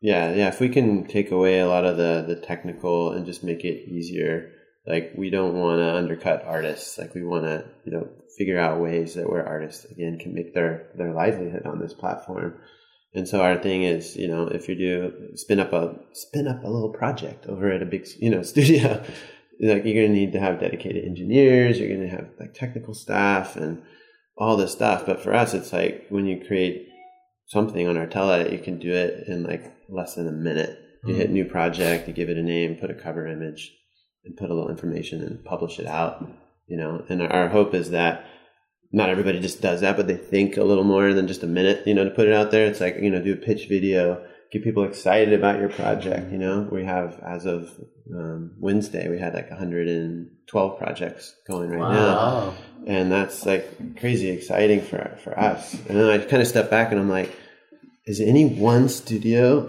Yeah, 0.00 0.32
yeah. 0.32 0.48
If 0.48 0.60
we 0.60 0.70
can 0.70 1.06
take 1.06 1.30
away 1.30 1.60
a 1.60 1.68
lot 1.68 1.84
of 1.84 1.96
the 1.96 2.24
the 2.26 2.36
technical 2.36 3.12
and 3.12 3.26
just 3.26 3.44
make 3.44 3.64
it 3.64 3.86
easier, 3.88 4.52
like 4.86 5.12
we 5.16 5.28
don't 5.28 5.54
want 5.54 5.80
to 5.80 5.94
undercut 5.94 6.42
artists. 6.44 6.96
Like 6.96 7.14
we 7.14 7.22
want 7.22 7.44
to, 7.44 7.64
you 7.84 7.92
know, 7.92 8.08
figure 8.38 8.58
out 8.58 8.80
ways 8.80 9.14
that 9.14 9.28
where 9.28 9.46
artists 9.46 9.84
again 9.84 10.18
can 10.18 10.34
make 10.34 10.54
their 10.54 10.88
their 10.96 11.12
livelihood 11.12 11.66
on 11.66 11.80
this 11.80 11.92
platform. 11.92 12.54
And 13.12 13.26
so 13.26 13.40
our 13.40 13.58
thing 13.58 13.82
is, 13.82 14.16
you 14.16 14.28
know, 14.28 14.46
if 14.46 14.68
you 14.68 14.76
do 14.76 15.32
spin 15.34 15.58
up 15.58 15.72
a 15.72 15.96
spin 16.12 16.46
up 16.46 16.62
a 16.62 16.68
little 16.68 16.92
project 16.92 17.46
over 17.46 17.70
at 17.70 17.82
a 17.82 17.86
big, 17.86 18.06
you 18.18 18.30
know, 18.30 18.42
studio, 18.52 19.02
like 19.60 19.84
you're 19.84 19.94
going 19.94 20.12
to 20.12 20.20
need 20.20 20.32
to 20.32 20.40
have 20.40 20.60
dedicated 20.60 21.04
engineers. 21.04 21.78
You're 21.78 21.88
going 21.88 22.08
to 22.08 22.16
have 22.16 22.28
like 22.38 22.54
technical 22.54 22.94
staff 22.94 23.56
and 23.56 23.82
all 24.36 24.56
this 24.56 24.72
stuff. 24.72 25.04
But 25.06 25.20
for 25.20 25.34
us, 25.34 25.54
it's 25.54 25.72
like 25.72 26.06
when 26.08 26.26
you 26.26 26.44
create 26.46 26.88
something 27.46 27.88
on 27.88 27.96
Artella, 27.96 28.50
you 28.50 28.58
can 28.58 28.78
do 28.78 28.92
it 28.92 29.26
in 29.26 29.42
like 29.42 29.74
less 29.88 30.14
than 30.14 30.28
a 30.28 30.32
minute. 30.32 30.78
You 31.04 31.14
hit 31.14 31.30
mm. 31.30 31.32
new 31.32 31.44
project, 31.46 32.08
you 32.08 32.14
give 32.14 32.28
it 32.28 32.36
a 32.36 32.42
name, 32.42 32.76
put 32.76 32.90
a 32.90 32.94
cover 32.94 33.26
image, 33.26 33.72
and 34.24 34.36
put 34.36 34.50
a 34.50 34.54
little 34.54 34.70
information 34.70 35.22
and 35.22 35.42
publish 35.44 35.78
it 35.78 35.86
out. 35.86 36.26
You 36.66 36.76
know, 36.76 37.04
and 37.08 37.22
our 37.22 37.48
hope 37.48 37.74
is 37.74 37.90
that 37.90 38.26
not 38.92 39.08
everybody 39.08 39.40
just 39.40 39.60
does 39.60 39.82
that, 39.82 39.96
but 39.96 40.06
they 40.06 40.16
think 40.16 40.56
a 40.56 40.64
little 40.64 40.84
more 40.84 41.12
than 41.14 41.28
just 41.28 41.42
a 41.42 41.46
minute. 41.46 41.86
You 41.86 41.94
know, 41.94 42.04
to 42.04 42.10
put 42.10 42.28
it 42.28 42.34
out 42.34 42.50
there, 42.50 42.66
it's 42.66 42.80
like 42.80 42.96
you 43.00 43.10
know, 43.10 43.22
do 43.22 43.32
a 43.32 43.36
pitch 43.36 43.68
video, 43.68 44.24
get 44.50 44.64
people 44.64 44.84
excited 44.84 45.32
about 45.32 45.60
your 45.60 45.68
project. 45.68 46.32
You 46.32 46.38
know, 46.38 46.68
we 46.70 46.84
have 46.84 47.20
as 47.20 47.46
of 47.46 47.70
um, 48.14 48.52
Wednesday, 48.58 49.08
we 49.08 49.18
had 49.18 49.34
like 49.34 49.50
112 49.50 50.78
projects 50.78 51.34
going 51.46 51.70
right 51.70 51.92
now 51.92 52.54
and 52.86 53.10
that's 53.10 53.44
like 53.46 53.98
crazy 53.98 54.30
exciting 54.30 54.80
for 54.80 55.18
for 55.22 55.38
us. 55.38 55.74
And 55.88 55.98
then 55.98 56.08
I 56.08 56.18
kind 56.18 56.42
of 56.42 56.48
step 56.48 56.70
back 56.70 56.90
and 56.90 57.00
I'm 57.00 57.08
like, 57.08 57.34
is 58.06 58.20
any 58.20 58.46
one 58.46 58.88
studio 58.88 59.68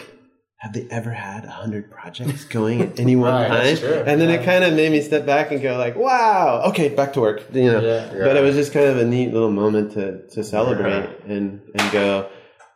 have 0.61 0.73
they 0.73 0.85
ever 0.91 1.09
had 1.11 1.43
a 1.43 1.49
hundred 1.49 1.89
projects 1.89 2.45
going 2.45 2.81
at 2.81 2.99
any 2.99 3.15
one 3.15 3.33
Right, 3.33 3.47
time? 3.47 3.77
true. 3.77 4.03
And 4.05 4.21
then 4.21 4.29
it 4.29 4.43
kind 4.45 4.63
of 4.63 4.73
made 4.75 4.91
me 4.91 5.01
step 5.01 5.25
back 5.25 5.51
and 5.51 5.59
go 5.59 5.75
like, 5.75 5.95
wow, 5.95 6.61
okay, 6.69 6.89
back 6.89 7.13
to 7.13 7.19
work. 7.21 7.41
You 7.51 7.71
know, 7.71 7.81
Yeah. 7.81 8.23
but 8.25 8.37
it 8.37 8.41
was 8.43 8.55
just 8.55 8.71
kind 8.71 8.85
of 8.85 8.97
a 8.97 9.05
neat 9.05 9.33
little 9.33 9.49
moment 9.51 9.93
to 9.93 10.21
to 10.35 10.43
celebrate 10.43 11.09
and 11.27 11.61
and 11.75 11.91
go. 11.91 12.29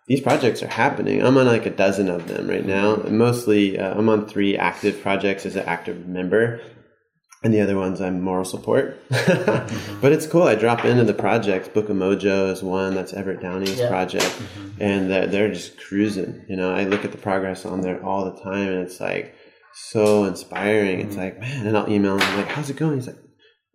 These 0.08 0.21
projects 0.21 0.62
are 0.62 0.67
happening. 0.67 1.24
I'm 1.24 1.36
on 1.38 1.48
like 1.48 1.65
a 1.65 1.71
dozen 1.71 2.10
of 2.10 2.28
them 2.28 2.48
right 2.48 2.65
now. 2.65 2.95
Mostly, 3.08 3.80
uh, 3.80 3.98
I'm 3.98 4.08
on 4.10 4.28
three 4.28 4.56
active 4.56 5.02
projects 5.02 5.45
as 5.48 5.56
an 5.56 5.65
active 5.65 6.08
member, 6.08 6.62
and 7.46 7.54
the 7.54 7.62
other 7.62 7.78
ones 7.78 8.02
I'm 8.02 8.22
moral 8.22 8.44
support. 8.44 9.00
but 9.10 10.12
it's 10.12 10.26
cool. 10.26 10.44
I 10.44 10.56
drop 10.56 10.84
into 10.84 11.04
the 11.04 11.14
projects. 11.14 11.68
Book 11.68 11.90
of 11.90 11.96
Mojo 11.96 12.52
is 12.52 12.64
one 12.64 12.96
that's 12.96 13.14
Everett 13.14 13.40
Downing's 13.40 13.78
Yeah. 13.78 13.88
project, 13.88 14.26
mm-hmm. 14.26 14.82
and 14.82 15.12
they're, 15.12 15.28
they're 15.28 15.54
just 15.54 15.78
cruising. 15.78 16.44
You 16.50 16.56
know, 16.56 16.74
I 16.74 16.86
look 16.86 17.06
at 17.06 17.12
the 17.12 17.20
progress 17.20 17.64
on 17.64 17.82
there 17.82 18.04
all 18.04 18.26
the 18.26 18.42
time, 18.42 18.70
and 18.70 18.80
it's 18.80 19.00
like 19.00 19.36
so 19.76 20.24
inspiring. 20.24 21.02
It's 21.02 21.12
mm-hmm. 21.12 21.20
like, 21.20 21.40
man, 21.40 21.68
and 21.68 21.78
I'll 21.78 21.88
email 21.88 22.18
him 22.18 22.36
like, 22.36 22.48
"How's 22.48 22.72
it 22.72 22.78
going?" 22.78 22.96
He's 22.96 23.06
like, 23.06 23.20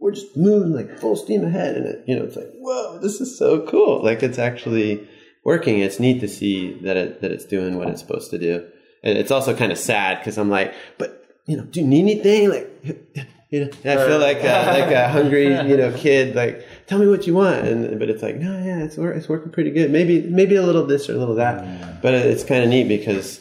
"We're 0.01 0.11
just 0.11 0.37
moving 0.37 0.73
like 0.73 0.99
full 0.99 1.15
steam 1.15 1.45
ahead," 1.45 1.77
and 1.77 1.87
it, 1.87 2.03
you 2.09 2.17
know, 2.17 2.25
it's 2.25 2.35
like, 2.35 2.51
"Whoa, 2.55 2.99
this 2.99 3.21
is 3.21 3.39
so 3.39 3.65
cool!" 3.69 4.03
Like 4.03 4.25
it's 4.25 4.41
actually 4.41 5.09
working. 5.45 5.79
It's 5.79 6.01
neat 6.01 6.19
to 6.23 6.29
see 6.29 6.75
that 6.83 6.97
it 6.97 7.21
that 7.21 7.31
it's 7.31 7.45
doing 7.45 7.79
what 7.79 7.87
it's 7.87 8.01
supposed 8.01 8.33
to 8.33 8.39
do, 8.39 8.67
and 9.05 9.17
it's 9.17 9.31
also 9.31 9.55
kind 9.55 9.71
of 9.71 9.79
sad 9.79 10.19
because 10.19 10.39
I'm 10.39 10.51
like, 10.51 10.75
but 10.99 11.25
you 11.47 11.57
know, 11.57 11.63
do 11.67 11.81
you 11.81 11.87
need 11.87 12.03
anything? 12.03 12.51
Like, 12.51 13.37
you 13.51 13.65
know, 13.65 13.71
and 13.85 14.01
I 14.01 14.07
feel 14.07 14.19
like 14.19 14.39
a, 14.39 14.81
like 14.81 14.91
a 14.93 15.09
hungry, 15.09 15.45
you 15.69 15.77
know, 15.77 15.93
kid. 15.97 16.35
Like, 16.35 16.67
tell 16.87 16.99
me 16.99 17.07
what 17.09 17.27
you 17.27 17.35
want, 17.35 17.67
and 17.67 17.99
but 17.99 18.09
it's 18.09 18.23
like, 18.23 18.37
no, 18.37 18.53
yeah, 18.65 18.83
it's 18.85 18.97
it's 18.97 19.29
working 19.29 19.51
pretty 19.53 19.71
good. 19.71 19.91
Maybe 19.91 20.23
maybe 20.23 20.57
a 20.57 20.63
little 20.63 20.87
this 20.87 21.09
or 21.09 21.15
a 21.15 21.19
little 21.19 21.35
that, 21.37 22.01
but 22.03 22.15
it's 22.15 22.45
kind 22.45 22.63
of 22.65 22.71
neat 22.71 22.89
because 22.89 23.41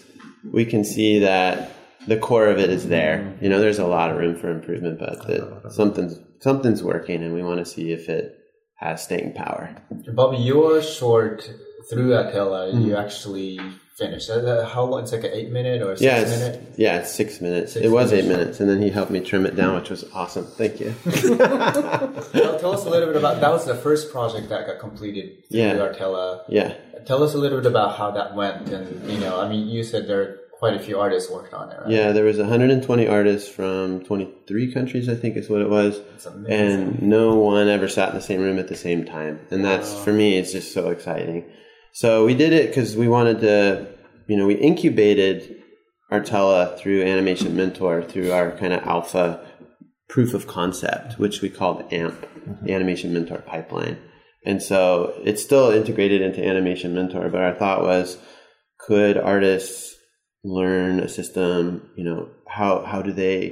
we 0.52 0.66
can 0.66 0.84
see 0.84 1.20
that 1.20 1.72
the 2.08 2.18
core 2.18 2.48
of 2.48 2.58
it 2.58 2.70
is 2.70 2.88
there. 2.88 3.36
You 3.42 3.50
know, 3.50 3.60
there's 3.60 3.80
a 3.80 3.88
lot 3.88 4.10
of 4.12 4.18
room 4.18 4.36
for 4.36 4.50
improvement, 4.50 5.00
but 5.00 5.26
that 5.28 5.72
something's 5.72 6.20
something's 6.40 6.82
working, 6.84 7.24
and 7.24 7.34
we 7.34 7.44
want 7.44 7.60
to 7.60 7.66
see 7.66 7.92
if 7.92 8.10
it 8.10 8.36
has 8.76 9.04
staying 9.04 9.34
power. 9.34 9.76
Bobby, 10.14 10.38
your 10.38 10.82
short 10.82 11.52
through 11.90 12.12
Artella, 12.12 12.74
you 12.74 12.92
Mm-hmm. 12.92 12.96
actually 12.96 13.60
finished. 14.00 14.30
Uh, 14.30 14.66
How 14.66 14.84
long? 14.86 15.04
It's 15.04 15.12
like 15.12 15.24
an 15.26 15.32
eight 15.34 15.52
minute 15.52 15.82
or 15.84 15.96
six 15.96 16.02
Yeah, 16.02 16.18
it's, 16.22 16.32
minute. 16.32 16.74
yeah, 16.78 16.98
it's 17.00 17.12
six 17.14 17.40
minutes. 17.42 17.74
Six 17.74 17.86
it 17.86 17.90
was 17.90 18.12
eight 18.14 18.24
minutes. 18.26 18.38
minutes, 18.40 18.60
and 18.62 18.70
then 18.70 18.82
he 18.82 18.90
helped 18.90 19.12
me 19.12 19.20
trim 19.20 19.46
it 19.46 19.56
down, 19.56 19.76
which 19.76 19.90
was 19.92 20.04
awesome. 20.14 20.46
Thank 20.46 20.80
you. 20.80 20.96
Tell, 21.06 22.60
tell 22.60 22.74
us 22.74 22.86
a 22.86 22.90
little 22.90 23.08
bit 23.08 23.16
about 23.18 23.42
that. 23.42 23.52
Was 23.52 23.66
the 23.66 23.76
first 23.76 24.12
project 24.12 24.50
that 24.50 24.66
got 24.66 24.80
completed 24.80 25.44
Yeah. 25.50 25.74
Artella. 25.76 26.42
yeah. 26.50 26.74
Tell 27.06 27.24
us 27.24 27.34
a 27.34 27.38
little 27.38 27.60
bit 27.60 27.68
about 27.68 27.98
how 27.98 28.12
that 28.12 28.36
went, 28.36 28.70
and 28.70 29.10
you 29.10 29.20
know, 29.20 29.40
I 29.40 29.48
mean, 29.48 29.68
you 29.68 29.84
said 29.84 30.08
there 30.08 30.22
are 30.22 30.40
quite 30.60 30.74
a 30.76 30.80
few 30.80 31.00
artists 31.00 31.32
worked 31.32 31.54
on 31.54 31.72
it, 31.72 31.78
right? 31.80 31.90
Yeah, 31.90 32.12
there 32.12 32.26
was 32.26 32.38
120 32.38 33.08
artists 33.08 33.48
from 33.50 34.04
23 34.04 34.74
countries, 34.74 35.08
I 35.08 35.16
think 35.16 35.38
is 35.38 35.50
what 35.50 35.62
it 35.62 35.70
was. 35.70 36.02
And 36.50 37.02
no 37.02 37.36
one 37.36 37.70
ever 37.70 37.88
sat 37.88 38.10
in 38.10 38.16
the 38.16 38.22
same 38.22 38.42
room 38.42 38.60
at 38.60 38.68
the 38.68 38.76
same 38.76 39.06
time. 39.06 39.40
And 39.52 39.64
that's, 39.64 39.94
for 40.04 40.12
me, 40.12 40.38
it's 40.38 40.52
just 40.52 40.74
so 40.74 40.90
exciting. 40.90 41.46
So 41.94 42.26
we 42.26 42.34
did 42.34 42.54
it 42.54 42.68
because 42.68 42.96
we 42.96 43.08
wanted 43.08 43.42
to, 43.42 43.88
you 44.28 44.38
know, 44.38 44.46
we 44.46 44.56
incubated 44.56 45.64
Artella 46.12 46.78
through 46.78 47.04
Animation 47.04 47.56
Mentor, 47.56 48.04
through 48.04 48.32
our 48.32 48.52
kind 48.52 48.74
of 48.74 48.84
alpha 48.84 49.46
proof 50.08 50.34
of 50.34 50.48
concept, 50.48 51.20
which 51.20 51.42
we 51.42 51.50
called 51.50 51.92
AMP, 51.94 52.26
the 52.64 52.74
Animation 52.74 53.14
Mentor 53.14 53.40
pipeline. 53.40 53.98
And 54.46 54.64
so 54.64 55.14
it's 55.24 55.44
still 55.44 55.70
integrated 55.70 56.22
into 56.22 56.44
Animation 56.44 56.96
Mentor, 56.96 57.30
but 57.30 57.42
our 57.42 57.54
thought 57.54 57.84
was, 57.84 58.18
could 58.80 59.18
artists 59.18 59.96
learn 60.44 61.00
a 61.00 61.10
system? 61.10 61.90
You 61.96 62.06
know, 62.06 62.30
how 62.48 62.84
how 62.86 63.02
do 63.02 63.12
they 63.12 63.52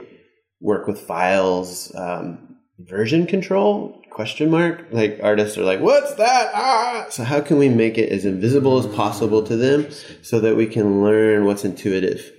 work 0.61 0.88
with 0.88 0.99
files? 0.99 1.93
Um, 1.95 2.57
version 2.79 3.25
control 3.25 3.96
question 4.18 4.49
mark? 4.49 4.88
Like 4.91 5.20
artists 5.22 5.59
are 5.59 5.63
like 5.63 5.80
what's 5.80 6.15
that? 6.15 6.51
Ah! 6.53 7.05
So 7.11 7.24
how 7.24 7.39
can 7.39 7.59
we 7.59 7.70
make 7.70 7.99
it 7.99 8.11
as 8.11 8.26
invisible 8.26 8.80
as 8.80 8.88
possible 8.88 9.43
to 9.43 9.55
them 9.55 9.88
so 10.24 10.39
that 10.39 10.57
we 10.57 10.65
can 10.65 11.03
learn 11.03 11.45
what's 11.45 11.63
intuitive? 11.63 12.32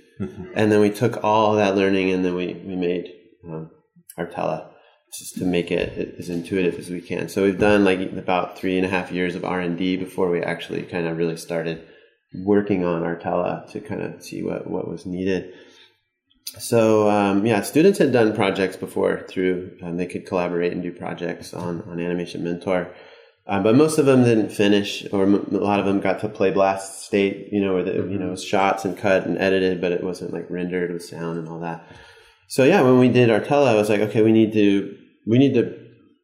And 0.55 0.69
then 0.69 0.81
we 0.81 0.89
took 0.89 1.23
all 1.23 1.55
that 1.55 1.77
learning 1.77 2.11
and 2.11 2.25
then 2.25 2.35
we 2.35 2.47
we 2.69 2.75
made 2.75 3.05
um, 3.45 3.71
artella 4.17 4.67
just 5.17 5.37
to 5.37 5.45
make 5.45 5.71
it 5.71 6.15
as 6.19 6.27
intuitive 6.29 6.77
as 6.77 6.89
we 6.89 6.99
can. 6.99 7.29
So 7.29 7.43
we've 7.43 7.57
done 7.57 7.85
like 7.85 8.01
about 8.11 8.57
three 8.59 8.75
and 8.75 8.85
a 8.85 8.89
half 8.89 9.09
years 9.13 9.35
of 9.35 9.45
r&d 9.45 9.95
before 9.95 10.29
we 10.29 10.41
actually 10.41 10.83
kind 10.83 11.07
of 11.07 11.17
really 11.17 11.37
started 11.37 11.87
working 12.43 12.83
on 12.85 13.03
artella 13.03 13.71
to 13.71 13.79
kind 13.79 14.01
of 14.01 14.21
see 14.21 14.43
what 14.43 14.69
what 14.69 14.85
was 14.87 15.05
needed 15.05 15.53
so 16.57 17.09
um, 17.09 17.45
yeah, 17.45 17.61
students 17.61 17.99
had 17.99 18.11
done 18.11 18.33
projects 18.33 18.75
before 18.75 19.25
through 19.27 19.77
um, 19.83 19.97
they 19.97 20.07
could 20.07 20.25
collaborate 20.25 20.73
and 20.73 20.81
do 20.81 20.91
projects 20.91 21.53
on 21.53 21.81
on 21.83 21.99
Animation 21.99 22.43
Mentor, 22.43 22.93
um, 23.47 23.63
but 23.63 23.75
most 23.75 23.97
of 23.97 24.05
them 24.05 24.23
didn't 24.23 24.49
finish, 24.49 25.05
or 25.11 25.23
m- 25.23 25.47
a 25.51 25.57
lot 25.57 25.79
of 25.79 25.85
them 25.85 25.99
got 25.99 26.19
to 26.19 26.29
play 26.29 26.51
blast 26.51 27.03
state, 27.03 27.49
you 27.51 27.59
know, 27.59 27.73
where 27.73 27.83
the 27.83 27.93
you 27.93 28.19
know 28.19 28.35
shots 28.35 28.85
and 28.85 28.97
cut 28.97 29.25
and 29.25 29.37
edited, 29.37 29.81
but 29.81 29.91
it 29.91 30.03
wasn't 30.03 30.33
like 30.33 30.49
rendered 30.49 30.91
with 30.91 31.03
sound 31.03 31.39
and 31.39 31.47
all 31.47 31.59
that. 31.59 31.85
So 32.47 32.63
yeah, 32.63 32.81
when 32.81 32.99
we 32.99 33.09
did 33.09 33.29
Artella, 33.29 33.67
I 33.67 33.75
was 33.75 33.89
like, 33.89 34.01
okay, 34.01 34.21
we 34.21 34.31
need 34.31 34.53
to 34.53 34.97
we 35.25 35.37
need 35.37 35.53
to 35.55 35.75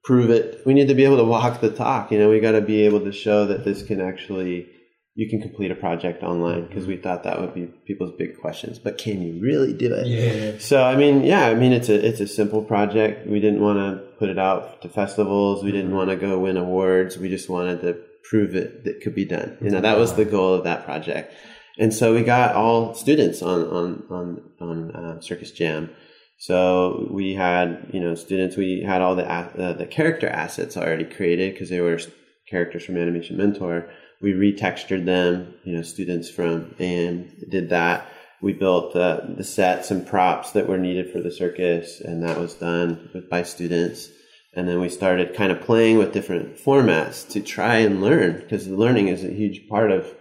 prove 0.03 0.29
it. 0.29 0.61
We 0.65 0.73
need 0.73 0.87
to 0.87 0.95
be 0.95 1.03
able 1.03 1.17
to 1.17 1.23
walk 1.23 1.61
the 1.61 1.71
talk. 1.71 2.11
You 2.11 2.19
know, 2.19 2.29
we 2.29 2.39
got 2.39 2.51
to 2.51 2.61
be 2.61 2.81
able 2.81 3.01
to 3.01 3.11
show 3.11 3.45
that 3.47 3.63
this 3.63 3.81
can 3.83 4.01
actually 4.01 4.69
you 5.17 5.29
can 5.29 5.41
complete 5.41 5.71
a 5.71 5.75
project 5.75 6.23
online 6.23 6.67
because 6.67 6.85
we 6.85 6.97
thought 6.97 7.23
that 7.23 7.39
would 7.39 7.53
be 7.53 7.67
people's 7.87 8.11
big 8.17 8.37
questions. 8.37 8.77
But 8.77 8.97
can 8.97 9.21
you 9.21 9.41
really 9.41 9.73
do 9.73 9.93
it? 9.93 10.07
Yeah. 10.07 10.59
So 10.59 10.83
I 10.83 10.97
mean, 10.97 11.23
yeah, 11.23 11.47
I 11.47 11.55
mean 11.55 11.71
it's 11.71 11.87
a 11.87 12.05
it's 12.05 12.19
a 12.19 12.27
simple 12.27 12.61
project. 12.61 13.25
We 13.25 13.39
didn't 13.39 13.61
want 13.61 13.79
to 13.79 14.05
put 14.19 14.29
it 14.29 14.37
out 14.37 14.81
to 14.81 14.89
festivals. 14.89 15.63
We 15.63 15.71
didn't 15.71 15.95
want 15.95 16.09
to 16.09 16.17
go 16.17 16.39
win 16.39 16.57
awards. 16.57 17.17
We 17.17 17.29
just 17.29 17.49
wanted 17.49 17.81
to 17.81 17.97
prove 18.29 18.55
it 18.55 18.83
that 18.83 18.97
it 18.97 19.01
could 19.01 19.15
be 19.15 19.23
done. 19.25 19.57
You 19.61 19.69
know, 19.69 19.79
that 19.79 19.97
was 19.97 20.15
the 20.15 20.25
goal 20.25 20.53
of 20.53 20.65
that 20.65 20.83
project. 20.83 21.33
And 21.79 21.93
so 21.93 22.13
we 22.13 22.23
got 22.23 22.53
all 22.53 22.93
students 22.93 23.41
on 23.41 23.63
on 23.67 24.03
on 24.09 24.41
on 24.59 24.91
uh, 24.91 25.21
Circus 25.21 25.51
Jam. 25.51 25.91
So 26.37 27.07
we 27.09 27.35
had 27.35 27.89
you 27.93 28.01
know 28.01 28.15
students. 28.15 28.57
We 28.57 28.83
had 28.85 29.01
all 29.01 29.15
the 29.15 29.25
uh, 29.25 29.71
the 29.71 29.85
character 29.85 30.27
assets 30.27 30.75
already 30.75 31.05
created 31.05 31.53
because 31.53 31.69
they 31.69 31.79
were 31.79 31.99
characters 32.47 32.85
from 32.85 32.97
Animation 32.97 33.37
Mentor 33.37 33.89
we 34.21 34.33
retextured 34.33 35.05
them. 35.05 35.53
You 35.63 35.77
know, 35.77 35.81
students 35.81 36.29
from 36.29 36.75
AM 36.79 37.31
did 37.49 37.69
that. 37.69 38.07
We 38.41 38.53
built 38.53 38.95
uh, 38.95 39.21
the 39.37 39.43
sets 39.43 39.91
and 39.91 40.05
props 40.05 40.51
that 40.51 40.67
were 40.67 40.77
needed 40.77 41.11
for 41.11 41.21
the 41.21 41.31
circus, 41.31 42.01
and 42.01 42.23
that 42.23 42.37
was 42.37 42.55
done 42.55 43.09
with, 43.13 43.29
by 43.29 43.43
students. 43.43 44.09
And 44.53 44.67
then 44.67 44.79
we 44.79 44.89
started 44.89 45.35
kind 45.35 45.51
of 45.51 45.61
playing 45.61 45.97
with 45.97 46.13
different 46.13 46.57
formats 46.57 47.27
to 47.31 47.41
try 47.41 47.77
and 47.77 48.01
learn 48.01 48.39
because 48.39 48.67
learning 48.67 49.09
is 49.09 49.23
a 49.23 49.31
huge 49.33 49.67
part 49.67 49.91
of, 49.91 50.13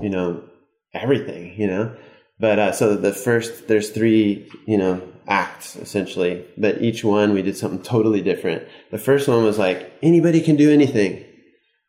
you 0.00 0.10
know, 0.10 0.44
everything. 0.92 1.58
You 1.58 1.66
know, 1.66 1.96
but 2.38 2.58
uh, 2.58 2.72
so 2.72 2.96
the 2.96 3.12
first 3.12 3.68
there's 3.68 3.90
three, 3.90 4.50
you 4.66 4.76
know, 4.76 5.02
acts 5.28 5.76
essentially, 5.76 6.44
but 6.58 6.82
each 6.82 7.04
one 7.04 7.32
we 7.32 7.42
did 7.42 7.56
something 7.56 7.82
totally 7.82 8.20
different. 8.20 8.66
The 8.90 8.98
first 8.98 9.28
one 9.28 9.44
was 9.44 9.58
like 9.58 9.92
anybody 10.02 10.40
can 10.40 10.56
do 10.56 10.70
anything 10.70 11.24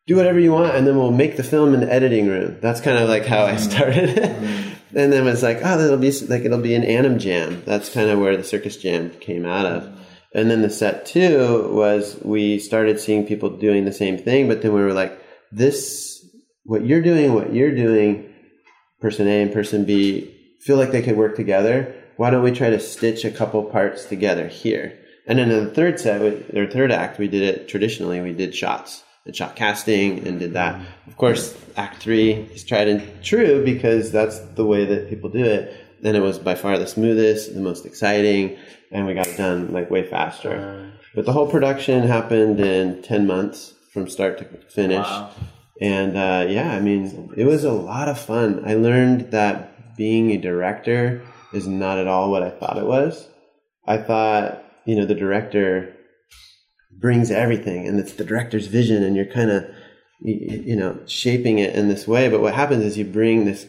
do 0.06 0.16
whatever 0.16 0.40
you 0.40 0.52
want 0.52 0.74
and 0.74 0.86
then 0.86 0.96
we'll 0.96 1.12
make 1.12 1.36
the 1.36 1.42
film 1.42 1.74
in 1.74 1.80
the 1.80 1.92
editing 1.92 2.28
room. 2.28 2.58
That's 2.60 2.80
kind 2.80 2.98
of 2.98 3.08
like 3.08 3.24
how 3.24 3.44
i 3.44 3.52
mm-hmm. 3.52 3.70
started. 3.70 4.08
It. 4.18 4.78
and 4.94 5.12
then 5.12 5.26
it's 5.26 5.42
like 5.42 5.58
oh 5.58 5.78
that'll 5.78 5.96
be 5.96 6.12
like 6.26 6.44
it'll 6.44 6.60
be 6.60 6.74
an 6.74 6.84
anim 6.84 7.18
jam. 7.18 7.62
That's 7.64 7.88
kind 7.88 8.10
of 8.10 8.18
where 8.18 8.36
the 8.36 8.44
circus 8.44 8.76
jam 8.76 9.10
came 9.10 9.46
out 9.46 9.66
of. 9.66 9.98
And 10.34 10.50
then 10.50 10.62
the 10.62 10.70
set 10.70 11.06
two 11.06 11.70
was 11.72 12.18
we 12.22 12.58
started 12.58 12.98
seeing 12.98 13.26
people 13.26 13.50
doing 13.50 13.84
the 13.84 13.92
same 13.92 14.18
thing 14.18 14.48
but 14.48 14.62
then 14.62 14.72
we 14.72 14.80
were 14.80 14.94
like 14.94 15.18
this 15.52 16.24
what 16.64 16.84
you're 16.84 17.02
doing 17.02 17.34
what 17.34 17.52
you're 17.52 17.74
doing 17.74 18.32
person 19.00 19.26
a 19.28 19.42
and 19.42 19.52
person 19.52 19.84
b 19.84 20.28
feel 20.60 20.76
like 20.76 20.92
they 20.92 21.02
could 21.02 21.16
work 21.16 21.36
together. 21.36 21.94
Why 22.16 22.30
don't 22.30 22.44
we 22.44 22.52
try 22.52 22.70
to 22.70 22.78
stitch 22.78 23.24
a 23.24 23.30
couple 23.30 23.64
parts 23.64 24.04
together 24.04 24.46
here? 24.46 24.98
And 25.26 25.38
then 25.38 25.50
in 25.50 25.64
the 25.64 25.70
third 25.70 26.00
set 26.00 26.22
or 26.22 26.66
third 26.66 26.90
act 26.90 27.18
we 27.18 27.28
did 27.28 27.42
it 27.42 27.68
traditionally. 27.68 28.20
We 28.20 28.32
did 28.32 28.54
shots 28.54 29.04
and 29.24 29.34
shot 29.36 29.54
casting 29.56 30.26
and 30.26 30.38
did 30.40 30.54
that. 30.54 30.80
Of 31.06 31.16
course, 31.16 31.56
Act 31.76 32.02
Three 32.02 32.32
is 32.32 32.64
tried 32.64 32.88
and 32.88 33.22
true 33.22 33.64
because 33.64 34.10
that's 34.10 34.38
the 34.40 34.64
way 34.66 34.84
that 34.84 35.08
people 35.08 35.30
do 35.30 35.44
it. 35.44 35.76
Then 36.02 36.16
it 36.16 36.20
was 36.20 36.38
by 36.38 36.54
far 36.56 36.78
the 36.78 36.86
smoothest, 36.86 37.54
the 37.54 37.60
most 37.60 37.86
exciting, 37.86 38.56
and 38.90 39.06
we 39.06 39.14
got 39.14 39.28
it 39.28 39.36
done 39.36 39.72
like 39.72 39.90
way 39.90 40.04
faster. 40.08 40.90
But 41.14 41.26
the 41.26 41.32
whole 41.32 41.48
production 41.48 42.02
happened 42.02 42.58
in 42.58 43.02
ten 43.02 43.26
months 43.26 43.74
from 43.92 44.08
start 44.08 44.38
to 44.38 44.44
finish, 44.70 45.06
Wow. 45.06 45.30
and 45.80 46.16
uh, 46.16 46.46
yeah, 46.48 46.72
I 46.74 46.80
mean, 46.80 47.32
it 47.36 47.44
was 47.44 47.62
a 47.64 47.72
lot 47.72 48.08
of 48.08 48.18
fun. 48.18 48.62
I 48.66 48.74
learned 48.74 49.30
that 49.32 49.96
being 49.96 50.30
a 50.30 50.38
director 50.38 51.22
is 51.52 51.68
not 51.68 51.98
at 51.98 52.08
all 52.08 52.30
what 52.30 52.42
I 52.42 52.48
thought 52.50 52.78
it 52.78 52.86
was. 52.86 53.28
I 53.86 53.98
thought, 53.98 54.64
you 54.86 54.96
know, 54.96 55.04
the 55.04 55.14
director 55.14 55.94
brings 56.98 57.30
everything 57.30 57.86
and 57.86 57.98
it's 57.98 58.12
the 58.12 58.24
director's 58.24 58.66
vision 58.66 59.02
and 59.02 59.16
you're 59.16 59.26
kind 59.26 59.50
of 59.50 59.66
you, 60.24 60.76
know 60.76 60.98
shaping 61.06 61.58
it 61.58 61.74
in 61.74 61.88
this 61.88 62.06
way. 62.06 62.28
But 62.28 62.40
what 62.40 62.54
happens 62.54 62.84
is 62.84 62.98
you 62.98 63.04
bring 63.04 63.44
this 63.44 63.66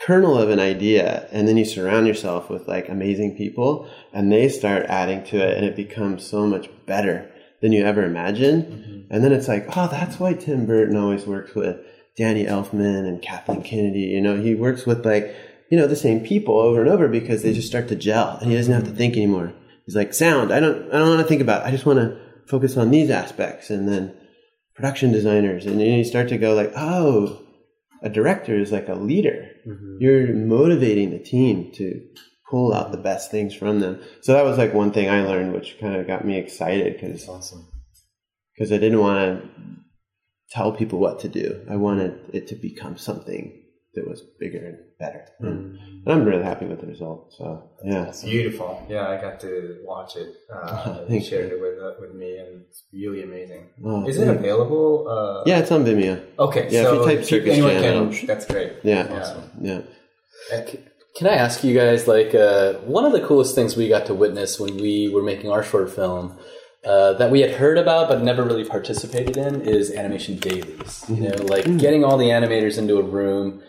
kernel 0.00 0.38
of 0.38 0.50
an 0.50 0.60
idea 0.60 1.28
and 1.32 1.48
then 1.48 1.56
you 1.56 1.64
surround 1.64 2.06
yourself 2.06 2.50
with 2.50 2.68
like 2.68 2.88
amazing 2.88 3.36
people 3.36 3.88
and 4.12 4.30
they 4.30 4.48
start 4.48 4.84
adding 4.86 5.24
to 5.24 5.38
it 5.38 5.56
and 5.56 5.64
it 5.64 5.74
becomes 5.74 6.26
so 6.26 6.46
much 6.46 6.68
better 6.84 7.30
than 7.62 7.72
you 7.72 7.84
ever 7.84 8.04
imagined. 8.04 8.64
Mm-hmm. 8.64 9.14
And 9.14 9.24
then 9.24 9.32
it's 9.32 9.48
like 9.48 9.66
oh 9.76 9.88
that's 9.88 10.18
why 10.18 10.34
tim 10.34 10.66
burton 10.66 10.96
always 10.96 11.26
works 11.26 11.54
with 11.54 11.78
danny 12.16 12.44
elfman 12.44 13.06
and 13.06 13.22
kathleen 13.22 13.62
kennedy. 13.62 14.00
You 14.00 14.20
know 14.20 14.40
he 14.40 14.54
works 14.54 14.86
with 14.86 15.04
like 15.04 15.34
you 15.70 15.78
know 15.78 15.86
the 15.86 15.96
same 15.96 16.20
people 16.20 16.58
over 16.58 16.80
and 16.80 16.90
over 16.90 17.08
because 17.08 17.42
they 17.42 17.52
just 17.52 17.68
start 17.68 17.88
to 17.88 17.96
gel 17.96 18.38
and 18.40 18.50
he 18.50 18.56
doesn't 18.56 18.72
have 18.72 18.84
to 18.84 18.90
think 18.90 19.16
anymore. 19.16 19.52
He's 19.84 19.96
like 19.96 20.12
sound 20.14 20.52
i 20.52 20.58
don't 20.60 20.88
i 20.92 20.98
don't 20.98 21.08
want 21.08 21.20
to 21.20 21.28
think 21.28 21.40
about 21.40 21.62
it. 21.62 21.68
i 21.68 21.70
just 21.70 21.86
want 21.86 22.00
to 22.00 22.25
focus 22.46 22.76
on 22.76 22.90
these 22.90 23.10
aspects 23.10 23.70
and 23.70 23.88
then 23.88 24.16
production 24.74 25.12
designers. 25.12 25.66
And 25.66 25.80
then 25.80 25.98
you 25.98 26.04
start 26.04 26.28
to 26.28 26.38
go 26.38 26.54
like 26.54 26.72
oh 26.76 27.42
a 28.02 28.08
director 28.08 28.54
is 28.54 28.72
like 28.72 28.88
a 28.88 28.94
leader. 28.94 29.50
Mm-hmm. 29.66 29.96
You're 30.00 30.34
motivating 30.34 31.10
the 31.10 31.18
team 31.18 31.72
to 31.72 32.02
pull 32.50 32.72
out 32.72 32.92
the 32.92 32.98
best 32.98 33.30
things 33.30 33.54
from 33.54 33.80
them. 33.80 34.00
So 34.20 34.32
that 34.32 34.44
was 34.44 34.58
like 34.58 34.72
one 34.72 34.92
thing 34.92 35.08
i 35.10 35.22
learned 35.22 35.52
which 35.52 35.78
kind 35.80 35.96
of 35.96 36.06
got 36.06 36.24
me 36.24 36.36
excited 36.36 36.94
because 36.94 37.28
Awesome. 37.28 37.66
because 38.54 38.70
i 38.72 38.78
didn't 38.78 39.00
want 39.00 39.42
to 39.42 39.48
tell 40.50 40.72
people 40.72 40.98
what 41.00 41.18
to 41.20 41.28
do. 41.28 41.64
I 41.68 41.76
wanted 41.76 42.20
it 42.32 42.46
to 42.48 42.54
become 42.54 42.96
something 42.96 43.62
that 43.96 44.06
was 44.08 44.20
bigger 44.38 44.62
and 44.68 44.78
better 45.00 45.22
and, 45.40 45.78
and 46.04 46.08
i'm 46.14 46.24
really 46.24 46.42
happy 46.50 46.66
with 46.70 46.80
the 46.82 46.86
result 46.94 47.34
so 47.36 47.44
yeah 47.84 48.04
It's 48.10 48.22
beautiful. 48.22 48.70
Yeah, 48.88 49.08
I 49.08 49.16
got 49.26 49.36
to 49.46 49.50
watch 49.90 50.12
it. 50.22 50.30
Uh, 50.52 51.00
you 51.08 51.08
Thank 51.08 51.24
shared 51.30 51.50
it 51.54 51.60
with 51.64 51.76
uh, 51.86 51.92
with 52.02 52.12
me, 52.22 52.30
and 52.42 52.50
it's 52.68 52.80
really 52.92 53.22
amazing. 53.30 53.62
Oh, 53.84 54.06
Is 54.08 54.16
it 54.22 54.28
available? 54.28 54.88
Uh, 55.14 55.42
yeah 55.50 55.58
it's 55.62 55.72
on 55.76 55.84
vimeo 55.84 56.14
Okay. 56.46 56.64
Yeah, 56.70 56.82
if 56.86 56.92
you 56.94 57.04
type 57.08 57.24
Circus 57.24 57.52
anyone 57.56 57.72
Jam, 57.82 58.10
can. 58.12 58.26
That's 58.30 58.46
great. 58.52 58.72
yeah 58.92 59.04
Yeah. 59.16 59.80
yeah 60.50 60.60
Can 61.18 61.26
I 61.34 61.36
ask 61.46 61.64
you 61.64 61.72
guys, 61.82 62.00
like, 62.16 62.32
uh, 62.34 62.74
one 62.96 63.04
of 63.08 63.12
the 63.16 63.22
coolest 63.28 63.54
things 63.54 63.70
we 63.76 63.88
got 63.96 64.04
to 64.10 64.14
witness 64.24 64.50
when 64.62 64.74
we 64.86 64.94
were 65.14 65.22
making 65.32 65.48
our 65.50 65.62
short 65.70 65.88
film 65.98 66.24
uh, 66.86 67.14
that 67.14 67.30
we 67.32 67.40
had 67.40 67.50
heard 67.50 67.78
about 67.78 68.08
but 68.08 68.22
never 68.22 68.44
really 68.44 68.64
participated 68.64 69.36
in 69.36 69.60
is 69.60 69.92
animation 69.92 70.38
dailies. 70.38 71.04
You 71.08 71.28
know, 71.28 71.34
like 71.44 71.64
getting 71.78 72.04
all 72.04 72.16
the 72.16 72.28
animators 72.28 72.78
into 72.78 72.98
a 72.98 73.02
room, 73.02 73.62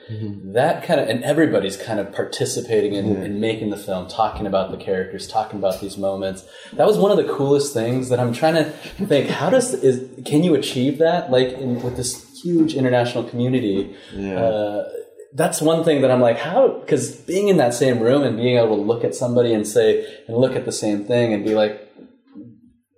that 0.54 0.84
kind 0.84 1.00
of, 1.00 1.10
and 1.10 1.24
everybody's 1.24 1.78
kind 1.78 2.00
of 2.00 2.14
participating 2.14 2.94
in, 2.94 3.16
in 3.24 3.40
making 3.40 3.72
the 3.72 3.78
film, 3.78 4.08
talking 4.08 4.46
about 4.46 4.70
the 4.70 4.78
characters, 4.78 5.28
talking 5.28 5.58
about 5.58 5.82
these 5.82 5.98
moments. 5.98 6.46
That 6.74 6.86
was 6.86 6.98
one 7.00 7.10
of 7.10 7.18
the 7.18 7.32
coolest 7.34 7.74
things 7.74 8.10
that 8.10 8.20
I'm 8.20 8.34
trying 8.34 8.54
to 8.56 8.66
think. 9.08 9.30
How 9.30 9.50
does 9.50 9.74
is 9.74 10.08
can 10.26 10.44
you 10.44 10.54
achieve 10.54 11.00
that? 11.00 11.32
Like 11.32 11.50
in, 11.50 11.82
with 11.82 11.98
this 11.98 12.40
huge 12.42 12.76
international 12.76 13.24
community. 13.24 13.96
Yeah. 14.14 14.40
Uh, 14.40 14.90
that's 15.34 15.62
one 15.62 15.84
thing 15.84 16.02
that 16.02 16.10
I'm 16.10 16.22
like, 16.22 16.38
how? 16.38 16.80
Because 16.80 17.16
being 17.16 17.48
in 17.48 17.58
that 17.58 17.74
same 17.74 18.00
room 18.00 18.24
and 18.24 18.38
being 18.38 18.58
able 18.58 18.76
to 18.76 18.82
look 18.82 19.04
at 19.04 19.14
somebody 19.14 19.54
and 19.54 19.68
say, 19.68 20.06
and 20.28 20.38
look 20.38 20.56
at 20.56 20.66
the 20.66 20.72
same 20.72 21.06
thing 21.06 21.34
and 21.34 21.44
be 21.44 21.54
like, 21.54 21.87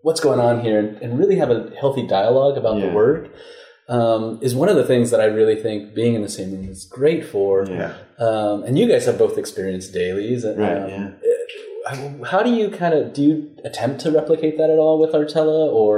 what's 0.09 0.21
going 0.29 0.39
on 0.49 0.55
here? 0.65 0.77
And, 0.81 0.89
and 1.03 1.09
really 1.21 1.37
have 1.43 1.51
a 1.57 1.61
healthy 1.81 2.05
dialogue 2.17 2.55
about 2.61 2.75
the 2.83 2.87
Yeah. 2.87 3.01
work 3.03 3.23
um, 3.97 4.23
is 4.47 4.51
one 4.63 4.69
of 4.73 4.77
the 4.81 4.87
things 4.91 5.09
that 5.11 5.21
I 5.21 5.25
really 5.39 5.55
think 5.65 5.93
being 6.01 6.13
in 6.17 6.21
the 6.27 6.33
same 6.39 6.49
room 6.53 6.67
is 6.75 6.81
great 6.99 7.23
for. 7.33 7.51
Yeah. 7.79 7.93
Um, 8.27 8.57
and 8.65 8.73
you 8.79 8.85
guys 8.91 9.03
have 9.09 9.17
both 9.25 9.35
experienced 9.43 9.89
dailies. 10.01 10.41
Um, 10.45 10.55
Right, 10.65 10.89
yeah. 10.93 11.07
uh, 11.91 12.25
How 12.33 12.41
do 12.47 12.51
you 12.59 12.65
kind 12.81 12.93
of 12.97 13.01
do 13.17 13.21
you 13.29 13.35
attempt 13.69 13.95
to 14.03 14.07
replicate 14.19 14.55
that 14.59 14.69
at 14.75 14.79
all 14.83 14.95
with 15.03 15.11
Artella, 15.19 15.61
or 15.81 15.91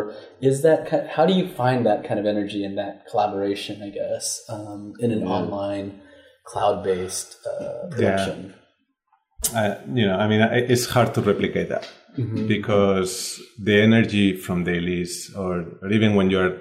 is 0.50 0.56
that 0.68 0.80
ki- 0.90 1.08
how 1.16 1.26
do 1.30 1.34
you 1.40 1.46
find 1.62 1.80
that 1.90 2.00
kind 2.08 2.20
of 2.22 2.26
energy 2.36 2.62
and 2.68 2.74
that 2.82 2.94
collaboration? 3.12 3.74
I 3.88 3.90
guess 4.00 4.26
um, 4.56 4.82
in 5.04 5.10
an 5.16 5.22
Yeah. 5.22 5.38
online 5.38 5.88
cloud 6.52 6.78
based 6.90 7.30
uh, 7.52 7.88
production. 7.94 8.38
Uh, 9.56 9.76
you 9.94 10.08
know, 10.08 10.16
I 10.18 10.28
mean, 10.28 10.42
it's 10.42 10.86
hard 10.86 11.14
to 11.16 11.22
replicate 11.22 11.70
that 11.70 11.88
because 12.48 13.42
the 13.60 13.82
energy 13.82 14.36
from 14.36 14.64
dailies, 14.64 15.34
or, 15.36 15.66
or 15.82 15.92
even 15.92 16.16
when 16.16 16.30
you're 16.30 16.58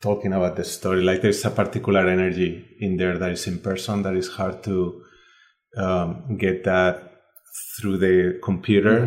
talking 0.00 0.32
about 0.32 0.56
the 0.56 0.64
story, 0.64 1.02
like 1.02 1.22
there's 1.22 1.44
a 1.44 1.50
particular 1.50 2.08
energy 2.08 2.66
in 2.80 2.96
there 2.96 3.18
that 3.18 3.30
is 3.30 3.46
in 3.46 3.58
person 3.58 4.02
that 4.02 4.14
is 4.14 4.28
hard 4.28 4.62
to 4.64 5.02
um, 5.76 6.36
get 6.36 6.64
that 6.64 7.22
through 7.78 7.98
the 7.98 8.38
computer. 8.42 9.04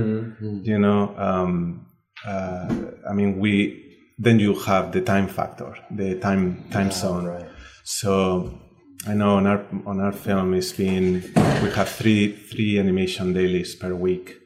You 0.64 0.80
know, 0.80 1.16
um, 1.18 1.88
uh, 2.26 2.74
I 3.10 3.14
mean, 3.14 3.40
we 3.40 3.80
then 4.18 4.40
you 4.40 4.54
have 4.60 4.92
the 4.92 5.02
time 5.02 5.28
factor, 5.28 5.76
the 5.92 6.20
time 6.20 6.64
time 6.72 6.92
zone. 6.92 7.46
So 7.84 8.60
I 9.06 9.14
know 9.16 9.36
on 9.36 9.48
our 9.48 9.66
on 9.86 10.00
our 10.00 10.14
film 10.14 10.54
it's 10.54 10.72
been 10.72 11.22
we 11.62 11.70
have 11.72 11.90
three 11.90 12.32
three 12.32 12.80
animation 12.80 13.34
dailies 13.34 13.76
per 13.76 13.94
week, 13.94 14.40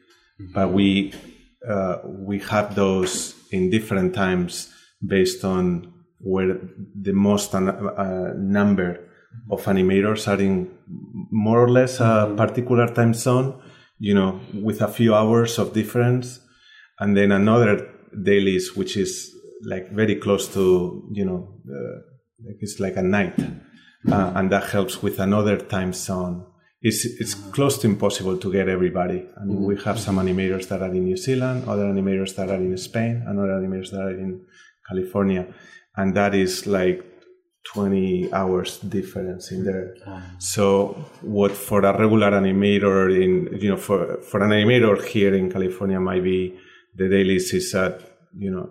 but 0.52 0.72
we 0.72 1.12
uh, 1.68 1.98
we 2.04 2.40
have 2.40 2.74
those 2.74 3.34
in 3.52 3.70
different 3.70 4.14
times 4.14 4.72
based 5.06 5.44
on 5.44 5.92
where 6.18 6.58
the 7.00 7.12
most 7.12 7.54
uh, 7.54 7.58
uh, 7.58 8.32
number 8.34 8.98
of 9.48 9.64
animators 9.66 10.26
are 10.26 10.40
in 10.40 10.68
more 11.30 11.62
or 11.62 11.70
less 11.70 12.00
a 12.00 12.34
particular 12.36 12.88
time 12.88 13.14
zone, 13.14 13.62
you 14.00 14.14
know, 14.14 14.40
with 14.54 14.82
a 14.82 14.88
few 14.88 15.14
hours 15.14 15.60
of 15.60 15.72
difference, 15.72 16.40
and 16.98 17.16
then 17.16 17.30
another 17.30 17.88
dailies 18.24 18.74
which 18.74 18.96
is 18.96 19.32
like 19.62 19.88
very 19.92 20.16
close 20.16 20.52
to 20.52 21.08
you 21.12 21.24
know 21.24 21.60
uh, 21.70 21.98
like 22.44 22.56
it's 22.60 22.80
like 22.80 22.96
a 22.96 23.02
night 23.02 23.38
uh, 24.06 24.32
and 24.36 24.50
that 24.50 24.64
helps 24.64 25.02
with 25.02 25.18
another 25.18 25.56
time 25.56 25.92
zone. 25.92 26.44
It's 26.80 27.04
it's 27.04 27.34
close 27.34 27.78
to 27.78 27.88
impossible 27.88 28.38
to 28.38 28.52
get 28.52 28.68
everybody. 28.68 29.26
I 29.40 29.44
mean 29.44 29.64
we 29.64 29.76
have 29.82 29.98
some 29.98 30.16
animators 30.18 30.68
that 30.68 30.80
are 30.80 30.94
in 30.94 31.04
new 31.04 31.16
zealand 31.16 31.68
other 31.68 31.86
animators 31.86 32.36
that 32.36 32.48
are 32.50 32.62
in 32.68 32.76
spain 32.76 33.24
and 33.26 33.38
other 33.38 33.54
animators 33.60 33.90
that 33.90 34.00
are 34.00 34.18
in 34.24 34.44
california. 34.88 35.52
And 35.96 36.14
that 36.14 36.34
is 36.36 36.68
like 36.68 37.04
20 37.72 38.32
hours 38.32 38.78
difference 38.78 39.50
in 39.50 39.64
there. 39.64 39.94
So 40.38 41.04
what 41.22 41.50
for 41.50 41.80
a 41.80 41.98
regular 41.98 42.30
animator 42.30 43.12
in 43.12 43.58
you 43.60 43.70
know 43.70 43.76
for 43.76 44.22
for 44.22 44.42
an 44.44 44.50
animator 44.50 45.04
here 45.04 45.34
in 45.34 45.50
california 45.50 45.98
might 45.98 46.22
be 46.22 46.56
the 46.94 47.08
dailies 47.08 47.52
is 47.52 47.74
at 47.74 48.00
you 48.36 48.50
know 48.52 48.70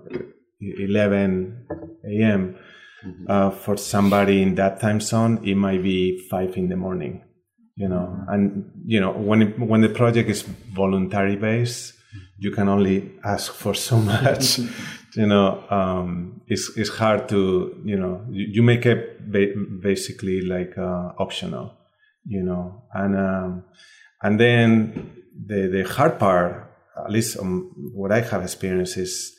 11 0.60 1.68
a.m. 2.06 2.56
Uh, 3.28 3.52
for 3.52 3.78
somebody 3.78 4.42
in 4.42 4.56
that 4.56 4.80
time 4.80 5.00
zone, 5.00 5.40
it 5.44 5.56
might 5.56 5.84
be 5.84 6.18
five 6.30 6.58
in 6.58 6.68
the 6.68 6.76
morning. 6.76 7.22
You 7.76 7.88
know, 7.88 8.26
and 8.28 8.72
you 8.86 9.00
know 9.00 9.12
when 9.12 9.42
it, 9.44 9.60
when 9.60 9.82
the 9.82 9.90
project 9.90 10.30
is 10.30 10.42
voluntary 10.42 11.36
based, 11.36 11.94
you 12.40 12.50
can 12.50 12.68
only 12.68 13.12
ask 13.24 13.54
for 13.54 13.76
so 13.76 13.98
much. 14.14 14.58
you 15.16 15.28
know, 15.28 15.64
um, 15.70 16.42
it's 16.48 16.72
it's 16.76 16.90
hard 16.90 17.30
to 17.30 17.80
you 17.86 17.98
know 17.98 18.26
you, 18.32 18.48
you 18.50 18.64
make 18.64 18.88
it 18.88 19.32
ba- 19.32 19.54
basically 19.80 20.42
like 20.42 20.76
uh, 20.76 21.12
optional. 21.20 21.78
You 22.26 22.42
know, 22.42 22.84
and 22.94 23.16
um, 23.16 23.64
and 24.24 24.40
then 24.40 25.14
the 25.46 25.68
the 25.68 25.84
hard 25.84 26.18
part, 26.18 26.74
at 27.06 27.12
least 27.12 27.38
um, 27.38 27.72
what 27.94 28.12
I 28.12 28.22
have 28.22 28.42
experienced 28.42 28.98
is 28.98 29.34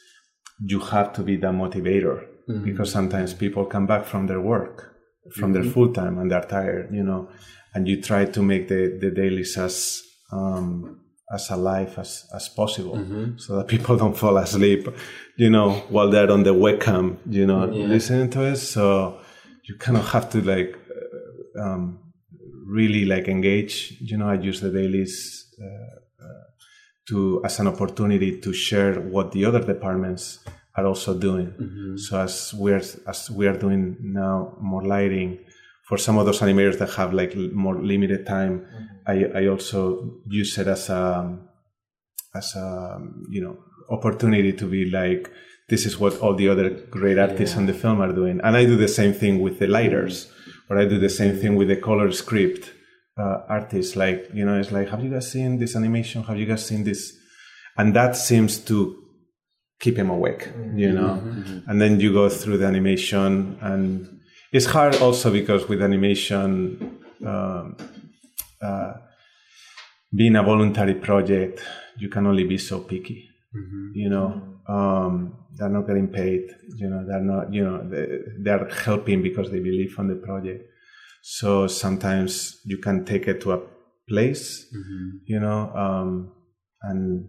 you 0.61 0.79
have 0.79 1.13
to 1.15 1.23
be 1.23 1.37
the 1.37 1.49
motivator 1.49 2.25
because 2.65 2.91
sometimes 2.91 3.35
people 3.35 3.65
come 3.67 3.87
back 3.87 4.05
from 4.05 4.27
their 4.27 4.41
work 4.41 4.95
from 5.39 5.53
their 5.53 5.63
full 5.73 5.93
time 5.93 6.19
and 6.19 6.31
they're 6.31 6.41
tired 6.41 6.89
you 6.93 7.03
know 7.03 7.29
and 7.75 7.87
you 7.87 8.01
try 8.01 8.25
to 8.25 8.43
make 8.43 8.69
the, 8.69 8.99
the 9.01 9.11
dailies 9.11 9.57
as 9.59 10.03
um, 10.33 11.01
as 11.31 11.51
alive 11.51 11.99
as, 11.99 12.27
as 12.35 12.49
possible 12.49 12.97
so 13.39 13.57
that 13.57 13.67
people 13.69 13.97
don't 13.97 14.17
fall 14.17 14.37
asleep 14.39 14.89
you 15.37 15.51
know 15.51 15.73
while 15.91 16.09
they're 16.11 16.31
on 16.31 16.43
the 16.43 16.55
webcam 16.55 17.17
you 17.29 17.47
know 17.47 17.67
listening 17.89 18.31
to 18.31 18.43
it. 18.45 18.57
So 18.57 19.21
you 19.65 19.77
kind 19.77 19.99
of 19.99 20.09
have 20.09 20.31
to 20.31 20.41
like 20.41 20.75
uh, 21.59 21.63
um, 21.63 21.99
really 22.67 23.05
like 23.05 23.29
engage 23.29 23.97
you 24.01 24.17
know 24.17 24.29
i 24.29 24.35
use 24.35 24.61
the 24.61 24.71
dailies 24.71 25.15
uh, 25.63 26.25
uh, 26.25 26.45
to 27.09 27.43
as 27.45 27.59
an 27.61 27.67
opportunity 27.67 28.41
to 28.41 28.53
share 28.53 28.95
what 29.01 29.33
the 29.33 29.45
other 29.45 29.61
departments 29.61 30.39
are 30.79 30.87
also 30.87 31.19
doing. 31.19 31.49
Mm-hmm. 31.49 31.97
So 31.97 32.21
as 32.21 32.55
we're 32.55 32.83
as 33.13 33.31
we 33.31 33.47
are 33.47 33.59
doing 33.59 33.97
now 34.01 34.57
more 34.61 34.85
lighting 34.85 35.39
for 35.89 35.99
some 35.99 36.19
of 36.19 36.27
those 36.27 36.41
animators 36.41 36.79
that 36.79 36.91
have 36.95 37.13
like 37.13 37.35
more 37.65 37.77
limited 37.83 38.27
time, 38.27 38.61
mm-hmm. 38.61 39.35
I, 39.37 39.41
I 39.41 39.47
also 39.49 40.21
use 40.27 40.57
it 40.59 40.69
as 40.69 40.89
a 40.89 41.39
as 42.35 42.55
a 42.55 42.99
you 43.31 43.43
know 43.43 43.57
opportunity 43.91 44.53
to 44.53 44.67
be 44.67 44.91
like 44.91 45.31
this 45.69 45.85
is 45.85 45.99
what 45.99 46.19
all 46.21 46.35
the 46.35 46.49
other 46.49 46.71
great 46.71 47.19
artists 47.19 47.57
on 47.57 47.67
the 47.67 47.75
film 47.75 48.01
are 48.01 48.13
doing, 48.13 48.41
and 48.43 48.57
I 48.57 48.65
do 48.65 48.77
the 48.77 48.89
same 48.89 49.13
thing 49.13 49.41
with 49.41 49.59
the 49.59 49.65
mm-hmm. 49.65 49.73
lighters, 49.73 50.33
or 50.71 50.79
I 50.79 50.85
do 50.85 50.99
the 50.99 51.11
same 51.11 51.37
thing 51.37 51.57
with 51.57 51.69
the 51.69 51.77
color 51.77 52.13
script 52.13 52.73
uh, 53.19 53.39
artists. 53.49 53.97
Like 53.97 54.29
you 54.33 54.45
know, 54.45 54.59
it's 54.61 54.71
like 54.71 54.89
have 54.91 55.03
you 55.03 55.11
guys 55.11 55.33
seen 55.33 55.59
this 55.59 55.75
animation? 55.75 56.23
Have 56.23 56.39
you 56.39 56.47
guys 56.47 56.65
seen 56.65 56.85
this? 56.85 57.17
And 57.77 57.95
that 57.95 58.17
seems 58.17 58.59
to 58.71 59.08
keep 59.81 59.97
him 59.97 60.11
awake, 60.11 60.49
you 60.75 60.93
know. 60.93 61.21
And 61.67 61.81
then 61.81 62.01
you 62.01 62.13
go 62.13 62.29
through 62.29 62.59
the 62.59 62.67
animation, 62.67 63.59
and 63.61 64.21
it's 64.53 64.67
hard 64.67 64.97
also 64.97 65.31
because 65.31 65.69
with 65.69 65.83
animation, 65.83 66.99
um, 67.25 67.77
uh, 68.61 68.93
being 70.15 70.37
a 70.37 70.43
voluntary 70.43 70.95
project, 70.95 71.61
you 71.99 72.09
can 72.09 72.27
only 72.27 72.45
be 72.45 72.59
so 72.59 72.81
picky. 72.81 73.29
You 73.95 74.09
know, 74.09 74.43
um, 74.69 75.35
they're 75.57 75.69
not 75.69 75.87
getting 75.87 76.09
paid. 76.09 76.43
You 76.77 76.89
know, 76.91 77.05
they're 77.07 77.21
not. 77.21 77.53
You 77.53 77.65
know, 77.65 77.89
they, 77.89 78.07
they're 78.41 78.69
helping 78.69 79.23
because 79.23 79.51
they 79.51 79.61
believe 79.61 79.99
on 79.99 80.09
the 80.09 80.17
project. 80.17 80.65
So 81.23 81.67
sometimes 81.67 82.61
you 82.65 82.79
can 82.79 83.05
take 83.05 83.27
it 83.29 83.41
to 83.43 83.53
a 83.53 83.61
place. 84.09 84.67
You 85.25 85.41
know, 85.41 85.73
um, 85.75 86.33
and 86.83 87.29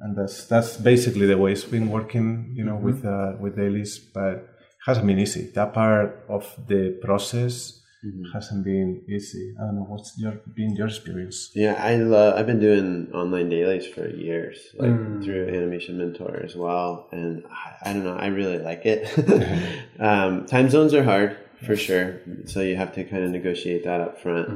and 0.00 0.16
that's 0.16 0.46
that's 0.46 0.76
basically 0.76 1.26
the 1.26 1.38
way 1.38 1.52
it's 1.52 1.64
been 1.64 1.90
working. 1.90 2.52
You 2.54 2.64
know, 2.64 2.76
with 2.76 3.04
uh, 3.04 3.34
with 3.40 3.56
dailies, 3.56 3.98
but 3.98 4.34
it 4.34 4.48
hasn't 4.86 5.06
been 5.06 5.18
easy. 5.18 5.50
That 5.54 5.72
part 5.74 6.24
of 6.28 6.44
the 6.66 6.98
process 7.02 7.80
hasn't 8.32 8.64
been 8.64 9.02
easy. 9.08 9.54
I 9.58 9.66
don't 9.66 9.76
know 9.76 9.82
what's 9.82 10.18
your 10.18 10.32
been 10.54 10.74
your 10.74 10.86
experience. 10.88 11.50
Yeah, 11.54 11.74
I 11.78 11.96
love. 11.96 12.38
I've 12.38 12.46
been 12.46 12.60
doing 12.60 13.10
online 13.12 13.50
dailies 13.50 13.86
for 13.86 14.08
years, 14.08 14.58
like 14.74 14.90
through 15.22 15.48
Animation 15.48 15.98
Mentor 15.98 16.40
as 16.42 16.56
well, 16.56 17.08
and 17.12 17.44
I, 17.50 17.90
I 17.90 17.92
don't 17.92 18.04
know. 18.04 18.16
I 18.16 18.26
really 18.26 18.58
like 18.58 18.86
it. 18.86 19.00
um, 20.00 20.46
time 20.46 20.70
zones 20.70 20.94
are 20.94 21.04
hard 21.04 21.36
for 21.64 21.76
sure, 21.76 22.20
so 22.46 22.60
you 22.60 22.76
have 22.76 22.94
to 22.94 23.04
kind 23.04 23.22
of 23.22 23.30
negotiate 23.30 23.84
that 23.84 24.00
up 24.00 24.20
front. 24.20 24.48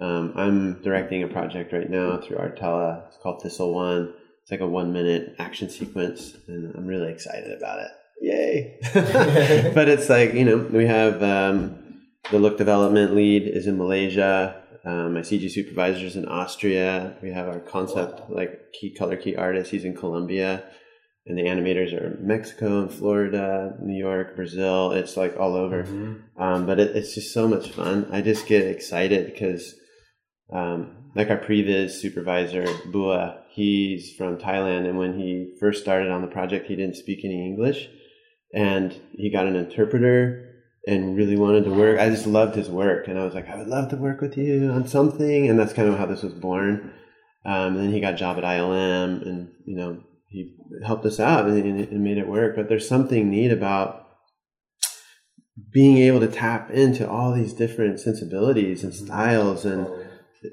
Um, 0.00 0.32
I'm 0.34 0.82
directing 0.82 1.22
a 1.22 1.28
project 1.28 1.72
right 1.72 1.88
now 1.88 2.18
through 2.18 2.38
Artella. 2.38 3.06
It's 3.06 3.18
called 3.18 3.42
Thistle 3.42 3.74
One. 3.74 4.12
It's 4.48 4.50
like 4.50 4.60
a 4.60 4.66
one 4.66 4.94
minute 4.94 5.34
action 5.38 5.68
sequence, 5.68 6.34
and 6.46 6.74
I'm 6.74 6.86
really 6.86 7.12
excited 7.12 7.52
about 7.52 7.80
it. 7.80 7.90
Yay! 8.22 8.78
but 9.74 9.90
it's 9.90 10.08
like 10.08 10.32
you 10.32 10.46
know 10.46 10.56
we 10.56 10.86
have. 10.86 11.22
Um, 11.22 11.84
the 12.30 12.38
look 12.38 12.56
development 12.56 13.14
lead 13.14 13.42
is 13.46 13.66
in 13.66 13.76
Malaysia. 13.76 14.62
Um, 14.84 15.14
my 15.14 15.20
CG 15.20 15.50
supervisor 15.50 16.06
is 16.06 16.16
in 16.16 16.26
Austria. 16.26 17.16
We 17.22 17.30
have 17.30 17.48
our 17.48 17.60
concept, 17.60 18.30
like 18.30 18.72
key 18.72 18.94
color 18.94 19.16
key 19.16 19.36
artist. 19.36 19.70
He's 19.70 19.84
in 19.84 19.94
Colombia, 19.94 20.64
and 21.26 21.36
the 21.36 21.42
animators 21.42 21.92
are 21.92 22.06
in 22.06 22.26
Mexico 22.26 22.80
and 22.82 22.90
Florida, 22.90 23.76
New 23.82 23.98
York, 23.98 24.34
Brazil. 24.34 24.92
It's 24.92 25.16
like 25.16 25.36
all 25.38 25.54
over. 25.54 25.84
Um, 26.38 26.64
but 26.64 26.80
it, 26.80 26.96
it's 26.96 27.14
just 27.14 27.34
so 27.34 27.48
much 27.48 27.70
fun. 27.70 28.08
I 28.10 28.22
just 28.22 28.46
get 28.46 28.66
excited 28.66 29.32
because, 29.32 29.74
um, 30.50 30.97
like 31.14 31.30
our 31.30 31.36
previous 31.36 32.00
supervisor 32.00 32.64
Bua, 32.86 33.42
he's 33.50 34.14
from 34.14 34.38
Thailand, 34.38 34.88
and 34.88 34.98
when 34.98 35.18
he 35.18 35.54
first 35.58 35.82
started 35.82 36.10
on 36.10 36.22
the 36.22 36.28
project, 36.28 36.66
he 36.66 36.76
didn't 36.76 36.96
speak 36.96 37.24
any 37.24 37.44
English, 37.44 37.88
and 38.54 38.94
he 39.12 39.30
got 39.30 39.46
an 39.46 39.56
interpreter 39.56 40.44
and 40.86 41.16
really 41.16 41.36
wanted 41.36 41.64
to 41.64 41.70
work. 41.70 41.98
I 41.98 42.08
just 42.08 42.26
loved 42.26 42.54
his 42.54 42.70
work, 42.70 43.08
and 43.08 43.18
I 43.18 43.24
was 43.24 43.34
like, 43.34 43.48
I 43.48 43.56
would 43.56 43.68
love 43.68 43.90
to 43.90 43.96
work 43.96 44.20
with 44.20 44.36
you 44.38 44.70
on 44.70 44.86
something, 44.86 45.48
and 45.48 45.58
that's 45.58 45.72
kind 45.72 45.88
of 45.88 45.98
how 45.98 46.06
this 46.06 46.22
was 46.22 46.34
born. 46.34 46.92
Um, 47.44 47.76
and 47.76 47.84
then 47.84 47.92
he 47.92 48.00
got 48.00 48.14
a 48.14 48.16
job 48.16 48.38
at 48.38 48.44
ILM, 48.44 49.22
and 49.22 49.50
you 49.64 49.76
know 49.76 50.02
he 50.28 50.56
helped 50.84 51.06
us 51.06 51.18
out 51.20 51.46
and, 51.46 51.56
and 51.56 52.04
made 52.04 52.18
it 52.18 52.28
work. 52.28 52.56
But 52.56 52.68
there's 52.68 52.88
something 52.88 53.30
neat 53.30 53.50
about 53.50 54.06
being 55.72 55.98
able 55.98 56.20
to 56.20 56.28
tap 56.28 56.70
into 56.70 57.08
all 57.08 57.32
these 57.32 57.52
different 57.52 58.00
sensibilities 58.00 58.84
and 58.84 58.94
styles, 58.94 59.64
and 59.64 59.86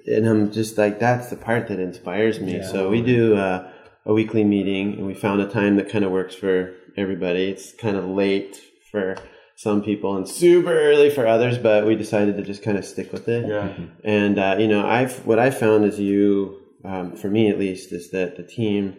and 0.07 0.27
I'm 0.27 0.51
just 0.51 0.77
like 0.77 0.99
that's 0.99 1.29
the 1.29 1.35
part 1.35 1.67
that 1.67 1.79
inspires 1.79 2.39
me. 2.39 2.63
So 2.63 2.89
we 2.89 3.01
do 3.01 3.35
uh, 3.35 3.69
a 4.05 4.13
weekly 4.13 4.43
meeting, 4.43 4.93
and 4.93 5.07
we 5.07 5.13
found 5.13 5.41
a 5.41 5.47
time 5.47 5.75
that 5.77 5.89
kind 5.89 6.05
of 6.05 6.11
works 6.11 6.35
for 6.35 6.73
everybody. 6.97 7.49
It's 7.49 7.73
kind 7.73 7.97
of 7.97 8.05
late 8.05 8.59
for 8.91 9.17
some 9.57 9.81
people 9.81 10.17
and 10.17 10.27
super 10.27 10.73
early 10.73 11.09
for 11.09 11.25
others, 11.25 11.57
but 11.57 11.85
we 11.85 11.95
decided 11.95 12.35
to 12.37 12.43
just 12.43 12.61
kind 12.61 12.77
of 12.77 12.85
stick 12.85 13.13
with 13.13 13.27
it. 13.27 13.47
Yeah. 13.47 13.73
And 14.03 14.37
uh, 14.37 14.57
you 14.59 14.67
know, 14.67 14.85
I've 14.85 15.25
what 15.25 15.39
I 15.39 15.49
found 15.49 15.85
is 15.85 15.99
you 15.99 16.61
um, 16.83 17.15
for 17.15 17.29
me 17.29 17.49
at 17.49 17.59
least, 17.59 17.91
is 17.91 18.11
that 18.11 18.37
the 18.37 18.43
team. 18.43 18.97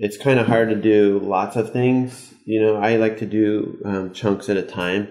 It's 0.00 0.16
kind 0.16 0.40
of 0.40 0.48
hard 0.48 0.70
to 0.70 0.74
do 0.74 1.20
lots 1.20 1.54
of 1.54 1.72
things. 1.72 2.34
You 2.44 2.60
know, 2.60 2.76
I 2.76 2.96
like 2.96 3.18
to 3.18 3.26
do 3.26 3.80
um, 3.84 4.12
chunks 4.12 4.48
at 4.48 4.56
a 4.56 4.62
time. 4.62 5.08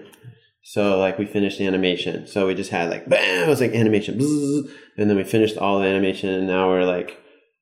So 0.66 0.98
like 0.98 1.18
we 1.18 1.26
finished 1.26 1.58
the 1.58 1.66
animation. 1.66 2.26
So 2.26 2.46
we 2.46 2.54
just 2.54 2.70
had 2.70 2.90
like 2.90 3.06
bam, 3.06 3.44
it 3.44 3.48
was 3.48 3.60
like 3.60 3.74
animation, 3.74 4.18
bzzz, 4.18 4.70
and 4.96 5.10
then 5.10 5.16
we 5.16 5.22
finished 5.22 5.58
all 5.58 5.78
the 5.78 5.86
animation, 5.86 6.30
and 6.30 6.46
now 6.46 6.70
we're 6.70 6.86
like 6.86 7.20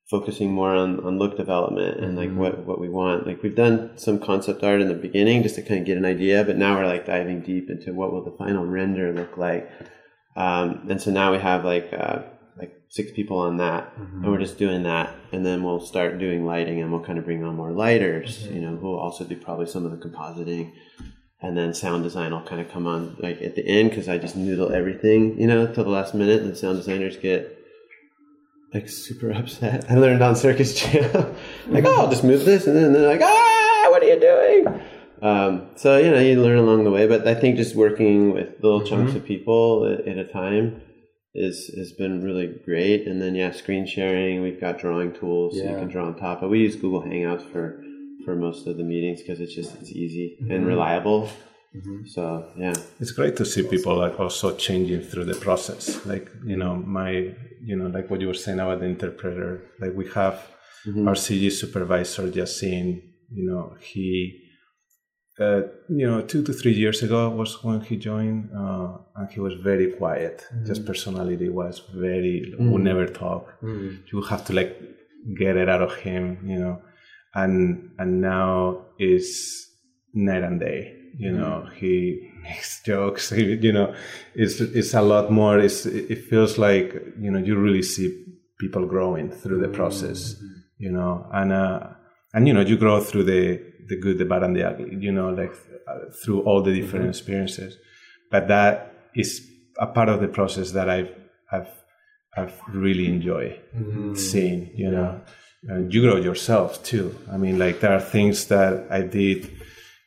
focusing 0.09 0.53
more 0.53 0.74
on, 0.74 1.00
on 1.00 1.18
look 1.18 1.36
development 1.36 1.98
and 1.98 2.16
like 2.16 2.32
what, 2.32 2.64
what 2.64 2.78
we 2.78 2.88
want. 2.88 3.26
Like 3.26 3.42
we've 3.42 3.57
done 3.57 3.90
some 3.96 4.20
concept 4.20 4.62
art 4.62 4.80
in 4.80 4.88
the 4.88 4.94
beginning 4.94 5.42
just 5.42 5.57
to 5.57 5.62
kind 5.62 5.80
of 5.80 5.86
get 5.86 5.96
an 5.96 6.05
idea, 6.05 6.44
but 6.44 6.57
now 6.57 6.76
we're 6.76 6.86
like 6.86 7.05
diving 7.05 7.40
deep 7.40 7.68
into 7.68 7.92
what 7.92 8.12
will 8.12 8.24
the 8.24 8.36
final 8.38 8.64
render 8.64 9.12
look 9.12 9.36
like. 9.36 9.68
Um, 10.36 10.86
and 10.88 11.03
so 11.03 11.11
now 11.11 11.32
we 11.32 11.38
have 11.38 11.64
like 11.64 11.92
uh, 11.92 12.20
like 12.57 12.72
six 12.88 13.11
people 13.11 13.38
on 13.38 13.57
that, 13.57 13.92
and 13.96 14.30
we're 14.30 14.38
just 14.38 14.59
doing 14.59 14.84
that, 14.84 15.12
and 15.32 15.44
then 15.44 15.64
we'll 15.64 15.80
start 15.80 16.20
doing 16.20 16.46
lighting, 16.46 16.80
and 16.80 16.92
we'll 16.92 17.05
kind 17.05 17.18
of 17.18 17.24
bring 17.24 17.42
on 17.42 17.57
more 17.57 17.72
lighters, 17.72 18.46
you 18.46 18.61
know, 18.61 18.76
who 18.76 18.86
will 18.86 19.00
also 19.00 19.24
do 19.24 19.36
probably 19.36 19.66
some 19.66 19.84
of 19.84 19.90
the 19.90 20.09
compositing, 20.09 20.72
and 21.43 21.57
then 21.57 21.74
sound 21.74 22.05
design 22.05 22.30
will 22.30 22.43
kind 22.43 22.61
of 22.61 22.70
come 22.70 22.86
on 22.86 23.16
like 23.18 23.43
at 23.43 23.57
the 23.57 23.66
end 23.66 23.90
because 23.90 24.09
I 24.09 24.18
just 24.18 24.36
noodle 24.36 24.72
everything, 24.72 25.38
you 25.40 25.47
know, 25.47 25.66
till 25.66 25.84
the 25.84 25.90
last 25.90 26.14
minute, 26.14 26.43
and 26.43 26.57
sound 26.57 26.78
designers 26.78 27.16
get 27.16 27.59
like 28.72 28.88
super 28.88 29.32
upset. 29.34 29.90
I 29.90 29.97
learned 29.97 30.22
on 30.22 30.36
Circus 30.36 30.80
Jam, 30.80 31.34
like, 31.68 31.84
oh, 31.84 32.01
I'll 32.03 32.11
just 32.11 32.24
move 32.24 32.45
this, 32.45 32.66
and 32.66 32.76
then 32.76 32.93
they're 32.93 33.09
like, 33.09 33.20
ah, 33.22 33.86
what 33.90 34.03
are 34.03 34.07
you 34.07 34.20
doing? 34.20 34.82
Um, 35.20 35.68
so 35.76 35.99
you 35.99 36.11
know, 36.11 36.20
you 36.20 36.40
learn 36.40 36.59
along 36.59 36.84
the 36.84 36.90
way, 36.90 37.07
but 37.07 37.26
I 37.26 37.34
think 37.34 37.57
just 37.57 37.74
working 37.74 38.32
with 38.32 38.62
little 38.62 38.84
chunks 38.84 39.14
of 39.14 39.24
people 39.24 39.86
at, 39.86 40.07
at 40.07 40.18
a 40.18 40.24
time 40.24 40.80
is 41.34 41.72
has 41.76 41.93
been 41.93 42.22
really 42.22 42.55
great. 42.64 43.07
And 43.07 43.20
then 43.20 43.34
yeah, 43.34 43.53
screen 43.53 43.86
sharing. 43.86 44.43
We've 44.43 44.61
got 44.61 44.78
drawing 44.78 45.12
tools 45.12 45.57
so 45.57 45.62
you 45.62 45.76
can 45.76 45.88
draw 45.88 46.07
on 46.07 46.16
top. 46.16 46.40
But 46.40 46.51
we 46.51 46.61
use 46.61 46.76
Google 46.76 47.03
Hangouts 47.03 47.51
for 47.51 47.82
for 48.24 48.34
most 48.36 48.66
of 48.66 48.76
the 48.76 48.84
meetings 48.84 49.20
because 49.20 49.40
it's 49.40 49.54
just 49.54 49.74
it's 49.80 49.90
easy 49.90 50.36
and 50.40 50.50
mm-hmm. 50.50 50.66
reliable. 50.66 51.28
Mm-hmm. 51.74 52.06
So 52.06 52.50
yeah, 52.56 52.74
it's 53.00 53.12
great 53.12 53.36
to 53.36 53.44
see 53.44 53.62
people 53.62 53.96
like 53.96 54.20
also 54.20 54.54
changing 54.56 55.02
through 55.02 55.24
the 55.24 55.34
process. 55.34 56.04
Like 56.04 56.28
you 56.44 56.56
know 56.56 56.76
my 56.76 57.34
you 57.62 57.76
know 57.76 57.86
like 57.86 58.10
what 58.10 58.20
you 58.20 58.28
were 58.28 58.34
saying 58.34 58.60
about 58.60 58.80
the 58.80 58.86
interpreter 58.86 59.62
like 59.80 59.92
we 59.94 60.08
have 60.10 60.34
mm-hmm. 60.84 61.06
our 61.06 61.14
cg 61.14 61.52
supervisor 61.52 62.28
just 62.28 62.58
saying 62.58 63.00
you 63.30 63.48
know 63.48 63.76
he 63.80 64.42
uh, 65.40 65.62
you 65.88 66.06
know 66.10 66.20
two 66.20 66.42
to 66.42 66.52
three 66.52 66.72
years 66.72 67.02
ago 67.02 67.30
was 67.30 67.62
when 67.64 67.80
he 67.80 67.96
joined 67.96 68.50
uh, 68.54 68.98
and 69.16 69.30
he 69.30 69.40
was 69.40 69.54
very 69.54 69.90
quiet. 69.92 70.46
Just 70.66 70.84
personality 70.84 71.48
was 71.48 71.82
very 71.94 72.54
would 72.58 72.82
never 72.82 73.06
talk. 73.06 73.54
You 73.62 74.20
have 74.28 74.44
to 74.46 74.52
like 74.52 74.78
get 75.38 75.56
it 75.56 75.68
out 75.68 75.82
of 75.82 75.94
him 75.96 76.24
you 76.44 76.58
know 76.58 76.82
and 77.35 77.91
and 77.99 78.20
now 78.20 78.85
is 78.99 79.68
night 80.14 80.43
and 80.43 80.61
day 80.61 80.95
you 81.16 81.33
know 81.33 81.66
he 81.76 82.30
makes 82.43 82.83
jokes 82.83 83.30
he, 83.30 83.55
you 83.61 83.72
know 83.72 83.95
it's 84.35 84.61
it's 84.61 84.95
a 84.95 85.03
lot 85.03 85.30
more 85.30 85.59
it's 85.59 85.87
it 85.87 86.24
feels 86.24 86.59
like 86.59 86.93
you 87.18 87.30
know 87.30 87.39
you 87.39 87.57
really 87.57 87.83
see 87.83 88.24
people 88.59 88.87
growing 88.87 89.30
through 89.30 89.61
the 89.61 89.68
process 89.68 90.37
you 90.78 90.91
know 90.91 91.26
and 91.33 91.53
uh 91.53 91.80
and 92.35 92.47
you 92.47 92.55
know 92.55 92.61
you 92.61 92.76
grow 92.76 93.01
through 93.01 93.24
the 93.24 93.61
the 93.89 93.97
good 93.97 94.18
the 94.18 94.24
bad 94.24 94.43
and 94.43 94.57
the 94.57 94.62
ugly 94.66 94.97
you 95.01 95.12
know 95.12 95.30
like 95.30 95.53
uh, 95.89 95.99
through 96.24 96.41
all 96.43 96.62
the 96.62 96.72
different 96.72 97.09
experiences. 97.09 97.76
But 98.30 98.47
that 98.49 98.95
is 99.14 99.47
a 99.78 99.87
part 99.87 100.09
of 100.09 100.20
the 100.20 100.28
process 100.28 100.72
that 100.72 100.89
i've 100.89 101.12
i've 101.51 101.68
i've 102.37 102.61
really 102.68 103.07
enjoy 103.07 103.59
seeing 104.14 104.70
you 104.74 104.91
know 104.91 105.20
and 105.68 105.92
you 105.92 106.02
grow 106.02 106.16
yourself 106.16 106.82
too. 106.82 107.14
I 107.30 107.36
mean 107.36 107.58
like 107.58 107.80
there 107.80 107.92
are 107.92 108.00
things 108.00 108.46
that 108.46 108.86
i 108.90 109.00
did 109.02 109.50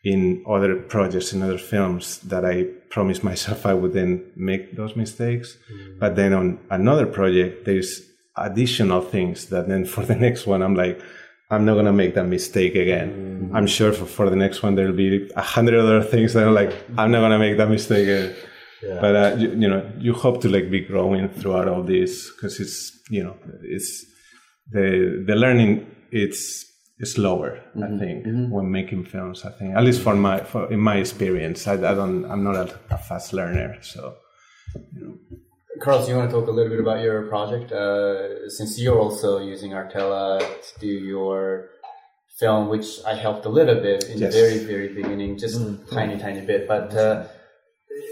in 0.03 0.43
other 0.47 0.75
projects 0.75 1.33
in 1.33 1.41
other 1.41 1.57
films 1.57 2.19
that 2.19 2.45
i 2.45 2.63
promised 2.89 3.23
myself 3.23 3.65
i 3.65 3.73
wouldn't 3.73 4.37
make 4.37 4.75
those 4.75 4.95
mistakes. 4.95 5.57
But 5.99 6.15
then 6.15 6.33
on 6.33 6.59
another 6.69 7.05
project 7.05 7.65
there's 7.65 8.01
additional 8.37 9.01
things 9.01 9.47
that 9.47 9.67
then 9.67 9.85
for 9.85 10.05
the 10.11 10.15
next 10.15 10.45
one 10.45 10.61
i'm 10.61 10.75
like 10.75 11.01
i'm 11.51 11.63
not 11.63 11.75
going 11.75 11.85
to 11.85 11.93
make 11.93 12.15
that 12.15 12.25
mistake 12.25 12.75
again. 12.75 13.51
I'm 13.53 13.67
sure 13.67 13.93
for, 13.93 14.05
for 14.05 14.29
the 14.29 14.35
next 14.35 14.63
one 14.63 14.75
there'll 14.75 14.93
be 14.93 15.29
a 15.35 15.41
hundred 15.41 15.79
other 15.79 16.01
things 16.03 16.33
that 16.33 16.43
are 16.43 16.51
like 16.51 16.73
i'm 16.97 17.11
not 17.11 17.19
going 17.19 17.31
to 17.31 17.39
make 17.39 17.57
that 17.57 17.69
mistake 17.69 18.07
again. 18.07 18.35
But 18.81 19.15
uh, 19.15 19.35
you, 19.39 19.49
you 19.49 19.69
know 19.69 19.89
you 19.97 20.13
hope 20.13 20.41
to 20.41 20.49
like 20.49 20.69
be 20.69 20.81
growing 20.81 21.29
throughout 21.29 21.67
all 21.67 21.81
this 21.81 22.29
because 22.31 22.59
it's 22.59 22.99
you 23.09 23.23
know 23.23 23.35
it's 23.63 24.05
the 24.71 25.23
the 25.27 25.35
learning 25.35 25.85
it's 26.11 26.65
slower 27.03 27.59
i 27.83 27.97
think 27.99 28.25
when 28.51 28.71
making 28.71 29.03
films 29.05 29.43
i 29.45 29.51
think 29.51 29.75
at 29.75 29.83
least 29.83 30.01
for 30.01 30.15
my 30.15 30.39
for 30.39 30.71
in 30.71 30.79
my 30.79 30.95
experience 30.97 31.67
i, 31.67 31.73
I 31.73 31.93
don't 31.93 32.25
i'm 32.25 32.43
not 32.43 32.55
a, 32.55 32.79
a 32.89 32.97
fast 32.97 33.33
learner 33.33 33.77
so 33.81 34.15
Carlos, 35.81 36.07
you 36.07 36.15
want 36.15 36.29
to 36.29 36.35
talk 36.39 36.47
a 36.47 36.51
little 36.51 36.69
bit 36.69 36.79
about 36.79 37.03
your 37.03 37.23
project? 37.23 37.71
Uh, 37.71 38.49
since 38.49 38.79
you're 38.79 38.97
also 38.99 39.39
using 39.39 39.71
Artella 39.71 40.39
to 40.39 40.79
do 40.79 40.87
your 40.87 41.69
film, 42.39 42.69
which 42.69 42.87
I 43.05 43.15
helped 43.15 43.45
a 43.45 43.49
little 43.49 43.75
bit 43.75 44.05
in 44.05 44.17
Yes. 44.19 44.33
the 44.33 44.39
very, 44.39 44.57
very 44.59 44.89
beginning, 44.93 45.37
just 45.37 45.59
tiny, 45.91 46.17
tiny 46.17 46.41
bit. 46.45 46.67
But 46.67 46.95
uh, 46.95 47.25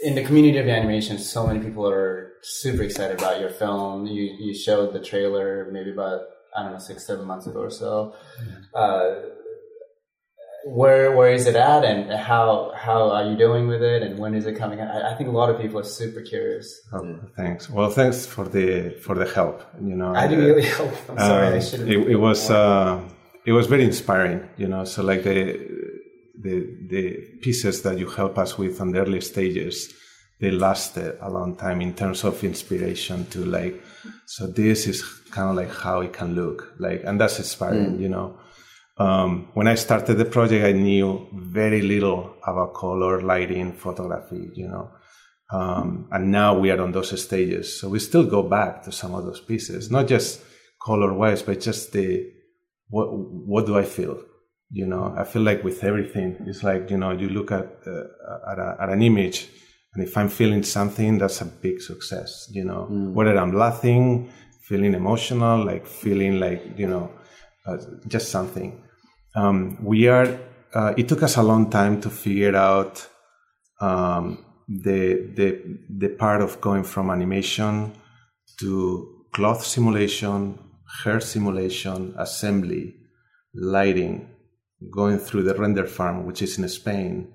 in 0.04 0.16
the 0.16 0.24
community 0.24 0.58
of 0.58 0.68
animation, 0.68 1.18
so 1.18 1.48
many 1.48 1.60
people 1.60 1.88
are 1.88 2.34
super 2.42 2.84
excited 2.84 3.20
about 3.20 3.40
your 3.40 3.50
film. 3.50 4.08
You 4.08 4.24
you 4.40 4.54
showed 4.54 4.92
the 4.94 5.00
trailer 5.00 5.70
maybe 5.72 5.92
about 5.92 6.22
I 6.56 6.64
don't 6.64 6.74
know 6.74 6.80
six, 6.80 7.06
seven 7.08 7.26
months 7.26 7.48
ago 7.48 7.60
or 7.62 7.70
so. 7.70 8.14
Uh, 8.76 9.16
where 10.66 11.12
where 11.18 11.32
is 11.34 11.46
it 11.46 11.56
at, 11.58 11.84
and 11.84 12.10
how 12.14 12.72
how 12.76 13.12
are 13.12 13.26
you 13.30 13.36
doing 13.38 13.68
with 13.68 13.82
it, 13.84 14.02
and 14.02 14.18
when 14.18 14.34
is 14.34 14.46
it 14.46 14.56
coming? 14.58 14.80
I, 14.80 15.12
I 15.12 15.16
think 15.16 15.28
a 15.30 15.32
lot 15.34 15.50
of 15.50 15.60
people 15.60 15.78
are 15.80 15.84
super 16.02 16.22
curious. 16.22 16.68
oh, 16.94 17.20
thanks 17.36 17.70
well 17.70 17.90
thanks 17.90 18.26
for 18.26 18.46
the 18.48 18.92
for 19.06 19.14
the 19.16 19.26
help 19.26 19.62
you 19.82 19.96
know 19.96 20.14
I 20.16 20.26
do 20.28 20.36
Uh, 20.42 20.46
really 20.50 20.64
help. 20.78 20.94
I'm 21.10 21.18
sorry, 21.20 21.48
I 21.48 21.56
um, 21.56 21.62
should 21.62 21.80
have. 21.82 21.90
it, 21.90 22.08
it 22.16 22.16
was 22.28 22.50
uh, 22.50 23.02
it 23.46 23.52
was 23.52 23.68
very 23.68 23.84
inspiring 23.84 24.40
you 24.56 24.68
know 24.70 24.86
so 24.86 25.04
like 25.04 25.24
the 25.24 25.44
the 26.46 26.56
the 26.94 27.04
pieces 27.42 27.82
that 27.82 27.98
you 28.00 28.08
help 28.10 28.38
us 28.38 28.58
with 28.58 28.80
on 28.80 28.92
the 28.94 29.00
early 29.02 29.20
stages 29.22 29.94
they 30.44 30.52
lasted 30.52 31.18
a 31.22 31.30
long 31.30 31.56
time 31.56 31.80
in 31.82 31.94
terms 31.94 32.24
of 32.24 32.44
inspiration 32.44 33.26
to 33.34 33.40
like 33.46 33.76
so 34.26 34.48
this 34.48 34.88
is 34.92 35.00
kind 35.36 35.50
of 35.50 35.56
like 35.56 35.74
how 35.84 36.02
it 36.02 36.14
can 36.14 36.36
look 36.36 36.74
like 36.80 37.02
and 37.06 37.20
that's 37.20 37.40
inspiring 37.40 38.00
you 38.00 38.10
know 38.10 38.38
um, 38.98 39.50
when 39.54 39.68
I 39.68 39.76
started 39.76 40.16
the 40.16 40.26
project, 40.26 40.64
I 40.64 40.72
knew 40.72 41.28
very 41.34 41.82
little 41.82 42.36
about 42.46 42.76
color, 42.76 43.22
lighting, 43.22 43.74
photography, 43.74 44.52
you 44.54 44.68
know. 44.68 44.92
Um, 45.52 46.08
and 46.12 46.32
now 46.32 46.58
we 46.58 46.72
are 46.72 46.82
on 46.82 46.92
those 46.92 47.20
stages. 47.22 47.80
So 47.80 47.90
we 47.90 48.00
still 48.00 48.26
go 48.26 48.44
back 48.44 48.84
to 48.84 48.92
some 48.92 49.14
of 49.14 49.26
those 49.26 49.42
pieces, 49.42 49.90
not 49.90 50.08
just 50.08 50.42
color 50.82 51.14
wise, 51.14 51.42
but 51.42 51.60
just 51.60 51.92
the 51.92 52.32
what 52.90 53.08
what 53.08 53.66
do 53.66 53.78
I 53.78 53.84
feel? 53.84 54.22
You 54.70 54.88
know, 54.88 55.14
I 55.18 55.24
feel 55.24 55.42
like 55.42 55.64
with 55.64 55.84
everything, 55.84 56.38
it's 56.48 56.64
like 56.64 56.90
you 56.90 56.98
know, 56.98 57.12
you 57.12 57.30
look 57.30 57.52
at 57.52 57.68
uh, 57.88 58.52
at, 58.52 58.60
a, 58.60 58.78
at 58.80 58.90
an 58.90 59.02
image, 59.02 59.48
and 59.94 60.04
if 60.04 60.18
I'm 60.18 60.30
feeling 60.30 60.64
something, 60.64 61.18
that's 61.20 61.42
a 61.42 61.46
big 61.46 61.82
success. 61.82 62.48
You 62.52 62.66
know, 62.66 62.86
whether 62.90 63.38
I'm 63.38 63.54
laughing, 63.54 64.32
feeling 64.62 64.94
emotional, 64.94 65.64
like 65.64 65.86
feeling 65.86 66.40
like 66.40 66.78
you 66.78 66.88
know, 66.88 67.12
uh, 67.66 67.78
just 68.08 68.30
something. 68.30 68.82
Um, 69.36 69.78
we 69.84 70.08
are. 70.08 70.40
Uh, 70.74 70.94
it 70.98 71.08
took 71.08 71.22
us 71.22 71.38
a 71.38 71.44
long 71.44 71.70
time 71.70 72.02
to 72.02 72.10
figure 72.10 72.56
out 72.56 73.08
um, 73.80 74.44
the 74.68 75.32
the 75.36 75.62
the 75.90 76.10
part 76.10 76.42
of 76.42 76.60
going 76.60 76.84
from 76.84 77.12
animation 77.12 77.94
to 78.60 79.26
cloth 79.32 79.64
simulation, 79.64 80.58
hair 81.04 81.20
simulation, 81.20 82.16
assembly, 82.18 82.96
lighting, 83.54 84.30
going 84.92 85.20
through 85.20 85.44
the 85.44 85.54
render 85.56 85.86
farm, 85.86 86.26
which 86.26 86.42
is 86.42 86.58
in 86.58 86.68
Spain, 86.68 87.32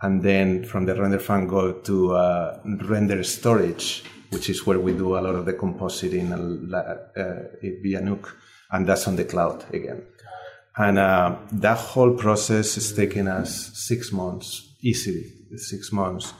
and 0.00 0.22
then 0.22 0.64
from 0.64 0.86
the 0.86 0.94
render 0.94 1.18
farm 1.18 1.46
go 1.46 1.72
to 1.72 2.14
uh, 2.14 2.60
render 2.64 3.22
storage, 3.22 4.04
which 4.30 4.48
is 4.48 4.66
where 4.66 4.78
we 4.78 4.92
do 4.92 5.18
a 5.18 5.20
lot 5.20 5.34
of 5.34 5.44
the 5.44 5.52
compositing 5.52 6.32
uh, 6.32 6.96
via 7.82 8.00
Nuke, 8.00 8.32
and 8.70 8.86
that's 8.86 9.08
on 9.08 9.16
the 9.16 9.24
cloud 9.24 9.64
again. 9.74 10.02
And 10.76 10.98
uh, 10.98 11.36
that 11.50 11.78
whole 11.78 12.14
process 12.14 12.76
is 12.76 12.92
taking 12.92 13.26
us 13.26 13.72
six 13.74 14.12
months, 14.12 14.76
easily 14.80 15.24
six 15.56 15.90
months, 15.92 16.32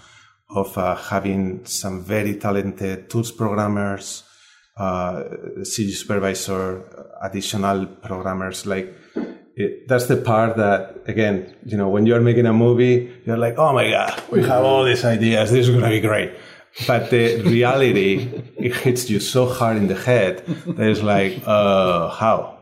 of 0.50 0.76
uh, 0.78 0.94
having 0.94 1.64
some 1.66 2.04
very 2.04 2.36
talented 2.36 3.10
tools 3.10 3.32
programmers, 3.32 4.22
uh, 4.76 5.24
CG 5.60 5.90
supervisor, 5.90 6.84
additional 7.20 7.86
programmers. 7.86 8.64
Like 8.64 8.94
it, 9.58 9.88
that's 9.88 10.06
the 10.06 10.16
part 10.16 10.56
that, 10.56 11.02
again, 11.08 11.52
you 11.64 11.76
know, 11.76 11.88
when 11.88 12.06
you're 12.06 12.20
making 12.20 12.46
a 12.46 12.52
movie, 12.52 13.12
you're 13.24 13.36
like, 13.36 13.58
oh 13.58 13.72
my 13.72 13.90
god, 13.90 14.22
we 14.30 14.40
have 14.44 14.62
all 14.64 14.84
these 14.84 15.04
ideas. 15.04 15.50
This 15.50 15.66
is 15.66 15.74
gonna 15.74 15.90
be 15.90 16.00
great. 16.00 16.30
but 16.86 17.10
the 17.10 17.42
reality 17.42 18.30
it 18.56 18.72
hits 18.76 19.10
you 19.10 19.18
so 19.18 19.46
hard 19.46 19.76
in 19.76 19.88
the 19.88 19.96
head 19.96 20.46
that 20.76 20.88
it's 20.88 21.02
like, 21.02 21.42
uh, 21.44 22.08
how? 22.08 22.56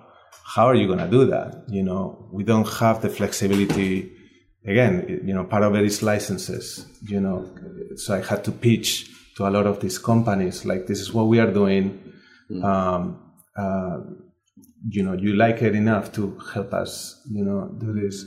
How 0.54 0.66
are 0.66 0.74
you 0.74 0.88
gonna 0.88 1.10
do 1.10 1.26
that? 1.26 1.64
You 1.68 1.82
know, 1.82 2.28
we 2.32 2.44
don't 2.44 2.68
have 2.80 3.02
the 3.02 3.10
flexibility. 3.10 4.12
Again, 4.64 5.20
you 5.22 5.34
know, 5.34 5.44
part 5.44 5.64
of 5.64 5.74
it 5.74 5.84
is 5.84 6.02
licenses. 6.02 6.86
You 7.02 7.20
know, 7.20 7.36
so 7.96 8.14
I 8.14 8.22
had 8.22 8.42
to 8.44 8.52
pitch 8.52 9.10
to 9.36 9.46
a 9.46 9.50
lot 9.50 9.66
of 9.66 9.80
these 9.80 9.98
companies 9.98 10.64
like, 10.64 10.86
this 10.86 11.00
is 11.00 11.12
what 11.12 11.26
we 11.26 11.40
are 11.40 11.52
doing. 11.52 12.00
Um, 12.62 13.20
uh, 13.54 13.98
you 14.88 15.02
know, 15.02 15.14
you 15.14 15.34
like 15.34 15.62
it 15.62 15.74
enough 15.74 16.12
to 16.12 16.38
help 16.54 16.72
us, 16.72 17.20
you 17.30 17.44
know, 17.44 17.68
do 17.78 17.92
this. 17.92 18.24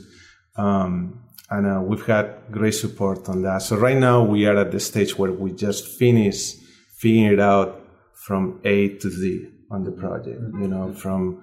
Um, 0.56 1.22
and 1.48 1.66
uh, 1.66 1.80
we've 1.80 2.04
had 2.06 2.36
great 2.50 2.74
support 2.74 3.28
on 3.28 3.42
that. 3.42 3.62
So 3.62 3.76
right 3.76 3.96
now 3.96 4.22
we 4.22 4.46
are 4.46 4.56
at 4.56 4.70
the 4.70 4.80
stage 4.80 5.18
where 5.18 5.32
we 5.32 5.52
just 5.52 5.98
finish 5.98 6.54
figuring 6.98 7.32
it 7.32 7.40
out 7.40 7.80
from 8.26 8.60
A 8.64 8.88
to 8.98 9.10
Z 9.10 9.48
on 9.70 9.84
the 9.84 9.90
project. 9.90 10.40
You 10.60 10.68
know, 10.68 10.92
from 10.92 11.42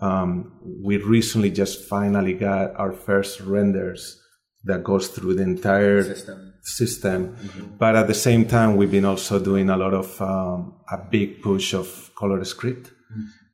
um, 0.00 0.52
we 0.84 0.98
recently 0.98 1.50
just 1.50 1.88
finally 1.88 2.34
got 2.34 2.74
our 2.76 2.92
first 2.92 3.40
renders 3.40 4.20
that 4.64 4.82
goes 4.82 5.08
through 5.08 5.34
the 5.34 5.42
entire 5.42 6.02
System. 6.02 6.54
system. 6.62 7.36
But 7.78 7.94
at 7.94 8.08
the 8.08 8.14
same 8.14 8.46
time, 8.46 8.76
we've 8.76 8.90
been 8.90 9.04
also 9.04 9.38
doing 9.38 9.70
a 9.70 9.76
lot 9.76 9.94
of 9.94 10.20
um, 10.20 10.74
a 10.90 10.98
big 10.98 11.40
push 11.40 11.72
of 11.72 12.10
color 12.18 12.44
script 12.44 12.90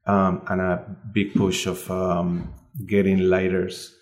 um, 0.07 0.42
and 0.48 0.61
a 0.61 0.96
big 1.12 1.34
push 1.34 1.66
of 1.66 1.90
um, 1.90 2.53
getting 2.86 3.18
lighters 3.18 3.94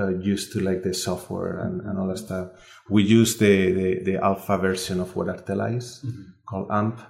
uh, 0.00 0.08
used 0.08 0.52
to 0.52 0.60
like 0.60 0.82
the 0.82 0.94
software 0.94 1.60
and, 1.60 1.80
and 1.82 1.98
all 1.98 2.08
that 2.08 2.18
stuff. 2.18 2.48
We 2.88 3.02
use 3.02 3.36
the, 3.36 3.72
the, 3.72 4.02
the 4.04 4.16
alpha 4.16 4.58
version 4.58 5.00
of 5.00 5.14
what 5.16 5.26
Artella 5.26 5.76
is 5.76 6.04
called 6.48 6.70
AMP. 6.70 7.00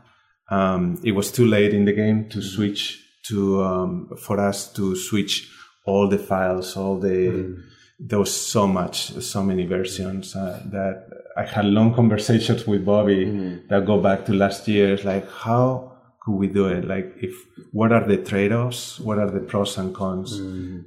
Um, 0.51 1.01
it 1.05 1.13
was 1.13 1.33
too 1.33 1.47
late 1.47 1.73
in 1.73 1.85
the 1.85 1.93
game 1.93 2.29
to 2.31 2.43
switch 2.43 3.01
to 3.29 3.63
um, 3.63 4.11
for 4.19 4.39
us 4.39 4.71
to 4.75 4.95
switch 4.95 5.51
all 5.87 6.09
the 6.09 6.19
files, 6.19 6.77
all 6.77 6.99
the 6.99 7.57
there 7.99 8.19
was 8.19 8.35
so 8.35 8.67
much, 8.67 9.13
so 9.23 9.43
many 9.43 9.65
versions 9.67 10.35
uh, 10.35 10.61
that 10.67 11.07
I 11.37 11.45
had 11.45 11.65
long 11.65 11.95
conversations 11.95 12.67
with 12.67 12.85
Bobby 12.85 13.61
that 13.69 13.87
go 13.87 14.01
back 14.01 14.25
to 14.27 14.35
last 14.35 14.67
year. 14.69 14.95
It's 14.95 15.05
like, 15.05 15.29
how 15.31 15.94
could 16.25 16.37
we 16.37 16.47
do 16.47 16.67
it? 16.69 16.87
Like, 16.87 17.15
if 17.21 17.35
what 17.73 17.93
are 17.93 18.07
the 18.07 18.17
trade 18.17 18.53
offs? 18.53 18.99
What 18.99 19.19
are 19.19 19.31
the 19.31 19.41
pros 19.41 19.77
and 19.79 19.95
cons? 19.95 20.39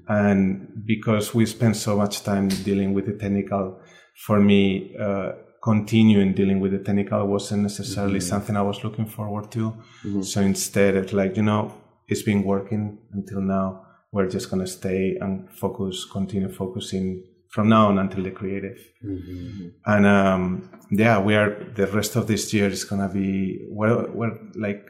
And 0.08 0.84
because 0.86 1.36
we 1.36 1.46
spend 1.46 1.78
so 1.78 1.96
much 1.96 2.24
time 2.24 2.48
dealing 2.50 2.94
with 2.96 3.06
the 3.06 3.14
technical, 3.14 3.80
for 4.26 4.40
me, 4.40 4.96
uh, 5.00 5.34
continuing 5.64 6.34
dealing 6.34 6.60
with 6.60 6.72
the 6.72 6.80
technical 6.80 7.28
wasn't 7.28 7.62
necessarily 7.64 8.20
something 8.20 8.56
I 8.56 8.62
was 8.62 8.84
looking 8.84 9.06
forward 9.06 9.52
to. 9.52 9.74
So 10.24 10.42
instead, 10.42 10.96
it's 10.96 11.14
like, 11.14 11.36
you 11.38 11.44
know, 11.44 11.74
it's 12.08 12.24
been 12.24 12.44
working 12.44 12.98
until 13.14 13.42
now. 13.42 13.84
We're 14.12 14.30
just 14.30 14.50
going 14.50 14.62
to 14.66 14.72
stay 14.72 15.18
and 15.20 15.50
focus, 15.52 16.06
continue 16.06 16.50
focusing 16.52 17.24
from 17.50 17.70
now 17.70 17.88
on 17.88 18.00
until 18.00 18.24
the 18.24 18.32
creative. 18.32 18.80
And 19.86 20.06
um, 20.06 20.70
yeah, 20.90 21.20
we 21.20 21.36
are, 21.36 21.72
the 21.76 21.88
rest 21.88 22.16
of 22.16 22.28
this 22.28 22.54
year 22.54 22.70
is 22.70 22.84
going 22.86 23.02
to 23.08 23.14
be, 23.14 23.68
we're 23.70 24.40
like 24.56 24.90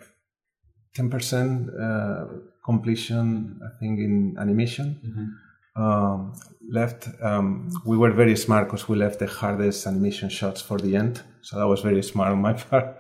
10% 0.96 1.70
uh, 1.70 2.26
completion, 2.64 3.60
I 3.64 3.78
think, 3.80 4.00
in 4.00 4.36
animation. 4.40 5.36
Um, 5.76 6.34
left, 6.72 7.08
um, 7.22 7.70
we 7.86 7.98
were 7.98 8.12
very 8.12 8.36
smart 8.36 8.66
because 8.68 8.90
we 8.90 8.98
left 8.98 9.20
the 9.20 9.28
hardest 9.28 9.86
animation 9.86 10.28
shots 10.30 10.60
for 10.62 10.80
the 10.80 10.96
end. 10.96 11.22
So 11.44 11.60
that 11.60 11.68
was 11.68 11.82
very 11.82 12.02
smart 12.02 12.32
on 12.32 12.42
my 12.42 12.54
part. 12.54 12.86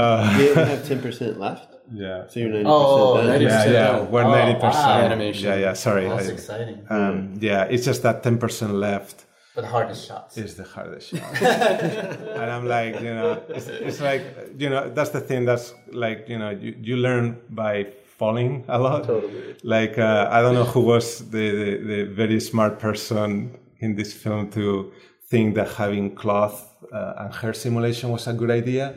uh, 0.00 0.36
You 0.40 0.54
have 0.54 0.78
10% 0.88 1.38
left? 1.38 1.68
yeah. 1.92 2.26
So 2.28 2.40
you're 2.40 2.48
90% 2.50 2.62
Oh, 2.66 3.16
done? 3.18 3.26
90%. 3.26 3.42
Yeah, 3.42 3.64
yeah, 3.70 4.00
we're 4.00 4.24
Oh, 4.24 4.30
ninety 4.32 4.54
percent 4.58 4.86
wow. 4.86 5.00
Animation. 5.02 5.44
Yeah, 5.48 5.56
yeah. 5.56 5.72
Sorry, 5.74 6.08
That's 6.08 6.28
I- 6.28 6.32
exciting. 6.32 6.86
um, 6.90 7.34
yeah. 7.40 7.64
It's 7.64 7.84
just 7.84 8.02
that 8.02 8.22
ten 8.24 8.38
percent 8.38 8.72
left 8.74 9.25
But 9.56 9.62
the 9.62 9.68
hardest 9.68 10.06
shots. 10.06 10.36
is 10.36 10.54
the 10.54 10.64
hardest 10.64 11.08
shot, 11.08 11.42
and 12.40 12.50
I'm 12.50 12.66
like, 12.68 13.00
you 13.00 13.14
know, 13.14 13.42
it's, 13.48 13.68
it's 13.68 14.02
like, 14.02 14.22
you 14.58 14.68
know, 14.68 14.90
that's 14.90 15.10
the 15.10 15.20
thing. 15.20 15.46
That's 15.46 15.72
like, 15.92 16.28
you 16.28 16.38
know, 16.38 16.50
you, 16.50 16.76
you 16.82 16.96
learn 16.98 17.40
by 17.48 17.86
falling 18.18 18.66
a 18.68 18.78
lot. 18.78 19.04
Totally. 19.04 19.56
Like, 19.62 19.96
uh, 19.96 20.28
I 20.30 20.42
don't 20.42 20.52
know 20.52 20.64
who 20.64 20.82
was 20.82 21.30
the, 21.30 21.46
the 21.60 21.76
the 21.90 22.02
very 22.04 22.38
smart 22.38 22.78
person 22.78 23.58
in 23.78 23.96
this 23.96 24.12
film 24.12 24.50
to 24.50 24.92
think 25.30 25.54
that 25.54 25.70
having 25.72 26.14
cloth 26.14 26.58
uh, 26.92 27.14
and 27.20 27.34
hair 27.34 27.54
simulation 27.54 28.10
was 28.10 28.26
a 28.26 28.34
good 28.34 28.50
idea. 28.50 28.94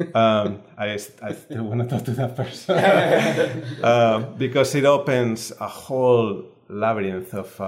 um, 0.14 0.62
I, 0.78 0.94
I 1.22 1.32
still 1.34 1.64
want 1.64 1.82
to 1.82 1.86
talk 1.86 2.04
to 2.04 2.12
that 2.12 2.34
person 2.34 3.84
um, 3.84 4.36
because 4.38 4.74
it 4.74 4.86
opens 4.86 5.52
a 5.60 5.66
whole 5.66 6.44
labyrinth 6.68 7.34
of 7.34 7.60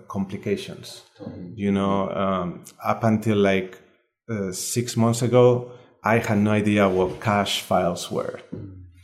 complications. 0.00 1.02
You 1.54 1.72
know, 1.72 2.10
um, 2.10 2.64
up 2.82 3.04
until 3.04 3.36
like 3.36 3.78
uh, 4.28 4.52
six 4.52 4.96
months 4.96 5.22
ago, 5.22 5.72
I 6.04 6.18
had 6.18 6.38
no 6.38 6.50
idea 6.50 6.88
what 6.88 7.20
cache 7.20 7.62
files 7.62 8.10
were. 8.10 8.40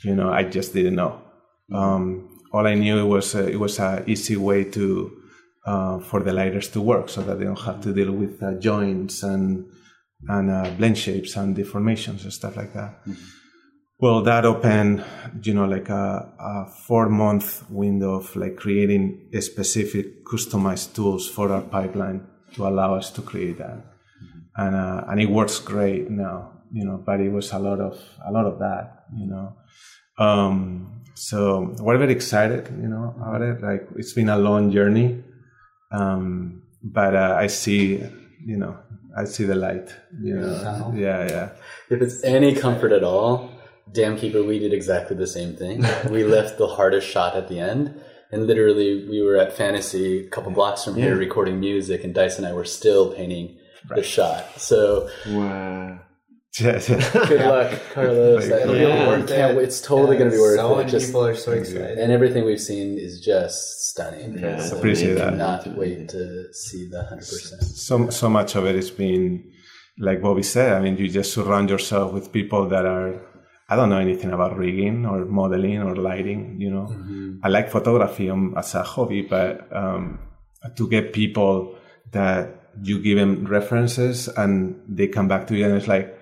You 0.03 0.14
know, 0.14 0.30
I 0.30 0.45
just 0.45 0.72
didn't 0.72 0.97
know. 0.97 1.20
Um, 1.72 2.28
all 2.53 2.66
I 2.66 2.74
knew 2.74 3.07
was 3.07 3.34
uh, 3.34 3.43
it 3.43 3.57
was 3.57 3.78
an 3.78 4.05
easy 4.07 4.36
way 4.36 4.64
to 4.64 5.12
uh, 5.66 5.99
for 5.99 6.20
the 6.20 6.32
lighters 6.32 6.68
to 6.68 6.80
work, 6.80 7.09
so 7.09 7.20
that 7.22 7.39
they 7.39 7.45
don't 7.45 7.61
have 7.61 7.80
to 7.82 7.93
deal 7.93 8.12
with 8.12 8.43
uh, 8.43 8.55
joints 8.55 9.22
and 9.22 9.66
and 10.28 10.51
uh, 10.51 10.70
blend 10.78 10.99
shapes 10.99 11.36
and 11.36 11.57
deformations 11.57 12.24
and 12.24 12.32
stuff 12.32 12.57
like 12.57 12.72
that. 12.72 13.01
Well, 14.01 14.22
that 14.22 14.44
opened, 14.44 15.05
you 15.42 15.55
know, 15.55 15.64
like 15.64 15.88
a, 15.88 16.32
a 16.38 16.66
four 16.66 17.09
month 17.09 17.68
window 17.68 18.14
of 18.14 18.36
like 18.36 18.57
creating 18.57 19.28
a 19.34 19.40
specific 19.40 20.24
customized 20.24 20.94
tools 20.94 21.28
for 21.28 21.51
our 21.51 21.62
pipeline 21.62 22.24
to 22.55 22.68
allow 22.68 22.94
us 22.94 23.11
to 23.11 23.22
create 23.22 23.59
that. 23.59 23.84
And, 24.57 24.76
uh, 24.76 25.05
and 25.09 25.20
it 25.20 25.28
works 25.28 25.59
great 25.59 26.11
now, 26.11 26.62
you 26.72 26.84
know, 26.84 27.03
but 27.05 27.20
it 27.20 27.30
was 27.30 27.51
a 27.53 27.59
lot 27.59 27.80
of, 27.80 27.99
a 28.24 28.30
lot 28.30 28.46
of 28.46 28.61
that, 28.61 29.07
you 29.16 29.26
know. 29.26 29.57
Um, 30.16 31.03
so 31.14 31.74
we're 31.80 31.99
very 31.99 32.12
excited, 32.12 32.68
you 32.80 32.88
know, 32.88 33.14
about 33.16 33.42
it. 33.42 33.61
Like 33.61 33.88
it's 33.96 34.12
been 34.12 34.28
a 34.28 34.38
long 34.38 34.70
journey. 34.70 35.24
Um, 35.90 36.62
but, 36.84 37.16
uh, 37.16 37.34
I 37.36 37.49
see, 37.49 38.01
you 38.44 38.57
know, 38.57 38.78
I 39.16 39.24
see 39.24 39.42
the 39.42 39.57
light, 39.57 39.92
you 40.22 40.36
know. 40.36 40.92
Yeah, 40.94 41.26
yeah. 41.28 41.51
If 41.90 42.01
it's 42.01 42.22
any 42.22 42.55
comfort 42.55 42.92
at 42.92 43.03
all, 43.03 43.47
Dam 43.93 44.16
Keeper, 44.16 44.43
we 44.43 44.59
did 44.59 44.72
exactly 44.72 45.16
the 45.16 45.26
same 45.26 45.55
thing. 45.57 45.84
we 46.11 46.24
left 46.24 46.59
the 46.59 46.66
hardest 46.68 47.07
shot 47.09 47.36
at 47.36 47.49
the 47.49 47.59
end. 47.61 48.01
And 48.30 48.47
literally, 48.47 49.09
we 49.09 49.22
were 49.22 49.36
at 49.39 49.55
Fantasy, 49.55 50.26
a 50.26 50.28
couple 50.28 50.51
blocks 50.53 50.84
from 50.84 50.97
here, 50.97 51.16
recording 51.16 51.61
music, 51.61 52.05
and 52.05 52.14
Dice 52.14 52.36
and 52.36 52.47
I 52.47 52.53
were 52.53 52.64
still 52.66 53.14
painting 53.14 53.57
the 53.95 54.03
shot. 54.03 54.45
So 54.61 55.09
Wow. 55.26 56.01
Yeah, 56.61 56.80
yeah. 56.89 57.26
good 57.28 57.41
luck, 57.41 57.80
Carlos. 57.95 58.45
It'll 58.47 58.72
be 58.74 58.80
Yeah. 58.80 59.07
worth 59.09 59.30
it. 59.30 59.59
It's 59.59 59.80
totally 59.80 60.16
going 60.18 60.30
to 60.30 60.36
be 60.36 60.41
worth 60.43 60.57
so 60.59 60.72
it. 60.74 60.76
many 60.78 60.91
Just- 60.91 61.07
people 61.07 61.24
are 61.24 61.34
so 61.36 61.53
excited. 61.53 61.99
and 61.99 62.11
everything 62.12 62.45
we've 62.45 62.61
seen 62.61 62.99
is 62.99 63.20
just 63.20 63.89
stunning. 63.91 64.39
Yeah, 64.39 64.61
So 64.61 64.76
Appreciate 64.76 65.11
we 65.11 65.14
that. 65.20 65.30
cannot 65.30 65.76
wait 65.78 66.09
to 66.11 66.53
see 66.53 66.89
the 66.91 67.05
hundred 67.05 67.28
percent. 67.28 67.62
so 67.62 68.11
so 68.11 68.28
much 68.28 68.57
of 68.57 68.66
it 68.66 68.74
has 68.74 68.91
been 68.91 69.45
like 69.99 70.20
Bobby 70.20 70.43
said. 70.43 70.72
I 70.72 70.80
mean, 70.80 70.97
you 70.99 71.09
just 71.09 71.32
surround 71.32 71.70
yourself 71.70 72.12
with 72.12 72.30
people 72.32 72.68
that 72.68 72.84
are. 72.84 73.20
I 73.68 73.76
don't 73.76 73.90
know 73.90 73.98
anything 73.98 74.30
about 74.30 74.56
rigging 74.56 75.04
or 75.04 75.24
modeling 75.26 75.82
or 75.82 75.94
lighting. 75.94 76.60
You 76.60 76.70
know, 76.70 77.38
I 77.42 77.48
like 77.48 77.70
photography 77.70 78.30
um, 78.30 78.54
as 78.56 78.74
a 78.74 78.82
hobby, 78.82 79.22
but 79.22 79.68
um, 79.74 80.18
to 80.76 80.88
get 80.88 81.12
people 81.12 81.76
that 82.12 82.70
you 82.82 83.00
give 83.02 83.18
them 83.18 83.46
references 83.46 84.28
and 84.28 84.80
they 84.88 85.08
come 85.08 85.28
back 85.28 85.46
to 85.48 85.56
you 85.56 85.66
and 85.66 85.76
it's 85.76 85.88
like, 85.88 86.14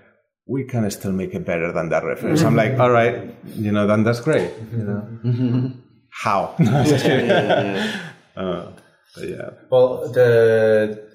we 0.49 0.65
can 0.65 0.89
still 0.91 1.13
make 1.13 1.35
it 1.35 1.45
better 1.45 1.73
than 1.73 1.89
that 1.89 2.05
reference. 2.05 2.43
I'm 2.43 2.55
like, 2.55 2.79
all 2.79 2.91
right, 2.91 3.35
you 3.57 3.73
know, 3.73 3.87
then 3.87 4.05
that's 4.05 4.21
great. 4.21 4.53
You 4.73 4.85
know, 4.85 5.73
how? 6.11 6.55
No, 6.59 6.79
I'm 6.79 6.85
just. 6.87 7.07
Uh, 8.37 8.71
but 9.15 9.29
yeah. 9.29 9.49
Well, 9.71 10.13
the 10.13 11.09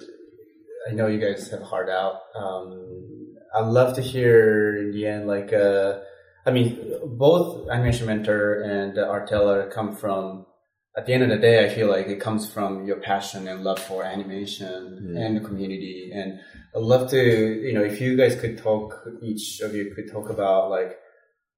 I 0.90 0.94
know 0.94 1.06
you 1.06 1.20
guys 1.20 1.52
have 1.52 1.62
hard 1.62 1.88
out. 1.88 2.16
Um, 2.36 3.36
I'd 3.54 3.68
love 3.68 3.96
to 3.98 4.02
hear 4.02 4.76
in 4.78 4.92
the 4.92 5.06
end, 5.06 5.28
like, 5.28 5.54
uh, 5.54 6.00
I 6.46 6.52
mean, 6.52 7.00
both 7.06 7.70
Animation 7.70 8.08
Mentor 8.08 8.62
and 8.62 8.98
Artella 8.98 9.72
come 9.72 9.96
from. 9.96 10.46
At 10.98 11.06
the 11.06 11.14
end 11.14 11.24
of 11.24 11.30
the 11.30 11.38
day, 11.38 11.66
I 11.66 11.74
feel 11.74 11.90
like 11.90 12.08
it 12.08 12.20
comes 12.20 12.52
from 12.52 12.86
your 12.86 12.98
passion 12.98 13.48
and 13.48 13.64
love 13.64 13.80
for 13.80 14.04
animation 14.04 15.16
and 15.18 15.38
the 15.38 15.40
community. 15.40 16.12
And 16.14 16.42
I'd 16.76 16.82
love 16.82 17.10
to, 17.12 17.18
you 17.18 17.72
know, 17.72 17.82
if 17.82 18.02
you 18.02 18.18
guys 18.18 18.36
could 18.36 18.58
talk, 18.58 19.08
each 19.22 19.62
of 19.62 19.74
you 19.74 19.94
could 19.96 20.12
talk 20.12 20.30
about 20.30 20.70
like 20.70 20.98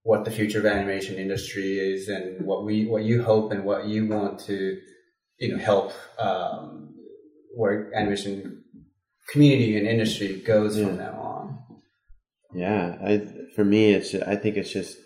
what 0.04 0.24
the 0.24 0.30
future 0.30 0.60
of 0.60 0.68
animation 0.68 1.16
industry 1.16 1.80
is 1.80 2.10
and 2.10 2.46
what 2.46 2.64
we, 2.64 2.86
what 2.86 3.06
you 3.06 3.24
hope 3.24 3.52
and 3.52 3.64
what 3.64 3.88
you 3.88 4.06
want 4.06 4.40
to, 4.42 4.78
you 5.40 5.52
know, 5.52 5.58
help 5.58 5.94
um, 6.20 6.94
where 7.56 7.92
animation 7.96 8.64
community 9.30 9.78
and 9.78 9.88
industry 9.88 10.42
goes 10.42 10.78
from 10.80 10.98
now 10.98 11.20
on. 11.20 11.82
Yeah, 12.54 12.98
I 13.04 13.28
for 13.56 13.64
me, 13.64 13.94
it's 13.94 14.14
I 14.16 14.36
think 14.36 14.58
it's 14.58 14.72
just 14.72 14.98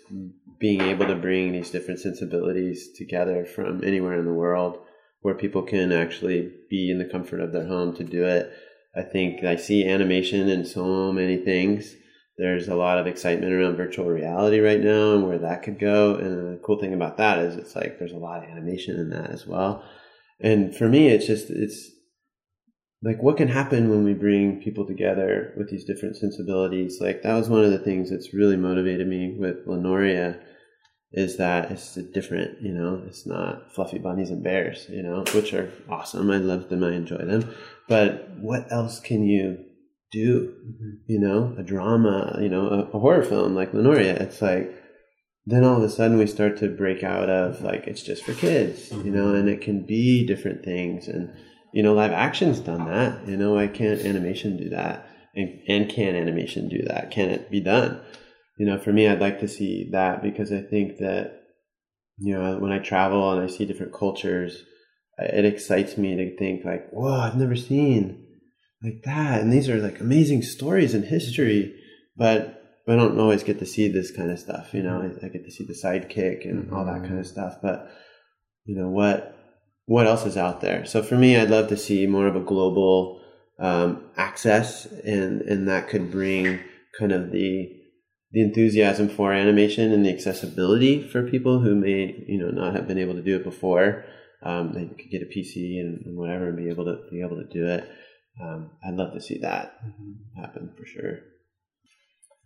being 0.58 0.80
able 0.80 1.06
to 1.06 1.14
bring 1.14 1.52
these 1.52 1.70
different 1.70 2.00
sensibilities 2.00 2.88
together 2.96 3.44
from 3.44 3.84
anywhere 3.84 4.18
in 4.18 4.24
the 4.24 4.32
world, 4.32 4.78
where 5.20 5.34
people 5.34 5.62
can 5.62 5.92
actually 5.92 6.52
be 6.68 6.90
in 6.90 6.98
the 6.98 7.04
comfort 7.04 7.40
of 7.40 7.52
their 7.52 7.66
home 7.66 7.94
to 7.96 8.04
do 8.04 8.24
it. 8.24 8.52
I 8.96 9.02
think 9.02 9.44
I 9.44 9.56
see 9.56 9.88
animation 9.88 10.48
in 10.48 10.64
so 10.64 11.12
many 11.12 11.36
things. 11.36 11.94
There's 12.36 12.68
a 12.68 12.76
lot 12.76 12.98
of 12.98 13.06
excitement 13.06 13.52
around 13.52 13.76
virtual 13.76 14.06
reality 14.06 14.60
right 14.60 14.80
now 14.80 15.14
and 15.14 15.26
where 15.26 15.38
that 15.38 15.62
could 15.62 15.78
go. 15.78 16.14
And 16.14 16.54
the 16.54 16.60
cool 16.64 16.78
thing 16.78 16.94
about 16.94 17.16
that 17.16 17.38
is 17.40 17.56
it's 17.56 17.74
like 17.74 17.98
there's 17.98 18.12
a 18.12 18.16
lot 18.16 18.44
of 18.44 18.50
animation 18.50 18.96
in 18.96 19.10
that 19.10 19.30
as 19.30 19.46
well. 19.46 19.84
And 20.40 20.74
for 20.74 20.88
me, 20.88 21.08
it's 21.08 21.26
just 21.26 21.50
it's 21.50 21.90
like 23.02 23.22
what 23.22 23.36
can 23.36 23.48
happen 23.48 23.90
when 23.90 24.04
we 24.04 24.14
bring 24.14 24.60
people 24.60 24.86
together 24.86 25.52
with 25.56 25.70
these 25.70 25.84
different 25.84 26.16
sensibilities? 26.16 26.98
Like 27.00 27.22
that 27.22 27.34
was 27.34 27.48
one 27.48 27.64
of 27.64 27.70
the 27.70 27.78
things 27.78 28.10
that's 28.10 28.34
really 28.34 28.56
motivated 28.56 29.06
me 29.06 29.36
with 29.38 29.58
La 29.66 29.76
Noria 29.76 30.40
is 31.12 31.38
that 31.38 31.70
it's 31.70 31.94
different 32.12 32.60
you 32.60 32.70
know 32.70 33.02
it's 33.06 33.26
not 33.26 33.72
fluffy 33.74 33.98
bunnies 33.98 34.28
and 34.28 34.44
bears 34.44 34.86
you 34.90 35.02
know 35.02 35.24
which 35.34 35.54
are 35.54 35.70
awesome. 35.88 36.30
I 36.30 36.38
love 36.38 36.68
them. 36.68 36.84
I 36.84 36.92
enjoy 36.92 37.18
them. 37.18 37.54
But 37.88 38.28
what 38.38 38.70
else 38.70 39.00
can 39.00 39.22
you 39.24 39.64
do? 40.10 40.54
Mm-hmm. 40.66 40.90
you 41.06 41.20
know 41.20 41.54
a 41.58 41.62
drama 41.62 42.38
you 42.40 42.48
know 42.48 42.68
a, 42.68 42.96
a 42.96 42.98
horror 42.98 43.22
film 43.22 43.54
like 43.54 43.72
La 43.74 43.80
Noria. 43.80 44.16
It's 44.16 44.42
like 44.42 44.74
then 45.46 45.64
all 45.64 45.76
of 45.76 45.82
a 45.82 45.88
sudden 45.88 46.18
we 46.18 46.26
start 46.26 46.58
to 46.58 46.68
break 46.68 47.04
out 47.04 47.30
of 47.30 47.62
like 47.62 47.86
it's 47.86 48.02
just 48.02 48.24
for 48.24 48.34
kids 48.34 48.90
you 48.90 49.10
know 49.10 49.34
and 49.34 49.48
it 49.48 49.60
can 49.60 49.86
be 49.86 50.26
different 50.26 50.64
things. 50.64 51.06
And 51.08 51.32
you 51.78 51.84
know, 51.84 51.94
live 51.94 52.10
action's 52.10 52.58
done 52.58 52.86
that. 52.86 53.28
You 53.28 53.36
know, 53.36 53.54
why 53.54 53.68
can't 53.68 54.00
animation 54.00 54.56
do 54.56 54.70
that? 54.70 55.08
And, 55.36 55.60
and 55.68 55.88
can 55.88 56.16
animation 56.16 56.68
do 56.68 56.82
that? 56.88 57.12
Can 57.12 57.30
it 57.30 57.52
be 57.52 57.60
done? 57.60 58.00
You 58.58 58.66
know, 58.66 58.80
for 58.80 58.92
me, 58.92 59.06
I'd 59.06 59.20
like 59.20 59.38
to 59.38 59.46
see 59.46 59.88
that 59.92 60.20
because 60.20 60.50
I 60.50 60.60
think 60.60 60.98
that, 60.98 61.40
you 62.16 62.34
know, 62.34 62.58
when 62.58 62.72
I 62.72 62.80
travel 62.80 63.30
and 63.30 63.40
I 63.40 63.46
see 63.46 63.64
different 63.64 63.94
cultures, 63.94 64.60
it 65.18 65.44
excites 65.44 65.96
me 65.96 66.16
to 66.16 66.36
think 66.36 66.64
like, 66.64 66.90
whoa, 66.90 67.14
I've 67.14 67.36
never 67.36 67.54
seen 67.54 68.26
like 68.82 69.04
that. 69.04 69.40
And 69.40 69.52
these 69.52 69.68
are 69.68 69.78
like 69.78 70.00
amazing 70.00 70.42
stories 70.42 70.94
in 70.94 71.04
history, 71.04 71.76
but 72.16 72.60
I 72.88 72.96
don't 72.96 73.20
always 73.20 73.44
get 73.44 73.60
to 73.60 73.66
see 73.66 73.86
this 73.86 74.10
kind 74.10 74.32
of 74.32 74.40
stuff. 74.40 74.74
You 74.74 74.82
know, 74.82 75.00
I, 75.00 75.26
I 75.26 75.28
get 75.28 75.44
to 75.44 75.52
see 75.52 75.64
the 75.64 75.78
sidekick 75.80 76.44
and 76.44 76.72
all 76.72 76.84
that 76.86 76.94
mm-hmm. 76.94 77.06
kind 77.06 77.20
of 77.20 77.26
stuff. 77.28 77.58
But, 77.62 77.88
you 78.64 78.74
know, 78.74 78.88
what 78.88 79.37
what 79.88 80.06
else 80.06 80.26
is 80.26 80.36
out 80.36 80.60
there? 80.60 80.84
So 80.84 81.02
for 81.02 81.16
me, 81.16 81.38
I'd 81.38 81.48
love 81.48 81.68
to 81.68 81.76
see 81.76 82.06
more 82.06 82.26
of 82.26 82.36
a 82.36 82.40
global 82.40 83.22
um, 83.58 84.04
access, 84.18 84.84
and 84.84 85.40
and 85.42 85.66
that 85.66 85.88
could 85.88 86.10
bring 86.10 86.60
kind 86.98 87.10
of 87.10 87.32
the 87.32 87.74
the 88.30 88.42
enthusiasm 88.42 89.08
for 89.08 89.32
animation 89.32 89.90
and 89.90 90.04
the 90.04 90.12
accessibility 90.12 91.08
for 91.08 91.30
people 91.30 91.60
who 91.60 91.74
may 91.74 92.22
you 92.28 92.38
know 92.38 92.50
not 92.50 92.74
have 92.74 92.86
been 92.86 92.98
able 92.98 93.14
to 93.14 93.22
do 93.22 93.36
it 93.36 93.44
before. 93.44 94.04
Um, 94.42 94.72
they 94.74 94.84
could 94.84 95.10
get 95.10 95.22
a 95.22 95.24
PC 95.24 95.80
and, 95.80 96.04
and, 96.04 96.16
whatever 96.16 96.48
and 96.48 96.56
be 96.56 96.68
able 96.68 96.84
to 96.84 96.98
be 97.10 97.22
able 97.22 97.42
to 97.42 97.48
do 97.50 97.66
it. 97.66 97.88
Um, 98.40 98.70
I'd 98.86 98.94
love 98.94 99.14
to 99.14 99.22
see 99.22 99.38
that 99.38 99.74
mm-hmm. 99.82 100.40
happen 100.40 100.70
for 100.78 100.84
sure. 100.84 101.20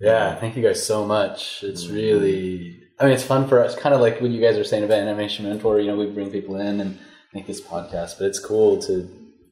Yeah, 0.01 0.36
thank 0.36 0.57
you 0.57 0.62
guys 0.62 0.84
so 0.84 1.05
much. 1.05 1.62
It's 1.64 1.84
mm-hmm. 1.84 1.95
really, 1.95 2.80
I 2.99 3.05
mean, 3.05 3.12
it's 3.12 3.24
fun 3.24 3.47
for 3.47 3.62
us. 3.62 3.74
Kind 3.74 3.95
of 3.95 4.01
like 4.01 4.20
what 4.20 4.30
you 4.30 4.40
guys 4.40 4.57
are 4.57 4.64
saying 4.64 4.84
about 4.84 5.01
Animation 5.01 5.45
Mentor. 5.45 5.80
You 5.80 5.88
know, 5.88 5.97
we 5.97 6.07
bring 6.07 6.30
people 6.30 6.57
in 6.57 6.80
and 6.80 6.99
make 7.34 7.46
this 7.46 7.60
podcast. 7.60 8.18
But 8.18 8.26
it's 8.26 8.38
cool 8.38 8.80
to 8.82 9.08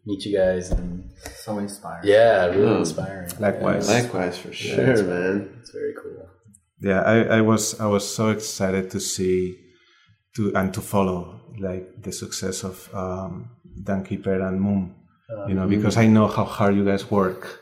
meet 0.06 0.24
you 0.24 0.36
guys 0.36 0.70
and 0.70 1.10
so 1.36 1.58
inspiring. 1.58 2.06
Yeah, 2.06 2.46
really 2.46 2.66
mm. 2.66 2.78
inspiring. 2.78 3.30
Likewise, 3.38 3.88
yeah. 3.88 4.02
likewise 4.02 4.38
for 4.38 4.52
sure, 4.52 4.96
yeah, 4.96 5.02
man. 5.02 5.58
It's 5.60 5.70
very 5.70 5.94
cool. 6.00 6.28
Yeah, 6.80 7.02
I, 7.02 7.38
I 7.38 7.40
was 7.42 7.78
I 7.78 7.86
was 7.86 8.08
so 8.08 8.30
excited 8.30 8.90
to 8.92 9.00
see 9.00 9.56
to 10.36 10.52
and 10.54 10.72
to 10.74 10.80
follow 10.80 11.40
like 11.58 12.02
the 12.02 12.12
success 12.12 12.64
of 12.64 12.88
um, 12.94 13.50
Dam 13.82 14.04
Keeper 14.04 14.40
and 14.40 14.60
Moom. 14.60 14.94
Um, 15.30 15.48
you 15.48 15.54
know, 15.54 15.68
because 15.68 15.96
I 15.96 16.06
know 16.06 16.26
how 16.26 16.44
hard 16.44 16.74
you 16.74 16.84
guys 16.84 17.08
work, 17.10 17.60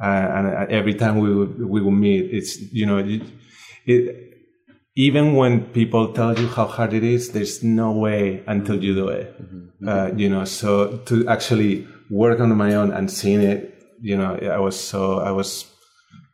uh, 0.00 0.06
and 0.06 0.70
every 0.70 0.94
time 0.94 1.18
we 1.18 1.34
would, 1.34 1.68
we 1.68 1.82
will 1.82 1.90
meet, 1.90 2.32
it's 2.32 2.58
you 2.72 2.86
know, 2.86 2.98
it, 2.98 3.22
it 3.84 4.31
even 4.94 5.34
when 5.34 5.64
people 5.72 6.12
tell 6.12 6.38
you 6.38 6.48
how 6.48 6.66
hard 6.66 6.92
it 6.92 7.02
is, 7.02 7.30
there's 7.30 7.62
no 7.62 7.92
way 7.92 8.42
until 8.46 8.82
you 8.82 8.94
do 8.94 9.08
it. 9.08 9.42
Mm-hmm. 9.42 9.88
Uh, 9.88 10.08
you 10.16 10.28
know, 10.28 10.44
so 10.44 10.98
to 11.06 11.26
actually 11.28 11.86
work 12.10 12.40
on 12.40 12.54
my 12.56 12.74
own 12.74 12.92
and 12.92 13.10
seeing 13.10 13.40
it, 13.40 13.82
you 14.00 14.16
know, 14.16 14.36
I 14.36 14.58
was 14.58 14.78
so, 14.78 15.20
I 15.20 15.30
was 15.30 15.66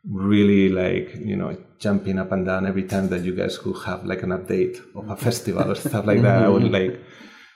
really 0.05 0.69
like, 0.69 1.15
you 1.15 1.35
know, 1.35 1.57
jumping 1.79 2.19
up 2.19 2.31
and 2.31 2.45
down 2.45 2.67
every 2.67 2.83
time 2.83 3.07
that 3.09 3.23
you 3.23 3.33
guys 3.33 3.57
could 3.57 3.77
have 3.85 4.03
like 4.05 4.23
an 4.23 4.31
update 4.31 4.79
of 4.95 5.09
a 5.09 5.15
festival 5.15 5.71
or 5.71 5.75
stuff 5.75 6.05
like 6.05 6.21
that. 6.21 6.43
I 6.43 6.49
would 6.49 6.63
mm-hmm. 6.63 6.73
like, 6.73 6.99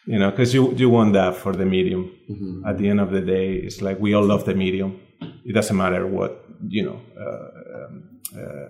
you 0.06 0.20
know, 0.20 0.32
because 0.32 0.54
you, 0.54 0.74
you 0.76 0.90
want 0.90 1.14
that 1.14 1.36
for 1.36 1.54
the 1.54 1.66
medium. 1.66 2.16
Mm-hmm. 2.30 2.66
At 2.66 2.78
the 2.78 2.90
end 2.90 3.02
of 3.02 3.12
the 3.12 3.22
day, 3.22 3.56
it's 3.56 3.82
like 3.82 4.00
we 4.00 4.14
all 4.14 4.24
love 4.24 4.46
the 4.46 4.56
medium. 4.56 5.02
It 5.46 5.54
doesn't 5.54 5.76
matter 5.76 6.08
what, 6.08 6.46
you 6.66 6.86
know, 6.86 7.02
uh, 7.20 7.86
um, 7.86 8.22
uh, 8.38 8.68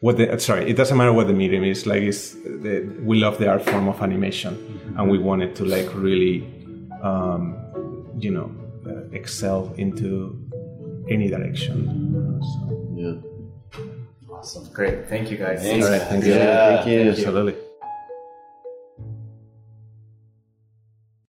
what 0.00 0.16
the 0.16 0.38
sorry 0.38 0.68
it 0.68 0.76
doesn't 0.76 0.96
matter 0.96 1.12
what 1.12 1.26
the 1.26 1.32
medium 1.32 1.64
is 1.64 1.86
like 1.86 2.02
it's 2.02 2.32
the, 2.32 2.88
we 3.02 3.18
love 3.18 3.38
the 3.38 3.48
art 3.48 3.62
form 3.64 3.88
of 3.88 4.00
animation. 4.02 4.54
Mm-hmm. 4.56 4.98
and 4.98 5.10
we 5.10 5.18
wanted 5.18 5.54
to 5.56 5.64
like 5.64 5.88
really 5.94 6.44
um, 7.02 7.56
you 8.18 8.30
know 8.30 8.50
uh, 8.86 9.04
excel 9.12 9.72
into 9.76 10.38
any 11.08 11.28
direction. 11.28 12.40
So. 12.42 12.94
yeah. 12.96 14.34
Awesome. 14.34 14.72
Great. 14.72 15.08
Thank 15.08 15.30
you 15.30 15.36
guys. 15.36 15.62
Thanks. 15.62 15.86
all 15.86 15.92
right. 15.92 16.02
Thank 16.02 16.24
you. 16.24 16.32
Yeah, 16.32 16.82
thank 16.82 16.88
you. 16.88 17.10
Absolutely 17.10 17.54